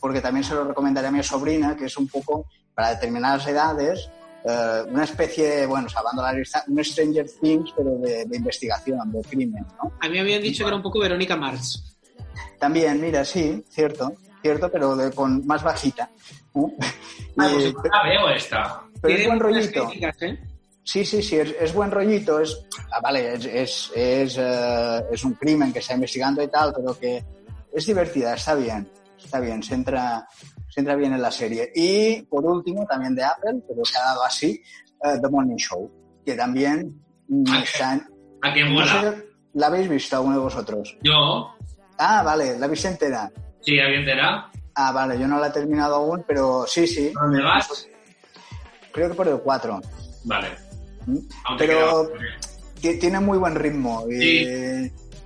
porque 0.00 0.20
también 0.20 0.44
se 0.44 0.54
lo 0.54 0.64
recomendaré 0.64 1.08
a 1.08 1.12
mi 1.12 1.22
sobrina, 1.22 1.76
que 1.76 1.86
es 1.86 1.96
un 1.96 2.08
poco 2.08 2.46
para 2.74 2.90
determinadas 2.90 3.46
edades, 3.46 4.10
eh, 4.44 4.82
una 4.88 5.04
especie, 5.04 5.64
bueno, 5.66 5.88
salvando 5.88 6.22
la 6.22 6.32
lista, 6.32 6.64
un 6.68 6.84
Stranger 6.84 7.26
Things, 7.40 7.72
pero 7.76 7.96
de, 7.98 8.24
de 8.26 8.36
investigación, 8.36 9.10
de 9.12 9.22
crimen, 9.22 9.64
¿no? 9.82 9.92
A 10.00 10.08
mí 10.08 10.14
me 10.14 10.20
habían 10.20 10.42
dicho 10.42 10.64
que 10.64 10.68
era 10.68 10.76
un 10.76 10.82
poco 10.82 10.98
Verónica 10.98 11.36
Mars. 11.36 11.96
También, 12.58 13.00
mira, 13.00 13.24
sí, 13.24 13.64
cierto, 13.70 14.12
cierto, 14.42 14.70
pero 14.70 14.96
de, 14.96 15.10
con 15.12 15.46
más 15.46 15.62
bajita. 15.62 16.10
Ah, 16.54 17.48
pues 17.52 17.66
igual 17.66 17.90
la 17.92 18.02
veo 18.02 18.28
esta. 18.30 18.82
pero 19.00 19.14
es 19.14 19.26
buen 19.26 19.40
rollito. 19.40 19.86
críticas, 19.88 20.22
¿eh? 20.22 20.38
Sí, 20.82 21.04
sí, 21.04 21.22
sí, 21.22 21.36
es, 21.36 21.54
es 21.60 21.72
buen 21.74 21.90
rollito, 21.90 22.40
es, 22.40 22.66
ah, 22.90 23.00
vale, 23.02 23.34
es, 23.34 23.44
es, 23.44 23.92
es, 23.94 24.36
eh, 24.38 25.04
es 25.12 25.24
un 25.24 25.34
crimen 25.34 25.72
que 25.72 25.78
está 25.78 25.94
investigando 25.94 26.42
y 26.42 26.48
tal, 26.48 26.72
pero 26.74 26.98
que 26.98 27.22
es 27.72 27.86
divertida, 27.86 28.34
está 28.34 28.54
bien, 28.54 28.90
está 29.22 29.38
bien, 29.40 29.62
se 29.62 29.74
entra, 29.74 30.26
se 30.68 30.80
entra 30.80 30.96
bien 30.96 31.12
en 31.12 31.22
la 31.22 31.30
serie. 31.30 31.70
Y 31.74 32.22
por 32.22 32.44
último, 32.44 32.86
también 32.86 33.14
de 33.14 33.22
Apple, 33.22 33.62
pero 33.68 33.84
se 33.84 33.98
ha 33.98 34.02
dado 34.04 34.24
así, 34.24 34.60
eh, 35.04 35.18
The 35.22 35.28
Morning 35.28 35.56
Show, 35.56 35.88
que 36.24 36.34
también 36.34 37.00
mm, 37.28 37.44
Ah, 37.50 37.62
está 37.62 37.92
¿A 38.42 38.54
no 38.54 38.86
sé, 38.86 39.28
¿La 39.52 39.66
habéis 39.66 39.88
visto 39.88 40.16
alguno 40.16 40.36
de 40.36 40.42
vosotros? 40.42 40.96
Yo, 41.02 41.52
Ah, 41.98 42.22
vale, 42.22 42.58
la 42.58 42.66
viste 42.66 42.88
entera. 42.88 43.30
Sí, 43.62 43.78
alguien 43.80 44.04
te 44.04 44.16
da. 44.16 44.50
Ah, 44.74 44.92
vale, 44.92 45.18
yo 45.18 45.26
no 45.26 45.38
la 45.38 45.48
he 45.48 45.50
terminado 45.52 45.96
aún, 45.96 46.24
pero 46.26 46.64
sí, 46.66 46.86
sí. 46.86 47.10
¿Dónde 47.12 47.42
vas? 47.42 47.86
Creo 48.92 49.08
que 49.08 49.14
por 49.14 49.28
el 49.28 49.38
4. 49.40 49.80
Vale. 50.24 50.48
¿Mm? 51.06 51.16
Aún 51.44 51.58
te 51.58 51.66
Pero 51.66 52.10
tiene 52.80 53.20
muy 53.20 53.38
buen 53.38 53.54
ritmo. 53.54 54.04
Sí. 54.08 54.46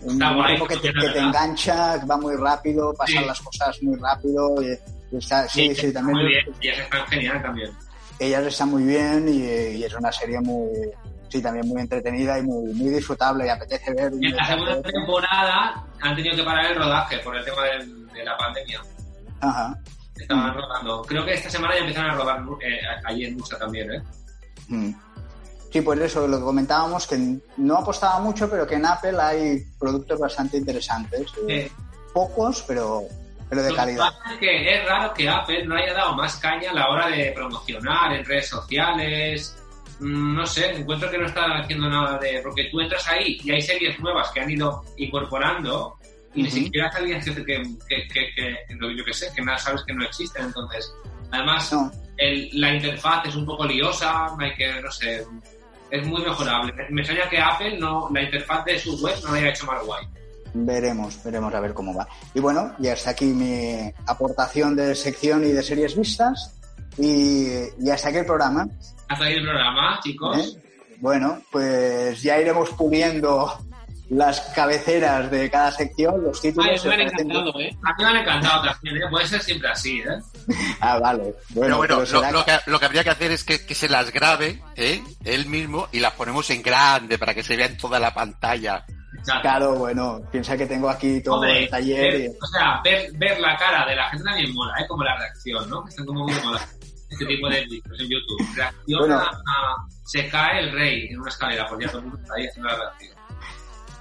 un 0.02 0.12
Está 0.12 0.34
guay, 0.34 0.52
ritmo 0.52 0.66
que 0.66 0.76
te, 0.76 0.92
que 0.92 1.18
engancha, 1.18 2.04
va 2.04 2.16
muy 2.16 2.36
rápido, 2.36 2.92
pasan 2.94 3.22
Sí. 3.22 3.26
las 3.26 3.40
cosas 3.40 3.82
muy 3.82 3.96
rápido. 3.98 4.62
y- 4.62 4.78
y 5.12 5.18
está, 5.18 5.48
sí, 5.48 5.74
sí, 5.74 5.92
también. 5.92 6.16
Muy 6.18 6.26
bien, 6.26 6.44
y 6.60 6.68
es 6.68 6.90
tan 6.90 7.06
genial 7.06 7.40
también. 7.42 7.70
Ellas 8.18 8.46
están 8.46 8.70
muy 8.70 8.82
bien 8.82 9.28
y, 9.28 9.76
y 9.78 9.84
es 9.84 9.94
una 9.94 10.10
serie 10.10 10.40
muy. 10.40 10.68
Sí, 11.34 11.42
también 11.42 11.66
muy 11.66 11.80
entretenida 11.80 12.38
y 12.38 12.42
muy, 12.42 12.72
muy 12.74 12.90
disfrutable 12.90 13.44
y 13.46 13.48
apetece 13.48 13.92
ver. 13.92 14.12
un 14.12 14.24
En 14.24 14.36
la 14.36 14.46
segunda 14.46 14.82
temporada 14.82 15.84
han 16.00 16.14
tenido 16.16 16.36
que 16.36 16.44
parar 16.44 16.66
el 16.66 16.76
rodaje 16.78 17.18
por 17.18 17.36
el 17.36 17.44
tema 17.44 17.64
del- 17.64 18.06
de 18.12 18.24
la 18.24 18.36
pandemia. 18.36 18.80
Ajá. 19.40 19.76
Estaban 20.16 20.54
rodando. 20.54 21.02
Creo 21.02 21.24
que 21.24 21.32
esta 21.34 21.50
semana 21.50 21.74
ya 21.74 21.80
empezaron 21.80 22.10
a 22.12 22.14
rodar 22.14 22.38
eh, 22.62 23.24
en 23.26 23.36
Musa 23.36 23.58
también, 23.58 23.90
¿eh? 23.92 24.02
Mm. 24.68 24.92
Sí, 25.72 25.80
pues 25.80 25.98
eso, 26.02 26.28
lo 26.28 26.38
que 26.38 26.44
comentábamos, 26.44 27.04
que 27.08 27.18
no 27.56 27.78
apostaba 27.78 28.20
mucho, 28.20 28.48
pero 28.48 28.64
que 28.64 28.76
en 28.76 28.86
Apple 28.86 29.16
hay 29.20 29.64
productos 29.76 30.20
bastante 30.20 30.56
interesantes. 30.56 31.26
eh, 31.48 31.68
Pocos, 32.12 32.62
pero, 32.68 33.02
pero 33.50 33.60
de 33.60 33.70
Lo 33.70 33.74
que 33.74 33.80
calidad. 33.80 34.04
pasa 34.04 34.34
es 34.34 34.38
que 34.38 34.72
es 34.78 34.88
raro 34.88 35.12
que 35.12 35.28
Apple 35.28 35.66
no 35.66 35.74
haya 35.74 35.92
dado 35.94 36.14
más 36.14 36.36
caña 36.36 36.70
a 36.70 36.74
la 36.74 36.88
hora 36.90 37.08
de 37.08 37.32
promocionar 37.34 38.12
en 38.12 38.24
redes 38.24 38.48
sociales. 38.48 39.56
Mm, 40.00 40.34
No 40.36 40.46
sé, 40.46 40.70
encuentro 40.76 41.10
que 41.10 41.18
no 41.18 41.26
están 41.26 41.52
haciendo 41.52 41.88
nada 41.88 42.18
de... 42.18 42.40
Porque 42.42 42.64
tú 42.70 42.80
entras 42.80 43.06
ahí 43.08 43.38
y 43.42 43.50
hay 43.50 43.62
series 43.62 43.98
nuevas 44.00 44.30
que 44.32 44.40
han 44.40 44.50
ido 44.50 44.82
incorporando 44.96 45.96
y 46.34 46.42
ni 46.42 46.48
Ujú. 46.48 46.56
siquiera 46.56 46.90
sabías 46.90 47.24
que, 47.24 47.34
que, 47.44 47.62
que, 47.88 48.08
que, 48.34 48.56
yo 48.96 49.04
que 49.04 49.14
sé, 49.14 49.28
que 49.34 49.42
nada 49.42 49.56
sabes 49.58 49.82
que 49.86 49.94
no 49.94 50.04
existen. 50.04 50.46
Entonces, 50.46 50.92
además, 51.30 51.72
No, 51.72 51.92
el- 52.16 52.48
la 52.60 52.74
interfaz 52.74 53.26
es 53.26 53.36
un 53.36 53.46
poco 53.46 53.64
liosa, 53.64 54.26
hay 54.38 54.54
que, 54.54 54.80
no 54.82 54.90
sé, 54.90 55.24
es 55.90 56.06
muy 56.06 56.22
mejorable. 56.22 56.72
Me, 56.72 56.88
me 56.90 57.00
extraña 57.02 57.28
que 57.30 57.38
Apple 57.38 57.78
no, 57.78 58.08
la 58.12 58.22
interfaz 58.22 58.64
de 58.64 58.78
su 58.78 58.96
web 59.00 59.14
no 59.22 59.30
la 59.32 59.38
haya 59.38 59.50
hecho 59.50 59.66
más 59.66 59.84
guay. 59.84 60.04
veremos, 60.54 61.22
veremos 61.24 61.54
a 61.54 61.60
ver 61.60 61.72
cómo 61.74 61.94
va. 61.94 62.06
Y 62.34 62.40
bueno, 62.40 62.74
ya 62.78 62.92
está 62.94 63.10
aquí 63.10 63.26
mi 63.26 63.92
aportación 64.06 64.74
de 64.76 64.94
sección 64.94 65.44
y 65.44 65.52
de 65.52 65.62
series 65.62 65.96
vistas. 65.96 66.52
Y 66.98 67.46
ya 67.78 67.94
está 67.94 68.08
aquí 68.08 68.18
el 68.18 68.26
programa. 68.26 68.66
Hasta 69.08 69.24
ahí 69.24 69.34
el 69.34 69.42
programa, 69.42 70.00
chicos. 70.02 70.38
¿eh? 70.38 70.60
Bueno, 71.00 71.40
pues 71.50 72.22
ya 72.22 72.38
iremos 72.38 72.70
puliendo 72.70 73.52
las 74.10 74.40
cabeceras 74.54 75.30
de 75.30 75.50
cada 75.50 75.72
sección, 75.72 76.22
los 76.22 76.40
títulos. 76.40 76.80
Ay, 76.84 76.88
me 76.88 76.94
han 76.94 77.00
encantado, 77.02 77.60
¿eh? 77.60 77.76
A 77.82 77.88
mí 77.96 78.04
me 78.04 78.04
han 78.10 78.16
encantado 78.16 78.62
también, 78.70 78.96
¿eh? 78.96 79.06
Puede 79.10 79.26
ser 79.26 79.42
siempre 79.42 79.68
así, 79.70 79.98
¿eh? 80.00 80.04
Ah, 80.80 80.98
vale. 80.98 81.34
Pero 81.48 81.60
Bueno, 81.60 81.76
bueno, 81.78 81.98
pero 82.06 82.30
lo, 82.32 82.44
que, 82.44 82.52
lo 82.66 82.78
que 82.78 82.86
habría 82.86 83.02
que 83.04 83.10
hacer 83.10 83.32
es 83.32 83.44
que, 83.44 83.64
que 83.64 83.74
se 83.74 83.88
las 83.88 84.12
grabe 84.12 84.62
¿eh? 84.76 85.02
él 85.24 85.46
mismo 85.46 85.88
y 85.90 86.00
las 86.00 86.12
ponemos 86.12 86.48
en 86.50 86.62
grande 86.62 87.18
para 87.18 87.34
que 87.34 87.42
se 87.42 87.56
vea 87.56 87.66
en 87.66 87.76
toda 87.76 87.98
la 87.98 88.12
pantalla. 88.14 88.84
Exacto. 89.18 89.42
Claro, 89.42 89.74
bueno, 89.76 90.20
piensa 90.30 90.56
que 90.56 90.66
tengo 90.66 90.88
aquí 90.90 91.22
todo 91.22 91.36
Hombre, 91.36 91.64
el 91.64 91.70
taller. 91.70 92.12
ver- 92.12 92.20
y- 92.20 92.28
o 92.28 92.46
sea, 92.46 92.80
ver, 92.84 93.10
ver 93.14 93.40
la 93.40 93.56
cara 93.56 93.86
de 93.86 93.96
la 93.96 94.08
gente 94.10 94.24
también 94.24 94.52
mola, 94.52 94.74
¿eh? 94.80 94.86
Como 94.86 95.02
la 95.02 95.16
reacción, 95.16 95.68
¿no? 95.70 95.82
Que 95.84 95.90
están 95.90 96.04
como 96.06 96.24
muy 96.24 96.34
mola. 96.44 96.60
Este 97.14 97.26
tipo 97.26 97.48
de 97.48 97.64
vídeos 97.66 98.00
en 98.00 98.08
YouTube. 98.08 98.56
Reacciona 98.56 99.06
Bueno. 99.06 99.18
a... 99.20 99.86
Se 100.04 100.28
cae 100.28 100.60
el 100.60 100.72
rey 100.72 101.06
en 101.10 101.20
una 101.20 101.30
escalera, 101.30 101.66
porque 101.68 101.84
ya 101.86 101.90
todo 101.90 102.00
el 102.02 102.06
mundo 102.08 102.20
está 102.22 102.34
ahí 102.34 102.46
haciendo 102.46 102.68
la 102.70 102.76
reacción. 102.78 103.14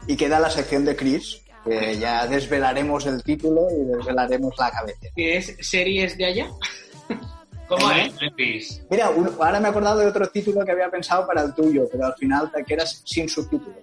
Y 0.08 0.18
queda 0.18 0.40
la 0.40 0.50
sección 0.50 0.84
de 0.86 0.96
Chris, 0.96 1.42
que 1.64 1.98
ya 1.98 2.28
desvelaremos 2.28 3.06
el 3.06 3.24
título 3.24 3.68
y 3.72 3.86
desvelaremos 3.96 4.54
la 4.58 4.70
cabeza. 4.72 5.00
Que 5.16 5.38
es 5.38 5.56
series 5.62 6.18
de 6.18 6.26
allá. 6.26 6.48
¿Cómo 7.70 7.90
¿Eh? 7.92 8.12
es, 8.22 8.32
Chris? 8.36 8.82
Mira, 8.92 9.10
un- 9.12 9.30
ahora 9.40 9.60
me 9.62 9.68
he 9.68 9.72
acordado 9.72 10.00
de 10.00 10.08
otro 10.08 10.28
título 10.28 10.66
que 10.66 10.72
había 10.74 10.90
pensado 10.92 11.26
para 11.26 11.42
el 11.44 11.54
tuyo, 11.54 11.88
pero 11.92 12.06
al 12.08 12.14
final 12.16 12.52
te 12.52 12.64
quedas 12.66 13.02
sin 13.06 13.30
subtítulos. 13.30 13.78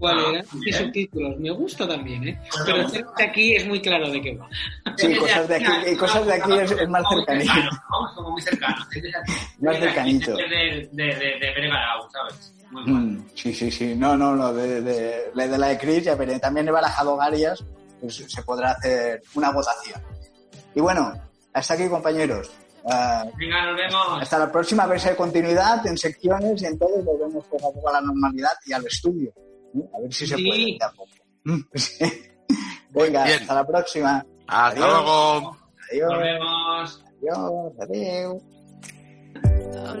¿Cuál 0.00 0.18
Ah, 0.18 0.20
era? 0.22 0.30
bien. 0.30 0.46
Y 0.66 0.72
subtítulos. 0.72 1.38
Me 1.38 1.50
gusta 1.50 1.86
también, 1.86 2.26
¿eh? 2.28 2.40
Pero 2.64 2.78
el 2.80 2.90
de 2.90 3.04
aquí 3.22 3.54
es 3.54 3.66
muy 3.68 3.80
claro 3.80 4.10
de 4.10 4.20
qué 4.20 4.34
va. 4.36 4.48
Sí, 4.96 5.14
cosas 5.14 5.46
de 5.48 5.54
aquí, 5.56 5.72
y 5.92 5.96
cosas 5.96 6.26
de 6.26 6.32
aquí 6.32 6.52
es, 6.58 6.70
es 6.72 6.88
más 6.88 7.02
Como 7.04 7.16
muy 7.16 7.24
cercanito. 7.26 7.52
Es 7.60 8.14
como 8.16 8.30
muy 8.30 8.42
cercano. 8.42 8.76
Más 9.60 9.76
cercanito. 9.78 10.36
De, 10.36 10.42
de, 10.48 10.88
de, 10.92 11.04
de, 11.04 11.14
de 11.14 11.70
¿sabes? 12.10 12.54
Muy. 12.70 12.82
Mm, 12.84 13.26
sí, 13.34 13.52
sí, 13.54 13.70
sí. 13.70 13.94
No, 13.94 14.16
no, 14.16 14.34
no. 14.34 14.52
De, 14.54 14.80
de, 14.80 15.30
de 15.34 15.58
la 15.58 15.66
de 15.68 15.78
Chris 15.78 16.04
ya 16.04 16.14
veré. 16.14 16.38
También 16.40 16.66
he 16.66 16.70
barajado 16.70 17.16
varias, 17.16 17.62
pues 18.00 18.16
se 18.26 18.42
podrá 18.42 18.70
hacer 18.72 19.20
una 19.34 19.50
votación. 19.52 20.00
Y 20.74 20.80
bueno, 20.80 21.12
hasta 21.52 21.74
aquí, 21.74 21.88
compañeros. 21.88 22.50
Ah, 22.90 23.26
Venga, 23.36 23.66
nos 23.66 23.76
vemos. 23.76 24.22
hasta 24.22 24.38
la 24.38 24.50
próxima 24.50 24.86
vez 24.86 25.04
de 25.04 25.14
continuidad 25.14 25.86
en 25.86 25.98
secciones 25.98 26.62
y 26.62 26.64
en 26.64 26.78
todo 26.78 27.02
volvemos 27.02 27.44
poco 27.44 27.68
a 27.68 27.72
poco 27.74 27.88
a 27.90 27.92
la 27.92 28.00
normalidad 28.00 28.52
y 28.64 28.72
al 28.72 28.86
estudio. 28.86 29.32
¿Eh? 29.74 29.88
A 29.94 30.00
ver 30.00 30.12
si 30.12 30.26
se 30.26 30.34
puede. 30.34 30.76
de 30.78 30.84
a 30.84 30.90
poco. 30.92 31.10
Mm. 31.44 31.60
Venga, 32.90 33.24
Bien. 33.24 33.40
hasta 33.40 33.54
la 33.54 33.66
próxima. 33.66 34.26
Hasta 34.46 34.66
Adiós. 34.68 34.88
luego. 34.88 35.56
Adiós. 35.90 36.10
Nos 36.10 36.18
vemos. 36.20 37.04
Adiós. 37.20 37.72
Adiós. 37.80 38.42
Don't 39.72 40.00